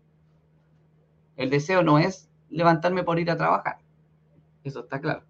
El 1.36 1.50
deseo 1.50 1.84
no 1.84 2.00
es 2.00 2.30
levantarme 2.50 3.04
por 3.04 3.20
ir 3.20 3.32
a 3.32 3.38
trabajar. 3.38 3.78
Eso 4.64 4.82
está 4.82 5.00
claro. 5.00 5.24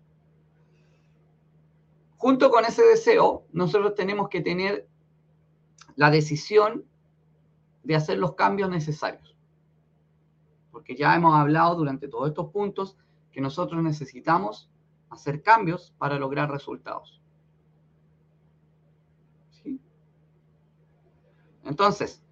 Junto 2.23 2.49
con 2.51 2.63
ese 2.63 2.83
deseo, 2.83 3.45
nosotros 3.51 3.95
tenemos 3.95 4.29
que 4.29 4.39
tener 4.39 4.87
la 5.97 6.09
decisión 6.09 6.85
de 7.83 7.97
hacer 7.97 8.17
los 8.17 8.35
cambios 8.35 8.69
necesarios. 8.69 9.35
Porque 10.71 10.95
ya 10.95 11.13
hemos 11.13 11.35
hablado 11.35 11.75
durante 11.75 12.07
todos 12.07 12.29
estos 12.29 12.49
puntos 12.49 12.95
que 13.33 13.41
nosotros 13.41 13.83
necesitamos 13.83 14.71
hacer 15.09 15.43
cambios 15.43 15.93
para 15.97 16.17
lograr 16.17 16.49
resultados. 16.49 17.21
Entonces, 21.65 22.23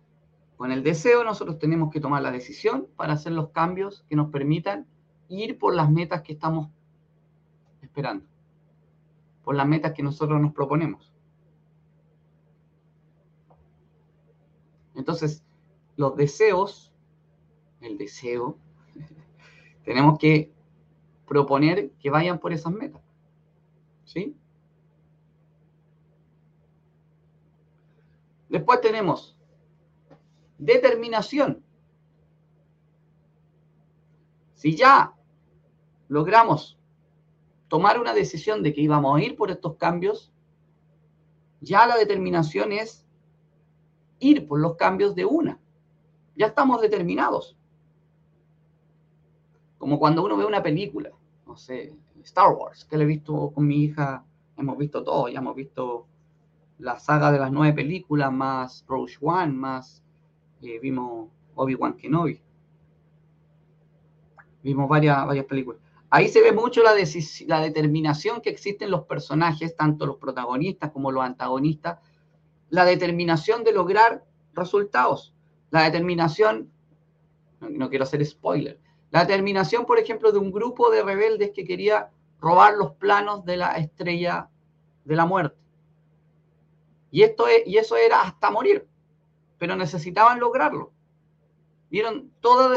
con 0.56 0.72
el 0.72 0.84
deseo 0.84 1.26
nosotros 1.26 1.60
tenemos 1.60 1.92
que 1.92 2.00
tomar 2.00 2.22
la 2.22 2.32
decisión 2.32 2.88
para 2.96 3.12
hacer 3.12 3.34
los 3.34 3.50
cambios 3.50 4.06
que 4.08 4.16
nos 4.16 4.32
permitan 4.32 4.88
ir 5.28 5.60
por 5.60 5.76
las 5.76 5.92
metas 5.92 6.22
que 6.22 6.32
estamos 6.32 6.70
esperando, 7.82 8.24
por 9.44 9.56
las 9.56 9.68
metas 9.68 9.94
que 9.94 10.04
nosotros 10.04 10.40
nos 10.42 10.54
proponemos. 10.54 11.12
Entonces, 14.96 15.44
los 15.96 16.16
deseos, 16.16 16.92
el 17.80 17.98
deseo, 17.98 18.58
tenemos 19.84 20.20
que 20.20 20.52
proponer 21.28 21.92
que 22.00 22.10
vayan 22.10 22.40
por 22.40 22.54
esas 22.54 22.74
metas. 22.74 23.02
¿Sí? 24.06 24.36
Después 28.50 28.82
tenemos 28.82 29.38
determinación. 30.58 31.64
Si 34.56 34.76
ya 34.76 35.14
logramos 36.10 36.78
tomar 37.72 38.02
una 38.02 38.14
decisión 38.14 38.64
de 38.64 38.74
que 38.74 38.82
íbamos 38.82 39.18
a 39.18 39.24
ir 39.24 39.38
por 39.38 39.50
estos 39.50 39.78
cambios, 39.78 40.30
ya 41.62 41.88
la 41.88 41.96
determinación 41.96 42.74
es 42.74 43.08
ir 44.20 44.46
por 44.46 44.60
los 44.60 44.76
cambios 44.76 45.16
de 45.16 45.24
una. 45.24 45.58
Ya 46.36 46.48
estamos 46.48 46.82
determinados. 46.82 47.56
Como 49.78 50.00
cuando 50.00 50.22
uno 50.22 50.36
ve 50.36 50.44
una 50.44 50.62
película, 50.62 51.12
no 51.48 51.56
sé, 51.56 51.96
Star 52.24 52.52
Wars, 52.52 52.84
que 52.84 52.98
le 52.98 53.06
he 53.06 53.08
visto 53.08 53.52
con 53.52 53.66
mi 53.66 53.86
hija, 53.86 54.26
hemos 54.58 54.78
visto 54.78 55.02
todo, 55.02 55.30
ya 55.30 55.40
hemos 55.40 55.56
visto 55.56 56.08
la 56.78 57.00
saga 57.00 57.32
de 57.32 57.40
las 57.40 57.54
nueve 57.54 57.74
películas, 57.74 58.34
más 58.34 58.84
Rogue 58.86 59.14
One, 59.22 59.54
más 59.54 60.04
eh, 60.62 60.78
vimos 60.82 61.30
Obi-Wan 61.56 61.94
Kenobi. 61.94 62.42
Vimos 64.62 64.90
varias, 64.90 65.26
varias 65.26 65.46
películas. 65.46 65.82
Ahí 66.14 66.28
se 66.28 66.42
ve 66.42 66.52
mucho 66.52 66.84
la, 66.84 66.94
determinación 66.94 68.42
que 68.42 68.50
existe 68.50 68.84
en 68.84 68.92
los 68.92 69.06
personajes, 69.06 69.78
tanto 69.78 70.06
los 70.06 70.18
protagonistas 70.18 70.92
como 70.92 71.10
los 71.10 71.24
antagonistas, 71.24 72.00
la 72.70 72.84
determinación 72.84 73.64
de 73.64 73.72
lograr 73.72 74.26
resultados, 74.54 75.34
la 75.70 75.84
determinación, 75.84 76.70
no 77.62 77.90
quiero 77.90 78.04
hacer 78.04 78.26
spoiler, 78.26 78.78
la 79.10 79.22
determinación, 79.22 79.86
por 79.86 80.00
ejemplo, 80.00 80.34
de 80.34 80.40
un 80.40 80.52
grupo 80.52 80.92
de 80.92 81.02
rebeldes 81.02 81.52
que 81.52 81.64
quería 81.64 82.10
robar 82.42 82.74
los 82.74 82.92
planos 82.96 83.46
de 83.46 83.56
la 83.56 83.78
estrella 83.78 84.50
de 85.06 85.16
la 85.16 85.26
muerte. 85.26 85.56
Y, 87.10 87.24
esto 87.24 87.48
es, 87.48 87.66
y 87.66 87.78
eso 87.78 87.96
era 87.96 88.22
hasta 88.22 88.52
morir, 88.52 88.86
pero 89.58 89.78
necesitaban 89.78 90.42
lograrlo. 90.42 90.92
Dieron 91.90 92.34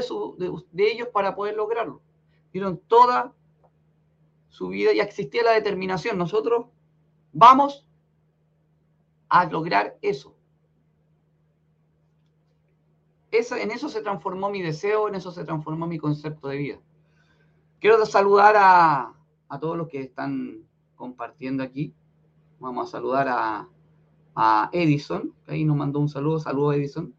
su, 0.07 0.63
de, 0.71 0.93
ellos 0.93 1.09
para 1.09 1.35
poder 1.35 1.57
lograrlo. 1.57 2.01
Dieron 2.55 2.79
toda 2.87 3.35
su 4.49 4.69
vida 4.69 4.93
y 4.93 5.01
existía 5.01 5.43
la 5.43 5.51
determinación. 5.51 6.17
Nosotros 6.17 6.67
vamos 7.33 7.85
a 9.29 9.45
lograr 9.47 9.99
eso. 10.03 10.37
eso. 13.33 13.57
En 13.57 13.73
eso 13.73 13.89
se 13.89 14.03
transformó 14.03 14.51
mi 14.51 14.63
deseo, 14.63 15.09
en 15.09 15.17
eso 15.17 15.33
se 15.33 15.45
transformó 15.45 15.89
mi 15.89 15.99
concepto 15.99 16.47
de 16.47 16.59
vida. 16.59 16.79
Quiero 17.81 18.07
saludar 18.07 18.55
a, 18.57 19.15
a 19.49 19.59
todos 19.59 19.77
los 19.77 19.89
que 19.89 20.01
están 20.01 20.63
compartiendo 20.95 21.65
aquí. 21.65 21.93
Vamos 22.61 22.87
a 22.87 22.91
saludar 22.93 23.27
a, 23.27 23.69
a 24.37 24.71
Edison, 24.73 25.35
que 25.45 25.55
ahí 25.55 25.65
nos 25.65 25.77
mandó 25.77 25.99
un 25.99 26.09
saludo, 26.09 26.39
saludo 26.39 26.73
Edison. 26.73 27.13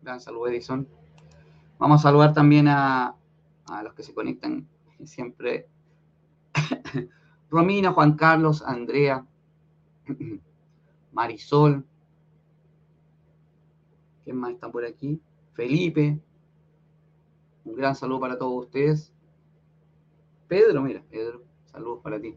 Gran 0.00 0.20
saludo 0.20 0.46
Edison. 0.46 0.86
Vamos 1.76 1.98
a 1.98 2.02
saludar 2.04 2.32
también 2.32 2.68
a, 2.68 3.16
a 3.70 3.82
los 3.82 3.94
que 3.94 4.02
se 4.02 4.14
conectan 4.14 4.68
siempre. 5.04 5.68
Romina, 7.50 7.92
Juan 7.92 8.14
Carlos, 8.14 8.62
Andrea, 8.62 9.26
Marisol. 11.12 11.84
¿Quién 14.24 14.36
más 14.36 14.52
está 14.52 14.70
por 14.70 14.84
aquí? 14.84 15.20
Felipe. 15.54 16.20
Un 17.64 17.74
gran 17.74 17.94
saludo 17.94 18.20
para 18.20 18.38
todos 18.38 18.66
ustedes. 18.66 19.12
Pedro, 20.46 20.82
mira, 20.82 21.02
Pedro, 21.10 21.42
saludos 21.66 22.00
para 22.02 22.20
ti. 22.20 22.34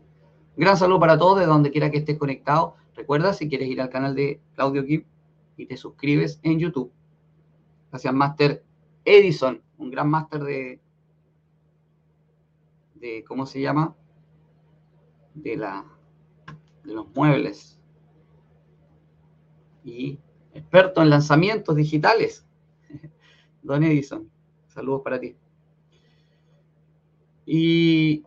Gran 0.57 0.77
saludo 0.77 0.99
para 0.99 1.17
todos, 1.17 1.39
de 1.39 1.45
donde 1.45 1.71
quiera 1.71 1.89
que 1.89 1.97
estés 1.97 2.17
conectado. 2.17 2.75
Recuerda, 2.95 3.33
si 3.33 3.47
quieres 3.47 3.69
ir 3.69 3.81
al 3.81 3.89
canal 3.89 4.15
de 4.15 4.41
Claudio 4.53 4.83
Gibb 4.83 5.05
y 5.55 5.65
te 5.65 5.77
suscribes 5.77 6.39
en 6.43 6.59
YouTube. 6.59 6.91
Gracias, 7.89 8.13
Master 8.13 8.63
Edison, 9.05 9.61
un 9.77 9.91
gran 9.91 10.09
máster 10.09 10.43
de, 10.43 10.81
de, 13.01 13.23
¿cómo 13.27 13.45
se 13.45 13.59
llama? 13.59 13.95
De, 15.33 15.57
la, 15.57 15.85
de 16.83 16.93
los 16.93 17.13
muebles. 17.13 17.77
Y 19.83 20.19
experto 20.53 21.01
en 21.01 21.09
lanzamientos 21.09 21.75
digitales. 21.75 22.45
Don 23.61 23.83
Edison, 23.83 24.31
saludos 24.67 25.01
para 25.03 25.19
ti. 25.19 25.35
Y 27.45 28.23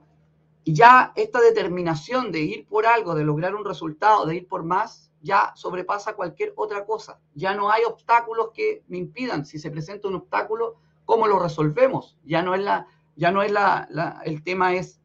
y 0.64 0.72
ya 0.72 1.12
esta 1.14 1.40
determinación 1.40 2.32
de 2.32 2.40
ir 2.40 2.66
por 2.66 2.86
algo, 2.86 3.14
de 3.14 3.22
lograr 3.24 3.54
un 3.54 3.66
resultado, 3.66 4.24
de 4.24 4.36
ir 4.36 4.48
por 4.48 4.64
más, 4.64 5.12
ya 5.20 5.52
sobrepasa 5.54 6.16
cualquier 6.16 6.54
otra 6.56 6.86
cosa. 6.86 7.20
Ya 7.34 7.54
no 7.54 7.70
hay 7.70 7.84
obstáculos 7.84 8.48
que 8.54 8.82
me 8.88 8.96
impidan. 8.96 9.44
Si 9.44 9.58
se 9.58 9.70
presenta 9.70 10.08
un 10.08 10.14
obstáculo, 10.14 10.76
¿cómo 11.04 11.26
lo 11.26 11.38
resolvemos? 11.38 12.16
Ya 12.24 12.42
no 12.42 12.54
es 12.54 12.62
la, 12.62 12.86
ya 13.16 13.30
no 13.30 13.42
es 13.42 13.52
la, 13.52 13.88
el 14.24 14.42
tema 14.42 14.74
es, 14.74 15.00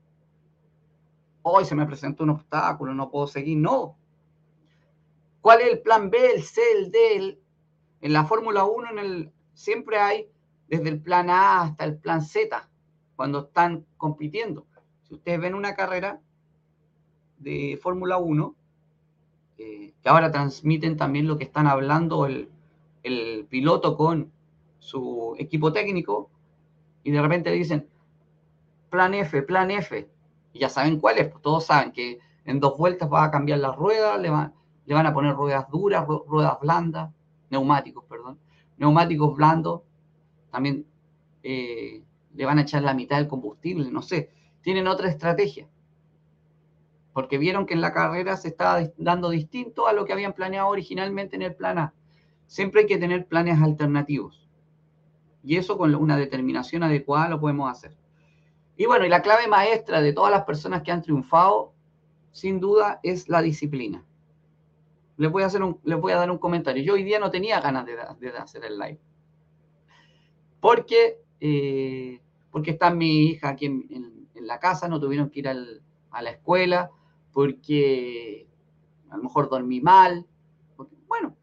hoy 1.41 1.65
se 1.65 1.75
me 1.75 1.85
presenta 1.85 2.23
un 2.23 2.31
obstáculo, 2.31 2.93
no 2.93 3.09
puedo 3.09 3.27
seguir. 3.27 3.57
No. 3.57 3.97
¿Cuál 5.41 5.61
es 5.61 5.67
el 5.71 5.81
plan 5.81 6.09
B, 6.09 6.33
el 6.35 6.43
C, 6.43 6.61
el 6.75 6.91
D? 6.91 7.39
en 8.01 8.13
la 8.13 8.25
Fórmula 8.25 8.65
1 8.65 8.91
en 8.91 8.99
el, 8.99 9.31
siempre 9.53 9.97
hay 9.97 10.27
desde 10.67 10.89
el 10.89 11.01
plan 11.01 11.29
A 11.29 11.61
hasta 11.61 11.83
el 11.83 11.97
plan 11.97 12.21
Z 12.21 12.69
cuando 13.15 13.39
están 13.39 13.85
compitiendo. 13.97 14.65
Si 15.03 15.15
ustedes 15.15 15.39
ven 15.39 15.55
una 15.55 15.75
carrera 15.75 16.21
de 17.39 17.79
Fórmula 17.81 18.17
1, 18.17 18.55
eh, 19.57 19.93
que 20.01 20.09
ahora 20.09 20.31
transmiten 20.31 20.95
también 20.95 21.27
lo 21.27 21.37
que 21.37 21.43
están 21.43 21.67
hablando 21.67 22.25
el, 22.25 22.49
piloto 23.49 23.97
con 23.97 24.31
su 24.77 25.35
equipo 25.39 25.73
técnico, 25.73 26.29
y 27.03 27.09
de 27.11 27.21
repente 27.21 27.51
dicen, 27.51 27.87
plan 28.89 29.13
F, 29.13 29.41
plan 29.43 29.71
F, 29.71 30.09
y 30.53 30.59
ya 30.59 30.69
saben 30.69 30.99
cuál 30.99 31.17
es, 31.17 31.27
pues 31.29 31.41
todos 31.41 31.65
saben 31.65 31.91
que 31.91 32.19
en 32.45 32.59
dos 32.59 32.77
vueltas 32.77 33.11
va 33.11 33.23
a 33.23 33.31
cambiar 33.31 33.59
las 33.59 33.75
ruedas, 33.75 34.19
le, 34.19 34.29
van 34.29 35.05
a 35.05 35.13
poner 35.13 35.35
ruedas 35.35 35.69
duras, 35.69 36.05
ruedas 36.27 36.59
blandas, 36.59 37.11
neumáticos, 37.49 38.05
perdón, 38.05 38.39
neumáticos 38.77 39.35
blandos, 39.35 39.81
también 40.51 40.85
eh, 41.43 42.03
le 42.33 42.45
van 42.45 42.57
a 42.57 42.61
echar 42.63 42.81
la 42.81 42.93
mitad 42.93 43.17
del 43.17 43.27
combustible, 43.27 43.91
no 43.91 44.01
sé, 44.01 44.31
tienen 44.61 44.87
otra 44.87 45.09
estrategia. 45.09 45.67
Porque 47.13 47.37
vieron 47.37 47.65
que 47.65 47.73
en 47.73 47.81
la 47.81 47.93
carrera 47.93 48.37
se 48.37 48.49
estaba 48.49 48.81
dando 48.97 49.29
distinto 49.29 49.87
a 49.87 49.93
lo 49.93 50.05
que 50.05 50.13
habían 50.13 50.33
planeado 50.33 50.69
originalmente 50.69 51.35
en 51.35 51.41
el 51.41 51.55
plan 51.55 51.77
A. 51.77 51.93
Siempre 52.47 52.81
hay 52.81 52.87
que 52.87 52.97
tener 52.97 53.27
planes 53.27 53.61
alternativos. 53.61 54.47
Y 55.43 55.57
eso 55.57 55.77
con 55.77 55.93
una 55.95 56.17
determinación 56.17 56.83
adecuada 56.83 57.29
lo 57.29 57.39
podemos 57.39 57.71
hacer. 57.71 57.95
Y 58.79 58.85
bueno, 58.85 59.05
y 59.05 59.09
la 59.09 59.21
clave 59.21 59.45
maestra 59.45 59.99
de 59.99 60.13
todas 60.13 60.31
las 60.31 60.45
personas 60.45 60.83
que 60.83 60.91
han 60.93 61.01
triunfado, 61.01 61.73
sin 62.31 62.61
duda, 62.61 63.01
es 63.03 63.27
la 63.27 63.41
disciplina. 63.41 64.05
Les 65.17 65.29
voy 65.29 65.43
a, 65.43 65.47
hacer 65.47 65.61
un, 65.61 65.81
les 65.83 65.99
voy 65.99 66.13
a 66.13 66.15
dar 66.15 66.31
un 66.31 66.37
comentario. 66.37 66.81
Yo 66.81 66.93
hoy 66.93 67.03
día 67.03 67.19
no 67.19 67.29
tenía 67.29 67.59
ganas 67.59 67.85
de, 67.85 67.97
de 67.97 68.37
hacer 68.37 68.63
el 68.63 68.79
live. 68.79 69.01
Porque, 70.61 71.19
eh, 71.41 72.21
porque 72.51 72.71
está 72.71 72.89
mi 72.89 73.23
hija 73.23 73.49
aquí 73.49 73.65
en, 73.65 74.29
la 74.35 74.61
casa, 74.61 74.87
no 74.87 75.01
tuvieron 75.01 75.29
que 75.29 75.39
ir 75.39 75.49
a 75.49 76.21
la 76.21 76.29
escuela, 76.29 76.89
porque 77.33 78.47
a 79.09 79.17
lo 79.17 79.23
mejor 79.23 79.49
dormí 79.49 79.81
mal. 79.81 80.25
bueno, 81.05 81.35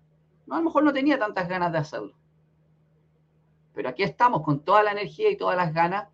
a 0.49 0.57
lo 0.57 0.62
mejor 0.62 0.84
no 0.84 0.93
tenía 0.95 1.18
tantas 1.18 1.47
ganas 1.51 1.70
de 1.70 1.78
hacerlo. 1.78 2.14
Pero 3.74 3.91
aquí 3.91 4.05
estamos 4.05 4.41
con 4.41 4.61
toda 4.61 4.82
la 4.82 4.93
energía 4.93 5.30
y 5.30 5.37
todas 5.37 5.59
las 5.59 5.74
ganas 5.74 6.09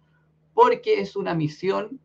porque 0.54 1.00
es 1.00 1.16
una 1.16 1.34
misión 1.34 2.00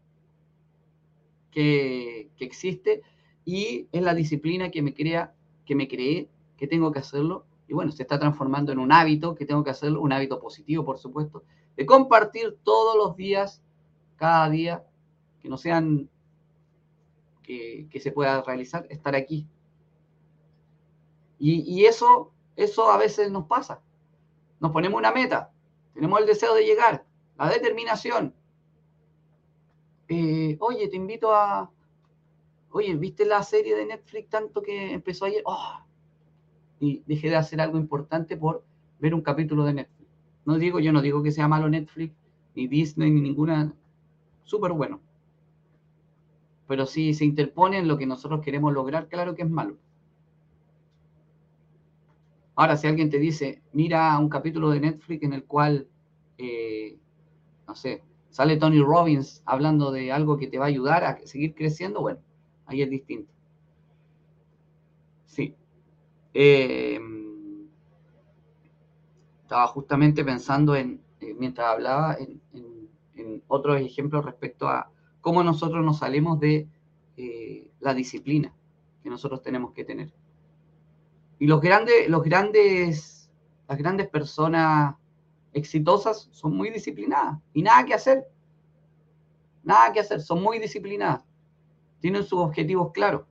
que, 1.51 2.29
que 2.37 2.45
existe 2.45 3.01
y 3.45 3.87
es 3.91 4.01
la 4.01 4.13
disciplina 4.13 4.71
que 4.71 4.81
me 4.81 4.93
crea, 4.93 5.33
que 5.65 5.75
me 5.75 5.87
creé 5.87 6.29
que 6.57 6.67
tengo 6.67 6.91
que 6.91 6.99
hacerlo. 6.99 7.45
Y 7.67 7.73
bueno, 7.73 7.91
se 7.91 8.03
está 8.03 8.19
transformando 8.19 8.71
en 8.71 8.79
un 8.79 8.91
hábito 8.91 9.35
que 9.35 9.45
tengo 9.45 9.63
que 9.63 9.69
hacerlo, 9.69 10.01
un 10.01 10.11
hábito 10.11 10.39
positivo, 10.39 10.83
por 10.83 10.97
supuesto, 10.97 11.43
de 11.75 11.85
compartir 11.85 12.57
todos 12.63 12.97
los 12.97 13.15
días, 13.15 13.63
cada 14.15 14.49
día, 14.49 14.85
que 15.39 15.49
no 15.49 15.57
sean 15.57 16.09
que, 17.43 17.87
que 17.89 17.99
se 17.99 18.11
pueda 18.11 18.41
realizar, 18.41 18.85
estar 18.89 19.15
aquí. 19.15 19.47
Y, 21.39 21.61
y 21.61 21.85
eso, 21.85 22.31
eso 22.55 22.89
a 22.89 22.97
veces 22.97 23.31
nos 23.31 23.45
pasa. 23.45 23.81
Nos 24.59 24.71
ponemos 24.71 24.97
una 24.97 25.11
meta, 25.11 25.51
tenemos 25.93 26.19
el 26.19 26.25
deseo 26.25 26.55
de 26.55 26.65
llegar, 26.65 27.05
la 27.37 27.49
determinación. 27.49 28.33
Eh, 30.09 30.57
oye, 30.59 30.87
te 30.87 30.95
invito 30.95 31.33
a... 31.33 31.71
Oye, 32.71 32.95
¿viste 32.95 33.25
la 33.25 33.43
serie 33.43 33.75
de 33.75 33.85
Netflix 33.85 34.29
tanto 34.29 34.61
que 34.61 34.93
empezó 34.93 35.25
ayer? 35.25 35.41
Oh, 35.45 35.79
y 36.79 37.03
dejé 37.05 37.29
de 37.29 37.35
hacer 37.35 37.61
algo 37.61 37.77
importante 37.77 38.37
por 38.37 38.63
ver 38.99 39.13
un 39.13 39.21
capítulo 39.21 39.63
de 39.65 39.73
Netflix. 39.73 40.09
No 40.45 40.57
digo, 40.57 40.79
yo 40.79 40.91
no 40.91 41.01
digo 41.01 41.23
que 41.23 41.31
sea 41.31 41.47
malo 41.47 41.69
Netflix, 41.69 42.13
ni 42.55 42.67
Disney, 42.67 43.11
ni 43.11 43.21
ninguna. 43.21 43.73
Súper 44.43 44.71
bueno. 44.71 45.01
Pero 46.67 46.85
si 46.85 47.13
se 47.13 47.25
interpone 47.25 47.79
en 47.79 47.87
lo 47.87 47.97
que 47.97 48.05
nosotros 48.05 48.41
queremos 48.41 48.73
lograr, 48.73 49.07
claro 49.07 49.35
que 49.35 49.43
es 49.43 49.49
malo. 49.49 49.77
Ahora, 52.55 52.75
si 52.75 52.87
alguien 52.87 53.09
te 53.09 53.19
dice, 53.19 53.61
mira 53.71 54.17
un 54.17 54.29
capítulo 54.29 54.69
de 54.69 54.79
Netflix 54.79 55.23
en 55.23 55.33
el 55.33 55.43
cual, 55.45 55.87
eh, 56.37 56.97
no 57.67 57.75
sé, 57.75 58.03
sale 58.37 58.57
Tony 58.57 58.79
Robbins 58.79 59.41
hablando 59.47 59.91
de 59.91 60.11
algo 60.11 60.37
que 60.37 60.45
te 60.45 60.59
va 60.59 60.65
a 60.65 60.67
ayudar 60.67 61.03
a 61.03 61.17
seguir 61.25 61.55
creciendo, 61.55 62.01
bueno, 62.01 62.19
ahí 62.67 62.83
es 62.83 62.89
distinto. 62.91 63.33
Sí. 65.25 65.55
Eh, 66.35 66.99
estaba 69.41 69.65
justamente 69.65 70.23
pensando 70.23 70.75
en, 70.75 71.01
eh, 71.19 71.33
mientras 71.33 71.67
hablaba, 71.67 72.15
en, 72.19 73.41
otros 73.47 73.81
ejemplos 73.81 74.23
respecto 74.23 74.67
a 74.67 74.91
cómo 75.19 75.43
nosotros 75.43 75.83
nos 75.83 75.97
salimos 75.97 76.39
de 76.39 76.67
la 77.79 77.95
disciplina 77.95 78.53
que 79.01 79.09
nosotros 79.09 79.41
tenemos 79.41 79.73
que 79.73 79.83
tener. 79.83 80.13
Y 81.39 81.47
los 81.47 81.59
grandes, 81.59 82.07
los 82.07 82.21
grandes, 82.21 83.31
las 83.67 83.79
grandes 83.79 84.07
personas 84.09 84.95
exitosas 85.57 86.29
son 86.31 86.55
muy 86.55 86.69
disciplinadas 86.69 87.39
y 87.53 87.61
nada 87.61 87.85
que 87.85 87.93
hacer. 87.93 88.27
Nada 89.63 89.91
que 89.91 89.99
hacer, 89.99 90.21
son 90.21 90.41
muy 90.41 90.59
disciplinadas. 90.59 91.23
Tienen 91.99 92.23
sus 92.23 92.39
objetivos 92.39 92.91
claros. 92.93 93.25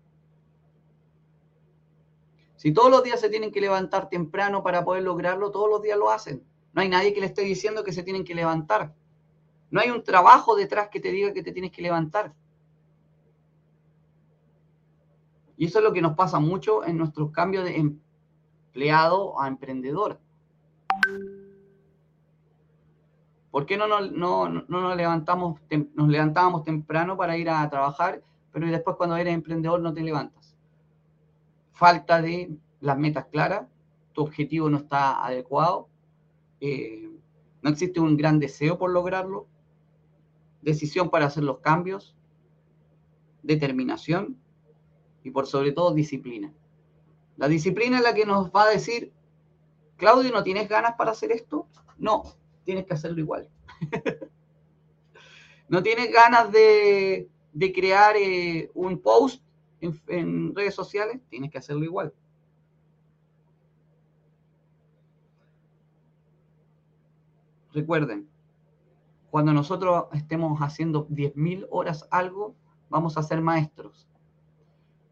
Si 2.56 2.72
todos 2.72 2.90
los 2.90 3.02
días 3.02 3.20
se 3.20 3.28
tienen 3.28 3.52
que 3.52 3.60
levantar 3.60 4.08
temprano 4.08 4.62
para 4.62 4.84
poder 4.84 5.02
lograrlo, 5.02 5.50
todos 5.50 5.68
los 5.68 5.82
días 5.82 5.98
lo 5.98 6.10
hacen. 6.10 6.44
No 6.72 6.82
hay 6.82 6.88
nadie 6.88 7.14
que 7.14 7.20
le 7.20 7.26
esté 7.26 7.42
diciendo 7.42 7.84
que 7.84 7.92
se 7.92 8.02
tienen 8.02 8.24
que 8.24 8.34
levantar. 8.34 8.94
No 9.70 9.80
hay 9.80 9.90
un 9.90 10.02
trabajo 10.02 10.56
detrás 10.56 10.88
que 10.88 11.00
te 11.00 11.10
diga 11.10 11.32
que 11.32 11.42
te 11.42 11.52
tienes 11.52 11.70
que 11.70 11.82
levantar. 11.82 12.34
Y 15.56 15.66
eso 15.66 15.78
es 15.78 15.84
lo 15.84 15.92
que 15.92 16.02
nos 16.02 16.14
pasa 16.16 16.38
mucho 16.38 16.84
en 16.84 16.98
nuestros 16.98 17.30
cambios 17.30 17.64
de 17.64 17.76
empleado 17.76 19.40
a 19.40 19.48
emprendedor. 19.48 20.20
¿Por 23.56 23.64
qué 23.64 23.78
no, 23.78 23.88
nos, 23.88 24.96
levantamos, 24.98 25.58
nos 25.94 26.08
levantábamos 26.10 26.62
temprano 26.62 27.16
para 27.16 27.38
ir 27.38 27.48
a 27.48 27.66
trabajar, 27.70 28.22
pero 28.52 28.66
después 28.66 28.98
cuando 28.98 29.16
eres 29.16 29.32
emprendedor 29.32 29.80
no 29.80 29.94
te 29.94 30.02
levantas? 30.02 30.54
Falta 31.72 32.20
de 32.20 32.54
las 32.80 32.98
metas 32.98 33.24
claras, 33.32 33.66
tu 34.12 34.20
objetivo 34.20 34.68
no 34.68 34.76
está 34.76 35.24
adecuado, 35.24 35.88
eh, 36.60 37.08
no 37.62 37.70
existe 37.70 37.98
un 37.98 38.18
gran 38.18 38.38
deseo 38.38 38.76
por 38.76 38.90
lograrlo, 38.90 39.46
decisión 40.60 41.08
para 41.08 41.24
hacer 41.24 41.42
los 41.42 41.60
cambios, 41.60 42.14
determinación 43.42 44.36
y 45.24 45.30
por 45.30 45.46
sobre 45.46 45.72
todo 45.72 45.94
disciplina. 45.94 46.52
La 47.38 47.48
disciplina 47.48 47.96
es 47.96 48.02
la 48.02 48.12
que 48.12 48.26
nos 48.26 48.50
va 48.50 48.64
a 48.64 48.68
decir, 48.68 49.14
Claudio, 49.96 50.30
¿no 50.30 50.42
tienes 50.42 50.68
ganas 50.68 50.96
para 50.98 51.12
hacer 51.12 51.32
esto? 51.32 51.66
No, 51.96 52.36
tienes 52.66 52.84
que 52.84 52.92
hacerlo 52.92 53.20
igual. 53.20 53.48
¿No 55.68 55.82
tienes 55.82 56.12
ganas 56.12 56.52
de, 56.52 57.30
crear 57.74 58.14
eh, 58.16 58.70
un 58.74 59.00
post 59.00 59.42
en, 59.80 60.54
redes 60.54 60.74
sociales? 60.74 61.22
Tienes 61.30 61.50
que 61.50 61.58
hacerlo 61.58 61.84
igual. 61.84 62.12
Recuerden, 67.72 68.28
cuando 69.30 69.54
nosotros 69.54 70.04
estemos 70.12 70.58
haciendo 70.60 71.08
10.000 71.08 71.66
horas 71.70 72.06
algo, 72.10 72.54
vamos 72.90 73.16
a 73.16 73.22
ser 73.22 73.40
maestros 73.40 74.06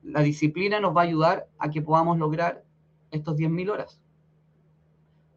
la 0.05 0.21
disciplina 0.21 0.81
nos 0.81 0.95
va 0.95 1.01
a 1.01 1.05
ayudar 1.05 1.49
a 1.59 1.71
que 1.71 1.83
podamos 1.83 2.19
lograr 2.19 2.63
estos 3.11 3.37
10.000 3.37 3.71
horas. 3.71 4.01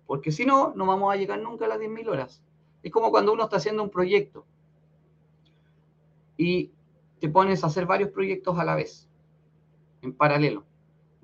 Porque 0.07 0.31
si 0.31 0.45
no, 0.45 0.73
no 0.75 0.85
vamos 0.85 1.13
a 1.13 1.17
llegar 1.17 1.39
nunca 1.39 1.65
a 1.65 1.67
las 1.67 1.79
10.000 1.79 2.07
horas. 2.07 2.41
Es 2.81 2.91
como 2.91 3.11
cuando 3.11 3.33
uno 3.33 3.43
está 3.43 3.57
haciendo 3.57 3.83
un 3.83 3.89
proyecto 3.89 4.45
y 6.37 6.71
te 7.19 7.29
pones 7.29 7.63
a 7.63 7.67
hacer 7.67 7.85
varios 7.85 8.11
proyectos 8.11 8.57
a 8.57 8.63
la 8.63 8.75
vez, 8.75 9.09
en 10.01 10.13
paralelo. 10.13 10.63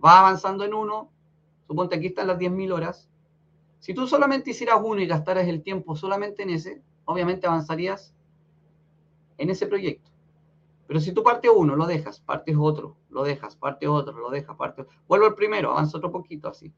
Va 0.03 0.19
avanzando 0.19 0.65
en 0.65 0.73
uno, 0.73 1.09
suponte 1.65 1.95
aquí 1.95 2.07
están 2.07 2.27
las 2.27 2.37
10.000 2.37 2.73
horas. 2.73 3.09
Si 3.79 3.93
tú 3.93 4.05
solamente 4.05 4.51
hicieras 4.51 4.79
uno 4.83 5.01
y 5.01 5.07
gastaras 5.07 5.47
el 5.47 5.63
tiempo 5.63 5.95
solamente 5.95 6.43
en 6.43 6.49
ese, 6.49 6.81
obviamente 7.05 7.47
avanzarías 7.47 8.13
en 9.37 9.49
ese 9.49 9.65
proyecto. 9.67 10.11
Pero 10.87 10.99
si 10.99 11.13
tú 11.13 11.23
partes 11.23 11.51
uno, 11.55 11.75
lo 11.75 11.85
dejas, 11.85 12.19
partes 12.19 12.55
otro, 12.59 12.97
lo 13.09 13.23
dejas, 13.23 13.55
parte 13.55 13.87
otro, 13.87 14.17
lo 14.17 14.29
dejas, 14.29 14.55
parte. 14.57 14.85
Vuelvo 15.07 15.27
al 15.27 15.35
primero, 15.35 15.71
avanza 15.71 15.97
otro 15.97 16.11
poquito 16.11 16.49
así. 16.49 16.73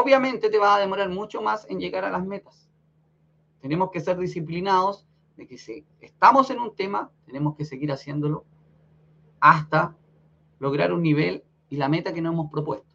Obviamente 0.00 0.48
te 0.48 0.58
va 0.58 0.76
a 0.76 0.78
demorar 0.78 1.08
mucho 1.08 1.42
más 1.42 1.66
en 1.68 1.80
llegar 1.80 2.04
a 2.04 2.10
las 2.10 2.24
metas. 2.24 2.68
Tenemos 3.60 3.90
que 3.90 3.98
ser 3.98 4.16
disciplinados 4.16 5.04
de 5.36 5.48
que 5.48 5.58
si 5.58 5.84
estamos 6.00 6.50
en 6.50 6.60
un 6.60 6.76
tema, 6.76 7.10
tenemos 7.26 7.56
que 7.56 7.64
seguir 7.64 7.90
haciéndolo 7.90 8.44
hasta 9.40 9.96
lograr 10.60 10.92
un 10.92 11.02
nivel 11.02 11.42
y 11.68 11.78
la 11.78 11.88
meta 11.88 12.14
que 12.14 12.22
nos 12.22 12.32
hemos 12.32 12.48
propuesto. 12.48 12.94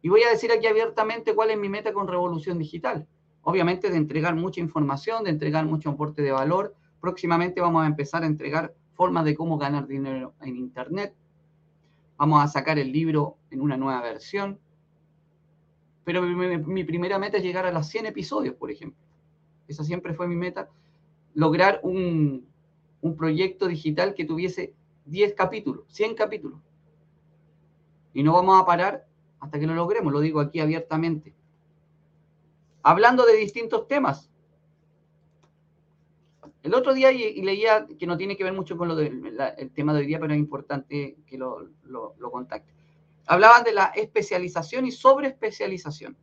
Y 0.00 0.08
voy 0.08 0.22
a 0.22 0.30
decir 0.30 0.50
aquí 0.52 0.66
abiertamente 0.66 1.34
cuál 1.34 1.50
es 1.50 1.58
mi 1.58 1.68
meta 1.68 1.92
con 1.92 2.08
Revolución 2.08 2.58
Digital. 2.58 3.06
Obviamente 3.42 3.90
de 3.90 3.98
entregar 3.98 4.36
mucha 4.36 4.60
información, 4.60 5.24
de 5.24 5.30
entregar 5.30 5.66
mucho 5.66 5.90
aporte 5.90 6.22
de 6.22 6.32
valor. 6.32 6.74
Próximamente 6.98 7.60
vamos 7.60 7.84
a 7.84 7.86
empezar 7.86 8.22
a 8.22 8.26
entregar 8.26 8.74
formas 8.94 9.26
de 9.26 9.36
cómo 9.36 9.58
ganar 9.58 9.86
dinero 9.86 10.32
en 10.40 10.56
Internet. 10.56 11.14
Vamos 12.16 12.42
a 12.42 12.48
sacar 12.48 12.78
el 12.78 12.90
libro 12.90 13.36
en 13.50 13.60
una 13.60 13.76
nueva 13.76 14.00
versión. 14.00 14.58
Pero 16.08 16.22
mi, 16.22 16.84
primera 16.84 17.18
meta 17.18 17.36
es 17.36 17.42
llegar 17.42 17.66
a 17.66 17.70
los 17.70 17.86
100 17.86 18.06
episodios, 18.06 18.54
por 18.54 18.70
ejemplo. 18.70 18.98
Esa 19.66 19.84
siempre 19.84 20.14
fue 20.14 20.26
mi 20.26 20.36
meta. 20.36 20.70
Lograr 21.34 21.80
un, 21.82 22.48
un 23.02 23.14
proyecto 23.14 23.66
digital 23.66 24.14
que 24.14 24.24
tuviese 24.24 24.72
10 25.04 25.34
capítulos, 25.34 25.84
100 25.88 26.14
capítulos. 26.14 26.60
Y 28.14 28.22
no 28.22 28.32
vamos 28.32 28.58
a 28.58 28.64
parar 28.64 29.06
hasta 29.38 29.60
que 29.60 29.66
lo 29.66 29.74
logremos, 29.74 30.10
lo 30.10 30.20
digo 30.20 30.40
aquí 30.40 30.60
abiertamente. 30.60 31.34
Hablando 32.82 33.26
de 33.26 33.36
distintos 33.36 33.86
temas. 33.86 34.30
El 36.62 36.72
otro 36.72 36.94
día 36.94 37.12
y, 37.12 37.42
leía 37.42 37.86
que 37.98 38.06
no 38.06 38.16
tiene 38.16 38.34
que 38.34 38.44
ver 38.44 38.54
mucho 38.54 38.78
con 38.78 38.88
lo 38.88 38.96
del 38.96 39.38
el 39.58 39.70
tema 39.72 39.92
de 39.92 39.98
hoy 39.98 40.06
día, 40.06 40.18
pero 40.18 40.32
es 40.32 40.38
importante 40.38 41.18
que 41.26 41.36
lo, 41.36 41.68
lo, 41.82 42.14
lo 42.16 42.30
contacte. 42.30 42.77
Hablaban 43.28 43.62
de 43.62 43.72
la 43.72 43.86
especialización 43.94 44.86
y 44.86 44.90
sobreespecialización. 44.90 46.16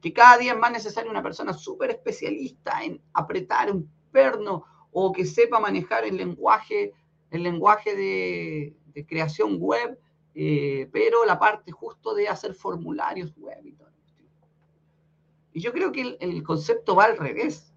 Que 0.00 0.12
cada 0.12 0.38
día 0.38 0.52
es 0.52 0.58
más 0.58 0.72
necesaria 0.72 1.10
una 1.10 1.22
persona 1.22 1.52
súper 1.52 1.90
especialista 1.90 2.82
en 2.82 3.00
apretar 3.12 3.70
un 3.70 3.90
perno 4.10 4.64
o 4.90 5.12
que 5.12 5.26
sepa 5.26 5.60
manejar 5.60 6.04
el 6.04 6.16
lenguaje, 6.16 6.94
el 7.30 7.42
lenguaje 7.42 7.94
de, 7.94 8.76
creación 9.06 9.58
web, 9.60 9.98
eh, 10.34 10.88
pero 10.92 11.24
la 11.24 11.38
parte 11.38 11.72
justo 11.72 12.14
de 12.14 12.28
hacer 12.28 12.54
formularios 12.54 13.34
web 13.36 13.64
y 13.64 13.72
todo. 13.72 13.90
Y 15.52 15.60
yo 15.60 15.72
creo 15.72 15.92
que 15.92 16.16
el, 16.20 16.42
concepto 16.42 16.94
va 16.94 17.04
al 17.04 17.18
revés. 17.18 17.74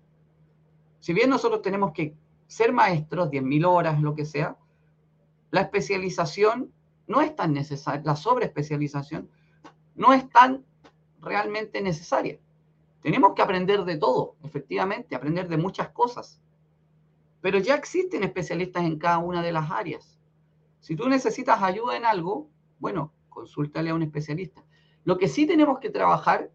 Si 0.99 1.14
bien 1.14 1.30
nosotros 1.30 1.61
tenemos 1.61 1.91
que 1.91 2.16
ser 2.47 2.72
maestros, 2.72 3.30
10.000 3.30 3.66
horas, 3.66 4.01
lo 4.01 4.16
que 4.16 4.26
sea, 4.26 4.57
la 5.51 5.61
especialización 5.61 6.72
no 7.08 7.22
es 7.22 7.36
tan 7.36 7.54
necesaria, 7.54 8.01
la 8.06 8.16
sobreespecialización 8.16 9.30
no 9.95 10.14
es 10.14 10.30
tan 10.30 10.64
realmente 11.22 11.82
necesaria. 11.82 12.39
Tenemos 13.01 13.34
que 13.34 13.41
aprender 13.41 13.84
de 13.84 13.97
todo, 13.97 14.36
efectivamente, 14.43 15.16
aprender 15.16 15.47
de 15.47 15.58
muchas 15.58 15.89
cosas. 15.89 16.41
Pero 17.41 17.60
ya 17.60 17.76
existen 17.76 18.24
especialistas 18.24 18.84
en 18.84 18.97
cada 18.97 19.18
una 19.18 19.41
de 19.41 19.51
las 19.51 19.70
áreas. 19.70 20.18
Si 20.80 20.95
tú 20.95 21.10
necesitas 21.10 21.62
ayuda 21.62 21.97
en 21.97 22.06
algo, 22.06 22.49
bueno, 22.80 23.14
consúltale 23.30 23.89
a 23.89 23.95
un 23.95 24.04
especialista. 24.04 24.64
Lo 25.04 25.18
que 25.18 25.28
sí 25.28 25.45
tenemos 25.45 25.80
que 25.80 25.89
trabajar, 25.89 26.51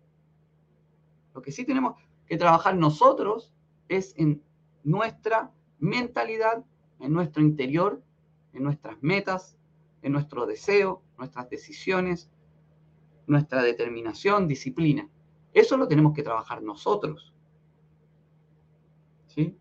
lo 1.34 1.42
que 1.42 1.53
sí 1.53 1.64
tenemos 1.64 1.96
que 2.26 2.38
trabajar 2.38 2.74
nosotros 2.76 3.53
es 3.88 4.14
en 4.16 4.42
nuestra 4.84 5.51
mentalidad, 5.78 6.64
en 7.01 7.12
nuestro 7.12 7.42
interior, 7.42 8.03
en 8.55 8.62
nuestras 8.64 8.96
metas, 9.03 9.59
en 10.03 10.12
nuestro 10.12 10.46
deseo, 10.46 11.03
nuestras 11.16 11.49
decisiones, 11.51 12.30
nuestra 13.26 13.62
determinación, 13.62 14.49
disciplina. 14.49 15.09
Eso 15.53 15.76
lo 15.76 15.88
tenemos 15.88 16.14
que 16.14 16.22
trabajar 16.22 16.62
nosotros. 16.62 17.34
¿Sí? 19.26 19.57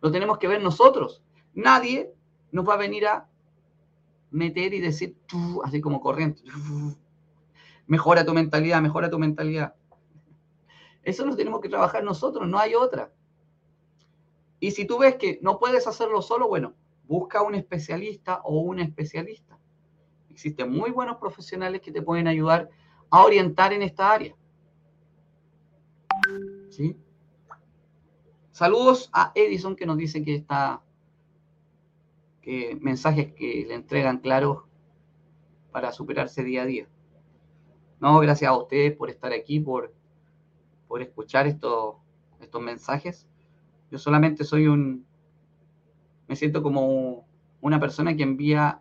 Lo 0.00 0.10
tenemos 0.10 0.38
que 0.38 0.48
ver 0.48 0.62
nosotros. 0.62 1.22
Nadie 1.54 2.12
nos 2.52 2.68
va 2.68 2.74
a 2.74 2.78
venir 2.78 3.06
a 3.06 3.28
meter 4.30 4.74
y 4.74 4.80
decir, 4.80 5.16
así 5.64 5.80
como 5.80 6.00
corriente, 6.00 6.42
mejora 7.86 8.24
tu 8.24 8.32
mentalidad, 8.32 8.80
mejora 8.82 9.10
tu 9.10 9.18
mentalidad. 9.18 9.74
Eso 11.02 11.24
lo 11.24 11.36
tenemos 11.36 11.60
que 11.60 11.68
trabajar 11.68 12.02
nosotros, 12.02 12.48
no 12.48 12.58
hay 12.58 12.74
otra. 12.74 13.12
Y 14.58 14.72
si 14.72 14.86
tú 14.86 14.98
ves 14.98 15.16
que 15.16 15.38
no 15.42 15.58
puedes 15.58 15.86
hacerlo 15.86 16.22
solo, 16.22 16.48
bueno, 16.48 16.74
busca 17.06 17.42
un 17.42 17.54
especialista 17.54 18.40
o 18.44 18.60
un 18.60 18.80
especialista. 18.80 19.58
Existen 20.30 20.70
muy 20.70 20.90
buenos 20.90 21.16
profesionales 21.16 21.80
que 21.80 21.92
te 21.92 22.02
pueden 22.02 22.26
ayudar 22.28 22.68
a 23.10 23.24
orientar 23.24 23.72
en 23.72 23.82
esta 23.82 24.12
área. 24.12 24.34
¿Sí? 26.70 26.96
Saludos 28.50 29.10
a 29.12 29.32
Edison 29.34 29.76
que 29.76 29.86
nos 29.86 29.96
dice 29.96 30.22
que 30.22 30.34
está, 30.34 30.82
que 32.42 32.76
mensajes 32.80 33.32
que 33.34 33.64
le 33.68 33.74
entregan 33.74 34.18
claros 34.18 34.64
para 35.70 35.92
superarse 35.92 36.42
día 36.42 36.62
a 36.62 36.66
día. 36.66 36.88
No, 38.00 38.18
gracias 38.18 38.50
a 38.50 38.56
ustedes 38.56 38.96
por 38.96 39.10
estar 39.10 39.32
aquí, 39.32 39.60
por, 39.60 39.94
por 40.88 41.02
escuchar 41.02 41.46
estos 41.46 41.96
mensajes. 42.60 43.26
Yo 43.90 43.98
solamente 43.98 44.44
soy 44.44 44.66
un, 44.66 45.05
me 46.28 46.36
siento 46.36 46.62
como 46.62 47.26
una 47.60 47.80
persona 47.80 48.16
que 48.16 48.22
envía 48.22 48.80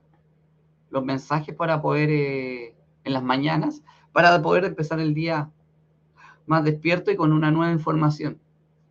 los 0.90 1.04
mensajes 1.04 1.56
para 1.56 1.82
poder, 1.82 2.10
eh, 2.10 2.76
en 3.04 3.14
las 3.14 3.24
mañanas, 3.24 3.84
para 4.12 4.42
poder 4.42 4.66
empezar 4.66 5.00
el 5.00 5.14
día 5.14 5.52
más 6.46 6.64
despierto 6.64 7.12
y 7.12 7.16
con 7.16 7.34
una 7.34 7.52
nueva 7.52 7.72
información. 7.72 8.40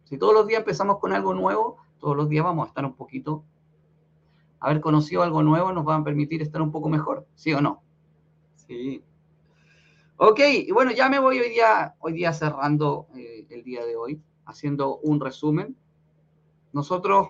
Si 0.05 0.19
todos 0.19 0.35
los 0.35 0.47
días 0.47 0.61
empezamos 0.61 0.99
con 0.99 1.13
algo 1.13 1.35
nuevo, 1.35 1.79
todos 1.99 2.17
los 2.17 2.29
días 2.29 2.45
vamos 2.45 2.67
a 2.67 2.69
estar 2.69 2.85
un 2.85 2.95
poquito, 2.95 3.45
haber 4.61 4.81
conocido 4.81 5.23
algo 5.23 5.43
nuevo 5.43 5.73
nos 5.73 5.87
va 5.87 5.97
a 5.97 6.05
permitir 6.05 6.41
estar 6.43 6.63
un 6.63 6.73
poco 6.73 6.89
mejor, 6.89 7.27
¿sí 7.35 7.53
o 7.53 7.61
no? 7.61 7.83
Sí. 8.57 9.03
Ok, 10.17 10.41
y 10.67 10.73
bueno, 10.73 10.93
ya 10.93 11.09
me 11.09 11.19
voy 11.19 11.39
hoy 11.39 11.51
día, 11.51 11.95
hoy 11.99 12.13
día 12.15 12.33
cerrando 12.33 13.09
eh, 13.15 13.47
el 13.51 13.63
día 13.63 13.85
de 13.85 13.97
hoy, 13.97 14.23
haciendo 14.47 14.99
un 14.99 15.21
resumen. 15.21 15.77
Nosotros, 16.73 17.29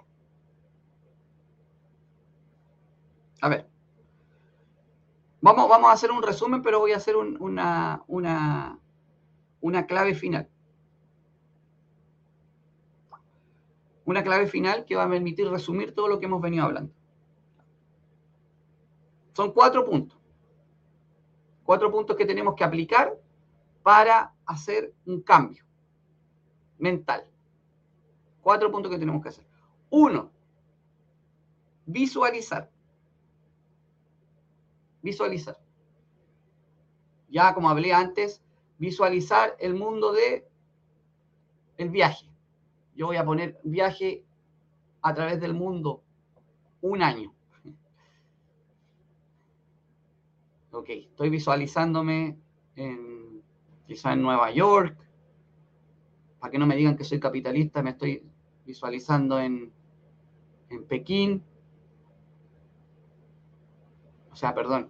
a 3.45 3.49
ver, 3.51 3.69
vamos, 5.43 5.69
vamos 5.69 5.91
a 5.91 5.93
hacer 5.93 6.11
un 6.11 6.23
resumen, 6.23 6.63
pero 6.63 6.79
voy 6.79 6.93
a 6.93 6.97
hacer 6.97 7.15
una, 7.15 8.03
una, 8.07 8.79
una 9.61 9.87
clave 9.87 10.15
final. 10.15 10.49
una 14.07 14.23
clave 14.23 14.47
final 14.47 14.85
que 14.85 14.97
va 14.97 15.05
a 15.05 15.09
permitir 15.09 15.49
resumir 15.49 15.95
todo 15.95 16.09
lo 16.09 16.19
que 16.19 16.27
hemos 16.27 16.41
venido 16.41 16.65
hablando. 16.65 16.93
Son 19.33 19.53
cuatro 19.53 19.85
puntos. 19.85 20.19
Cuatro 21.65 21.91
puntos 21.91 22.17
que 22.17 22.27
tenemos 22.27 22.55
que 22.55 22.65
aplicar 22.65 23.19
para 23.83 24.35
hacer 24.47 24.95
un 25.07 25.23
cambio 25.23 25.65
mental. 26.79 27.27
Cuatro 28.43 28.71
puntos 28.71 28.93
que 28.93 28.99
tenemos 28.99 29.23
que 29.23 29.31
hacer. 29.31 29.47
Uno, 29.89 30.31
visualizar. 31.87 32.71
Visualizar. 35.05 35.57
Ya 37.29 37.55
como 37.55 37.69
hablé 37.69 37.93
antes, 37.93 38.43
visualizar 38.79 39.55
el 39.61 39.75
mundo 39.75 40.13
de 40.13 40.49
el 41.77 41.91
viaje 41.91 42.35
yo 42.95 43.07
voy 43.07 43.17
a 43.17 43.25
poner 43.25 43.59
viaje 43.65 44.25
a 45.03 45.15
través 45.15 45.41
del 45.41 45.55
mundo 45.55 46.03
un 46.81 47.03
año. 47.03 47.35
Ok, 50.71 50.89
estoy 50.89 51.31
visualizándome 51.31 52.37
en, 52.75 53.41
quizá 53.87 54.13
en 54.13 54.23
Nueva 54.23 54.51
York. 54.51 54.99
Para 56.41 56.51
que 56.51 56.59
no 56.59 56.67
me 56.67 56.75
digan 56.75 56.97
que 56.97 57.05
soy 57.05 57.21
capitalista, 57.21 57.81
me 57.81 57.91
estoy 57.91 58.25
visualizando 58.67 59.39
en, 59.39 59.73
en 60.71 60.85
Pekín. 60.87 61.45
O 64.35 64.37
sea, 64.37 64.53
perdón, 64.53 64.89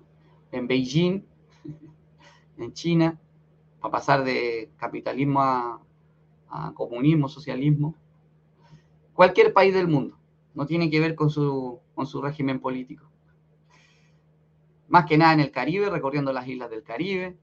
en 0.53 0.67
Beijing, 0.67 1.23
en 2.57 2.73
China, 2.73 3.21
para 3.79 3.93
pasar 3.93 4.25
de 4.25 4.71
capitalismo 4.79 5.43
a, 5.43 5.81
comunismo, 6.75 7.29
socialismo, 7.29 7.95
cualquier 9.13 9.53
país 9.53 9.75
del 9.75 9.87
mundo. 9.87 10.17
No 10.55 10.67
tiene 10.67 10.89
que 10.89 10.99
ver 10.99 11.15
con 11.15 11.29
su, 11.29 11.79
con 11.95 12.07
su 12.07 12.23
régimen 12.23 12.59
político. 12.59 13.05
Más 14.89 15.05
que 15.05 15.19
nada 15.19 15.35
en 15.35 15.41
el 15.41 15.51
Caribe, 15.51 15.91
recorriendo 15.91 16.33
las 16.33 16.49
islas 16.49 16.71
del 16.71 16.83
Caribe. 16.83 17.37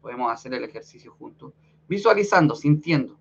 Podemos 0.00 0.32
hacer 0.32 0.52
el 0.54 0.64
ejercicio 0.64 1.12
juntos. 1.12 1.52
Visualizando, 1.86 2.56
sintiendo. 2.56 3.16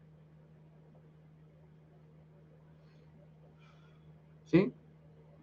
¿Sí? 4.45 4.73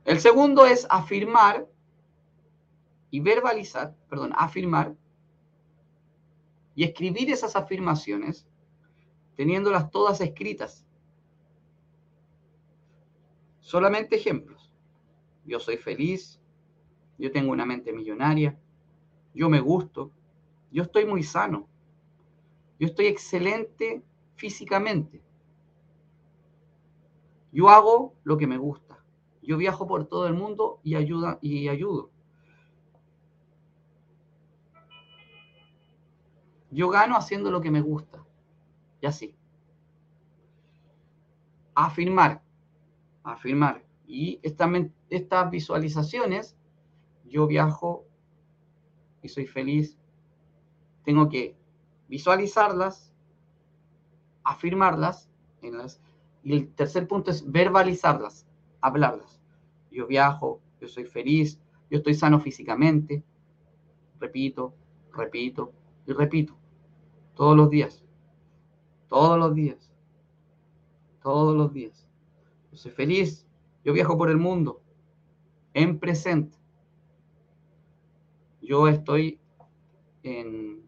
El 0.04 0.18
segundo 0.18 0.66
es 0.66 0.88
afirmar 0.90 1.68
y 3.16 3.20
verbalizar, 3.20 3.96
perdón, 4.10 4.34
afirmar 4.36 4.94
y 6.74 6.84
escribir 6.84 7.30
esas 7.30 7.56
afirmaciones 7.56 8.46
teniéndolas 9.36 9.90
todas 9.90 10.20
escritas. 10.20 10.86
Solamente 13.60 14.16
ejemplos. 14.16 14.70
Yo 15.46 15.58
soy 15.60 15.78
feliz, 15.78 16.38
yo 17.16 17.32
tengo 17.32 17.52
una 17.52 17.64
mente 17.64 17.90
millonaria, 17.90 18.60
yo 19.32 19.48
me 19.48 19.60
gusto, 19.60 20.12
yo 20.70 20.82
estoy 20.82 21.06
muy 21.06 21.22
sano, 21.22 21.70
yo 22.78 22.86
estoy 22.86 23.06
excelente 23.06 24.02
físicamente, 24.34 25.22
yo 27.50 27.70
hago 27.70 28.14
lo 28.24 28.36
que 28.36 28.46
me 28.46 28.58
gusta, 28.58 29.02
yo 29.40 29.56
viajo 29.56 29.86
por 29.86 30.06
todo 30.06 30.26
el 30.26 30.34
mundo 30.34 30.80
y, 30.82 30.96
ayuda, 30.96 31.38
y 31.40 31.68
ayudo. 31.68 32.10
Yo 36.76 36.90
gano 36.90 37.16
haciendo 37.16 37.50
lo 37.50 37.62
que 37.62 37.70
me 37.70 37.80
gusta 37.80 38.22
y 39.00 39.06
así. 39.06 39.34
Afirmar, 41.74 42.42
afirmar. 43.22 43.82
Y 44.06 44.40
estas 44.42 45.50
visualizaciones, 45.50 46.54
yo 47.24 47.46
viajo 47.46 48.04
y 49.22 49.28
soy 49.30 49.46
feliz, 49.46 49.96
tengo 51.02 51.30
que 51.30 51.56
visualizarlas, 52.08 53.10
afirmarlas, 54.44 55.30
en 55.62 55.78
las, 55.78 56.02
y 56.42 56.52
el 56.52 56.74
tercer 56.74 57.08
punto 57.08 57.30
es 57.30 57.50
verbalizarlas, 57.50 58.46
hablarlas. 58.82 59.40
Yo 59.90 60.06
viajo, 60.06 60.60
yo 60.78 60.88
soy 60.88 61.06
feliz, 61.06 61.58
yo 61.90 61.96
estoy 61.96 62.12
sano 62.12 62.38
físicamente, 62.38 63.24
repito, 64.20 64.74
repito 65.14 65.72
y 66.06 66.12
repito, 66.12 66.54
todos 67.36 67.54
los 67.54 67.68
días, 67.68 68.02
todos 69.08 69.38
los 69.38 69.54
días, 69.54 69.92
todos 71.22 71.54
los 71.54 71.72
días. 71.72 72.08
Yo 72.72 72.78
soy 72.78 72.92
feliz, 72.92 73.46
yo 73.84 73.92
viajo 73.92 74.16
por 74.16 74.30
el 74.30 74.38
mundo, 74.38 74.82
en 75.74 76.00
presente. 76.00 76.56
Yo 78.62 78.88
estoy 78.88 79.38
en 80.22 80.82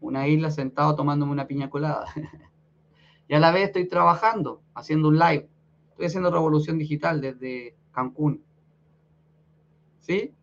una 0.00 0.26
isla 0.26 0.50
sentado 0.50 0.96
tomándome 0.96 1.32
una 1.32 1.46
piña 1.46 1.68
colada. 1.68 2.06
y 3.28 3.34
a 3.34 3.38
la 3.38 3.52
vez 3.52 3.64
estoy 3.66 3.86
trabajando, 3.86 4.62
haciendo 4.74 5.08
un 5.08 5.18
live. 5.18 5.48
Estoy 5.90 6.06
haciendo 6.06 6.30
revolución 6.30 6.78
digital 6.78 7.20
desde 7.20 7.76
Cancún. 7.92 8.42
¿Sí? 10.00 10.34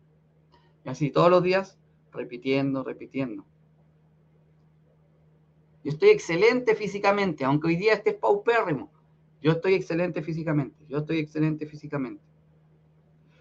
Y 0.84 0.88
así 0.88 1.10
todos 1.10 1.30
los 1.30 1.42
días, 1.42 1.78
repitiendo, 2.12 2.84
repitiendo. 2.84 3.44
Yo 5.84 5.90
estoy 5.90 6.10
excelente 6.10 6.74
físicamente, 6.74 7.44
aunque 7.44 7.68
hoy 7.68 7.76
día 7.76 7.94
esté 7.94 8.12
paupérrimo. 8.12 8.90
Yo 9.40 9.52
estoy 9.52 9.74
excelente 9.74 10.22
físicamente. 10.22 10.84
Yo 10.88 10.98
estoy 10.98 11.18
excelente 11.18 11.66
físicamente. 11.66 12.22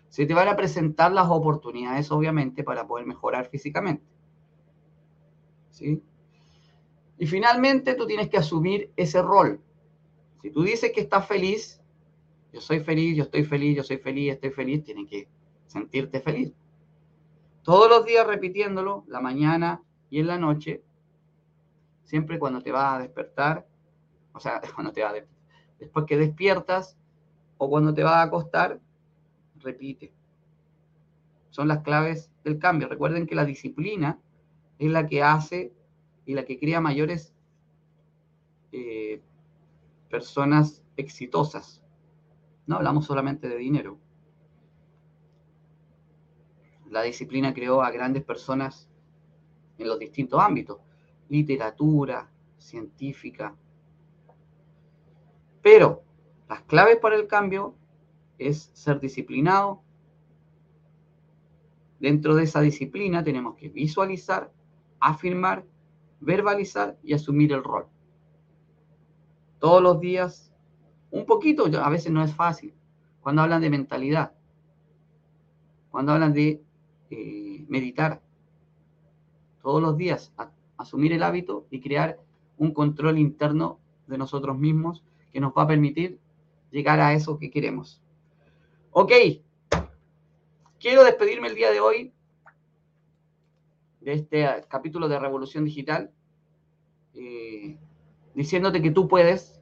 Se 0.09 0.25
te 0.25 0.33
van 0.33 0.47
a 0.47 0.55
presentar 0.55 1.11
las 1.11 1.29
oportunidades, 1.29 2.11
obviamente, 2.11 2.63
para 2.63 2.87
poder 2.87 3.05
mejorar 3.05 3.47
físicamente. 3.49 4.03
¿Sí? 5.69 6.01
Y 7.17 7.27
finalmente 7.27 7.93
tú 7.93 8.07
tienes 8.07 8.29
que 8.29 8.37
asumir 8.37 8.91
ese 8.95 9.21
rol. 9.21 9.61
Si 10.41 10.49
tú 10.49 10.63
dices 10.63 10.91
que 10.91 11.01
estás 11.01 11.27
feliz, 11.27 11.79
yo 12.51 12.59
soy 12.59 12.79
feliz, 12.79 13.15
yo 13.15 13.23
estoy 13.23 13.45
feliz, 13.45 13.77
yo 13.77 13.83
soy 13.83 13.97
feliz, 13.97 14.33
estoy 14.33 14.49
feliz, 14.49 14.83
tienes 14.83 15.07
que 15.07 15.29
sentirte 15.67 16.19
feliz. 16.19 16.51
Todos 17.61 17.87
los 17.89 18.05
días 18.05 18.25
repitiéndolo, 18.25 19.05
la 19.07 19.21
mañana 19.21 19.83
y 20.09 20.19
en 20.19 20.27
la 20.27 20.39
noche, 20.39 20.83
siempre 22.11 22.37
cuando 22.39 22.61
te 22.61 22.73
vas 22.73 22.95
a 22.95 22.99
despertar, 22.99 23.65
o 24.33 24.39
sea, 24.41 24.59
cuando 24.75 24.91
te 24.91 25.01
vas 25.01 25.13
a 25.13 25.25
después 25.79 26.05
que 26.05 26.17
despiertas 26.17 26.97
o 27.57 27.69
cuando 27.69 27.93
te 27.93 28.03
vas 28.03 28.15
a 28.15 28.23
acostar, 28.23 28.81
repite. 29.55 30.11
Son 31.51 31.69
las 31.69 31.79
claves 31.79 32.29
del 32.43 32.59
cambio. 32.59 32.89
Recuerden 32.89 33.27
que 33.27 33.35
la 33.35 33.45
disciplina 33.45 34.19
es 34.77 34.91
la 34.91 35.07
que 35.07 35.23
hace 35.23 35.73
y 36.25 36.33
la 36.33 36.43
que 36.43 36.59
crea 36.59 36.81
mayores 36.81 37.33
eh, 38.73 39.21
personas 40.09 40.83
exitosas. 40.97 41.81
No 42.67 42.75
hablamos 42.75 43.05
solamente 43.05 43.47
de 43.47 43.55
dinero. 43.55 43.97
La 46.89 47.03
disciplina 47.03 47.53
creó 47.53 47.81
a 47.81 47.91
grandes 47.91 48.23
personas 48.23 48.89
en 49.77 49.87
los 49.87 49.97
distintos 49.97 50.41
ámbitos, 50.41 50.79
literatura, 51.31 52.29
científica. 52.57 53.55
Pero 55.61 56.03
las 56.49 56.61
claves 56.63 56.97
para 56.97 57.15
el 57.15 57.25
cambio 57.27 57.73
es 58.37 58.69
ser 58.73 58.99
disciplinado. 58.99 59.81
Dentro 62.01 62.35
de 62.35 62.43
esa 62.43 62.59
disciplina 62.59 63.23
tenemos 63.23 63.55
que 63.55 63.69
visualizar, 63.69 64.51
afirmar 64.99 65.65
verbalizar 66.19 66.97
y 67.01 67.13
asumir 67.13 67.53
el 67.53 67.63
rol. 67.63 67.87
Todos 69.59 69.81
los 69.81 70.01
días, 70.01 70.53
un 71.11 71.25
poquito, 71.25 71.65
a 71.81 71.89
veces 71.89 72.11
no 72.11 72.23
es 72.23 72.35
fácil, 72.35 72.73
cuando 73.21 73.41
hablan 73.41 73.61
de 73.61 73.69
mentalidad, 73.69 74.33
cuando 75.91 76.11
hablan 76.11 76.33
de 76.33 76.61
eh, 77.09 77.65
meditar, 77.69 78.21
todos 79.61 79.81
los 79.81 79.95
días 79.95 80.33
asumir 80.81 81.13
el 81.13 81.23
hábito 81.23 81.67
y 81.69 81.79
crear 81.81 82.19
un 82.57 82.73
control 82.73 83.17
interno 83.17 83.79
de 84.07 84.17
nosotros 84.17 84.57
mismos 84.57 85.03
que 85.31 85.39
nos 85.39 85.53
va 85.53 85.63
a 85.63 85.67
permitir 85.67 86.19
llegar 86.71 86.99
a 86.99 87.13
eso 87.13 87.37
que 87.37 87.49
queremos. 87.49 88.01
Ok, 88.91 89.11
quiero 90.79 91.03
despedirme 91.03 91.47
el 91.47 91.55
día 91.55 91.71
de 91.71 91.79
hoy 91.79 92.13
de 94.01 94.13
este 94.13 94.47
capítulo 94.67 95.07
de 95.07 95.19
Revolución 95.19 95.63
Digital, 95.63 96.11
eh, 97.13 97.77
diciéndote 98.33 98.81
que 98.81 98.91
tú 98.91 99.07
puedes, 99.07 99.61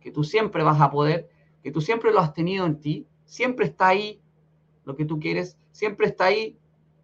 que 0.00 0.10
tú 0.10 0.24
siempre 0.24 0.62
vas 0.62 0.80
a 0.80 0.90
poder, 0.90 1.28
que 1.62 1.72
tú 1.72 1.80
siempre 1.80 2.12
lo 2.12 2.20
has 2.20 2.32
tenido 2.32 2.66
en 2.66 2.80
ti, 2.80 3.06
siempre 3.24 3.66
está 3.66 3.88
ahí 3.88 4.20
lo 4.84 4.96
que 4.96 5.04
tú 5.04 5.18
quieres, 5.18 5.58
siempre 5.72 6.06
está 6.06 6.26
ahí 6.26 6.56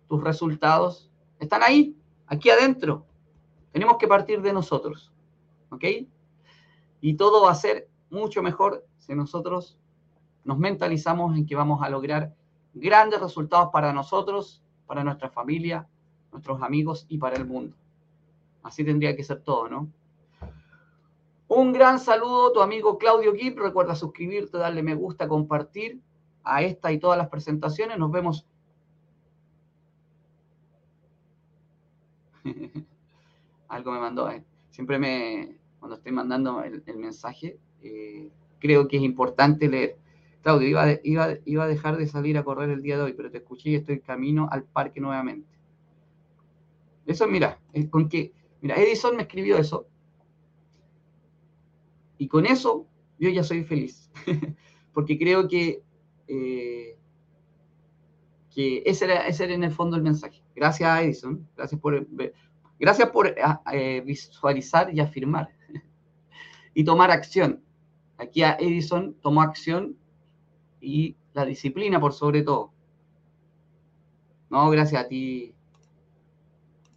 tus 0.08 0.22
resultados, 0.22 1.10
están 1.38 1.62
ahí, 1.62 1.96
aquí 2.26 2.50
adentro. 2.50 3.05
Tenemos 3.76 3.98
que 3.98 4.08
partir 4.08 4.40
de 4.40 4.54
nosotros, 4.54 5.12
¿ok? 5.68 5.84
Y 7.02 7.12
todo 7.12 7.42
va 7.42 7.50
a 7.50 7.54
ser 7.54 7.90
mucho 8.08 8.42
mejor 8.42 8.86
si 8.96 9.14
nosotros 9.14 9.78
nos 10.44 10.58
mentalizamos 10.58 11.36
en 11.36 11.44
que 11.44 11.56
vamos 11.56 11.82
a 11.82 11.90
lograr 11.90 12.34
grandes 12.72 13.20
resultados 13.20 13.68
para 13.74 13.92
nosotros, 13.92 14.62
para 14.86 15.04
nuestra 15.04 15.28
familia, 15.28 15.86
nuestros 16.32 16.62
amigos 16.62 17.04
y 17.10 17.18
para 17.18 17.36
el 17.36 17.44
mundo. 17.44 17.76
Así 18.62 18.82
tendría 18.82 19.14
que 19.14 19.22
ser 19.22 19.42
todo, 19.42 19.68
¿no? 19.68 19.90
Un 21.46 21.74
gran 21.74 21.98
saludo, 21.98 22.52
tu 22.52 22.62
amigo 22.62 22.96
Claudio 22.96 23.34
Gibb. 23.34 23.58
Recuerda 23.58 23.94
suscribirte, 23.94 24.56
darle 24.56 24.82
me 24.82 24.94
gusta, 24.94 25.28
compartir 25.28 26.00
a 26.44 26.62
esta 26.62 26.92
y 26.92 26.98
todas 26.98 27.18
las 27.18 27.28
presentaciones. 27.28 27.98
Nos 27.98 28.10
vemos. 28.10 28.46
Algo 33.68 33.92
me 33.92 34.00
mandó. 34.00 34.30
Eh. 34.30 34.44
Siempre 34.70 34.98
me, 34.98 35.56
cuando 35.78 35.96
estoy 35.96 36.12
mandando 36.12 36.62
el, 36.62 36.82
mensaje, 36.96 37.58
eh, 37.82 38.30
creo 38.58 38.88
que 38.88 38.96
es 38.96 39.02
importante 39.02 39.68
leer. 39.68 39.96
Claudio, 40.42 40.68
iba, 40.68 40.86
iba, 41.02 41.28
iba 41.44 41.64
a 41.64 41.68
dejar 41.68 41.96
de 41.96 42.06
salir 42.06 42.38
a 42.38 42.44
correr 42.44 42.70
el 42.70 42.82
día 42.82 42.96
de 42.96 43.02
hoy, 43.02 43.12
pero 43.14 43.30
te 43.30 43.38
escuché 43.38 43.70
y 43.70 43.74
estoy 43.74 44.00
camino 44.00 44.48
al 44.50 44.64
parque 44.64 45.00
nuevamente. 45.00 45.56
Eso, 47.06 47.26
mira, 47.28 47.60
es 47.72 47.88
con 47.88 48.08
que, 48.08 48.32
mira, 48.60 48.76
Edison 48.76 49.16
me 49.16 49.22
escribió 49.22 49.56
eso. 49.58 49.86
Y 52.18 52.28
con 52.28 52.46
eso 52.46 52.86
yo 53.18 53.30
ya 53.30 53.44
soy 53.44 53.64
feliz. 53.64 54.10
Porque 54.92 55.18
creo 55.18 55.46
que, 55.48 55.82
eh, 56.26 56.96
que 58.54 58.82
ese, 58.86 59.04
era, 59.04 59.26
ese 59.26 59.44
era 59.44 59.54
en 59.54 59.64
el 59.64 59.70
fondo 59.70 59.96
el 59.96 60.02
mensaje. 60.02 60.42
Gracias 60.54 60.88
a 60.88 61.02
Edison. 61.02 61.46
Gracias 61.56 61.80
por, 61.80 62.06
gracias 62.78 63.10
por 63.10 63.34
eh, 63.72 64.02
visualizar 64.04 64.92
y 64.94 65.00
afirmar. 65.00 65.50
y 66.74 66.84
tomar 66.84 67.10
acción. 67.10 67.62
Aquí 68.18 68.42
a 68.42 68.56
Edison 68.58 69.14
tomó 69.20 69.42
acción 69.42 69.96
y 70.80 71.16
la 71.32 71.44
disciplina 71.44 72.00
por 72.00 72.12
sobre 72.12 72.42
todo. 72.42 72.72
No, 74.48 74.70
gracias 74.70 75.04
a 75.04 75.08
ti, 75.08 75.56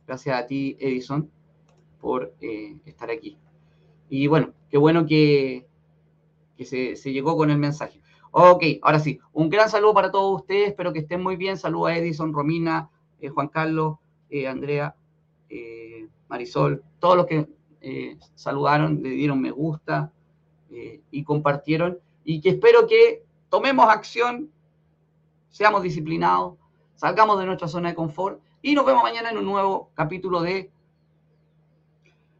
Gracias 0.09 0.39
a 0.39 0.47
ti, 0.47 0.75
Edison, 0.79 1.29
por 2.01 2.33
eh, 2.41 2.79
estar 2.83 3.11
aquí. 3.11 3.37
Y 4.09 4.25
bueno, 4.25 4.55
qué 4.71 4.79
bueno 4.79 5.05
que, 5.05 5.67
se, 6.57 6.95
llegó 7.13 7.37
con 7.37 7.51
el 7.51 7.59
mensaje. 7.59 8.01
Ok, 8.31 8.63
ahora 8.81 8.97
sí, 8.97 9.19
un 9.33 9.49
gran 9.49 9.69
saludo 9.69 9.93
para 9.93 10.09
todos 10.09 10.41
ustedes, 10.41 10.69
espero 10.69 10.93
que 10.93 10.99
estén 11.01 11.21
muy 11.21 11.35
bien. 11.35 11.57
Saludos 11.57 11.89
a 11.89 11.97
Edison, 11.97 12.33
Romina, 12.33 12.89
eh, 13.21 13.29
Juan 13.29 13.49
Carlos, 13.49 13.97
eh, 14.31 14.47
Andrea, 14.47 14.95
Marisol, 16.27 16.83
todos 16.99 17.17
los 17.17 17.25
que 17.25 17.47
saludaron, 18.35 19.01
le 19.01 19.09
dieron 19.09 19.41
me 19.41 19.51
gusta 19.51 20.11
y 20.69 21.23
compartieron. 21.23 21.99
Y 22.23 22.41
que 22.41 22.49
espero 22.49 22.87
que 22.87 23.23
tomemos 23.49 23.87
acción, 23.89 24.51
seamos 25.49 25.83
disciplinados, 25.83 26.55
salgamos 26.95 27.39
de 27.39 27.45
nuestra 27.45 27.67
zona 27.67 27.89
de 27.89 27.95
confort 27.95 28.41
y 28.61 28.75
nos 28.75 28.85
vemos 28.85 29.03
mañana 29.03 29.29
en 29.31 29.37
un 29.37 29.45
nuevo 29.45 29.91
capítulo 29.93 30.41
de 30.41 30.71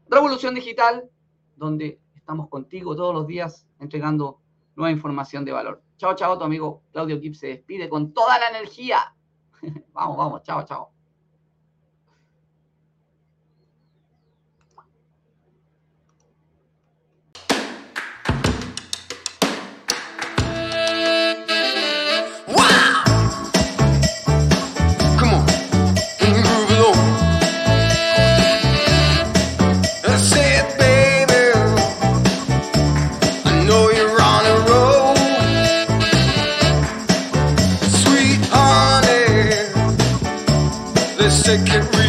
Revolución 0.08 0.54
Digital, 0.54 1.08
donde 1.56 1.98
estamos 2.14 2.48
contigo 2.48 2.94
todos 2.94 3.14
los 3.14 3.26
días 3.26 3.66
entregando 3.78 4.38
nueva 4.76 4.90
información 4.90 5.44
de 5.44 5.52
valor. 5.52 5.82
Chao, 5.96 6.14
chao, 6.14 6.38
tu 6.38 6.44
amigo 6.44 6.82
Claudio 6.92 7.20
Gibbs 7.20 7.38
se 7.38 7.48
despide 7.48 7.88
con 7.88 8.12
toda 8.12 8.38
la 8.38 8.48
energía. 8.48 9.14
vamos, 9.92 10.16
vamos, 10.16 10.42
chao, 10.42 10.64
chao. 10.64 10.99
take 41.50 41.74
it 41.74 41.99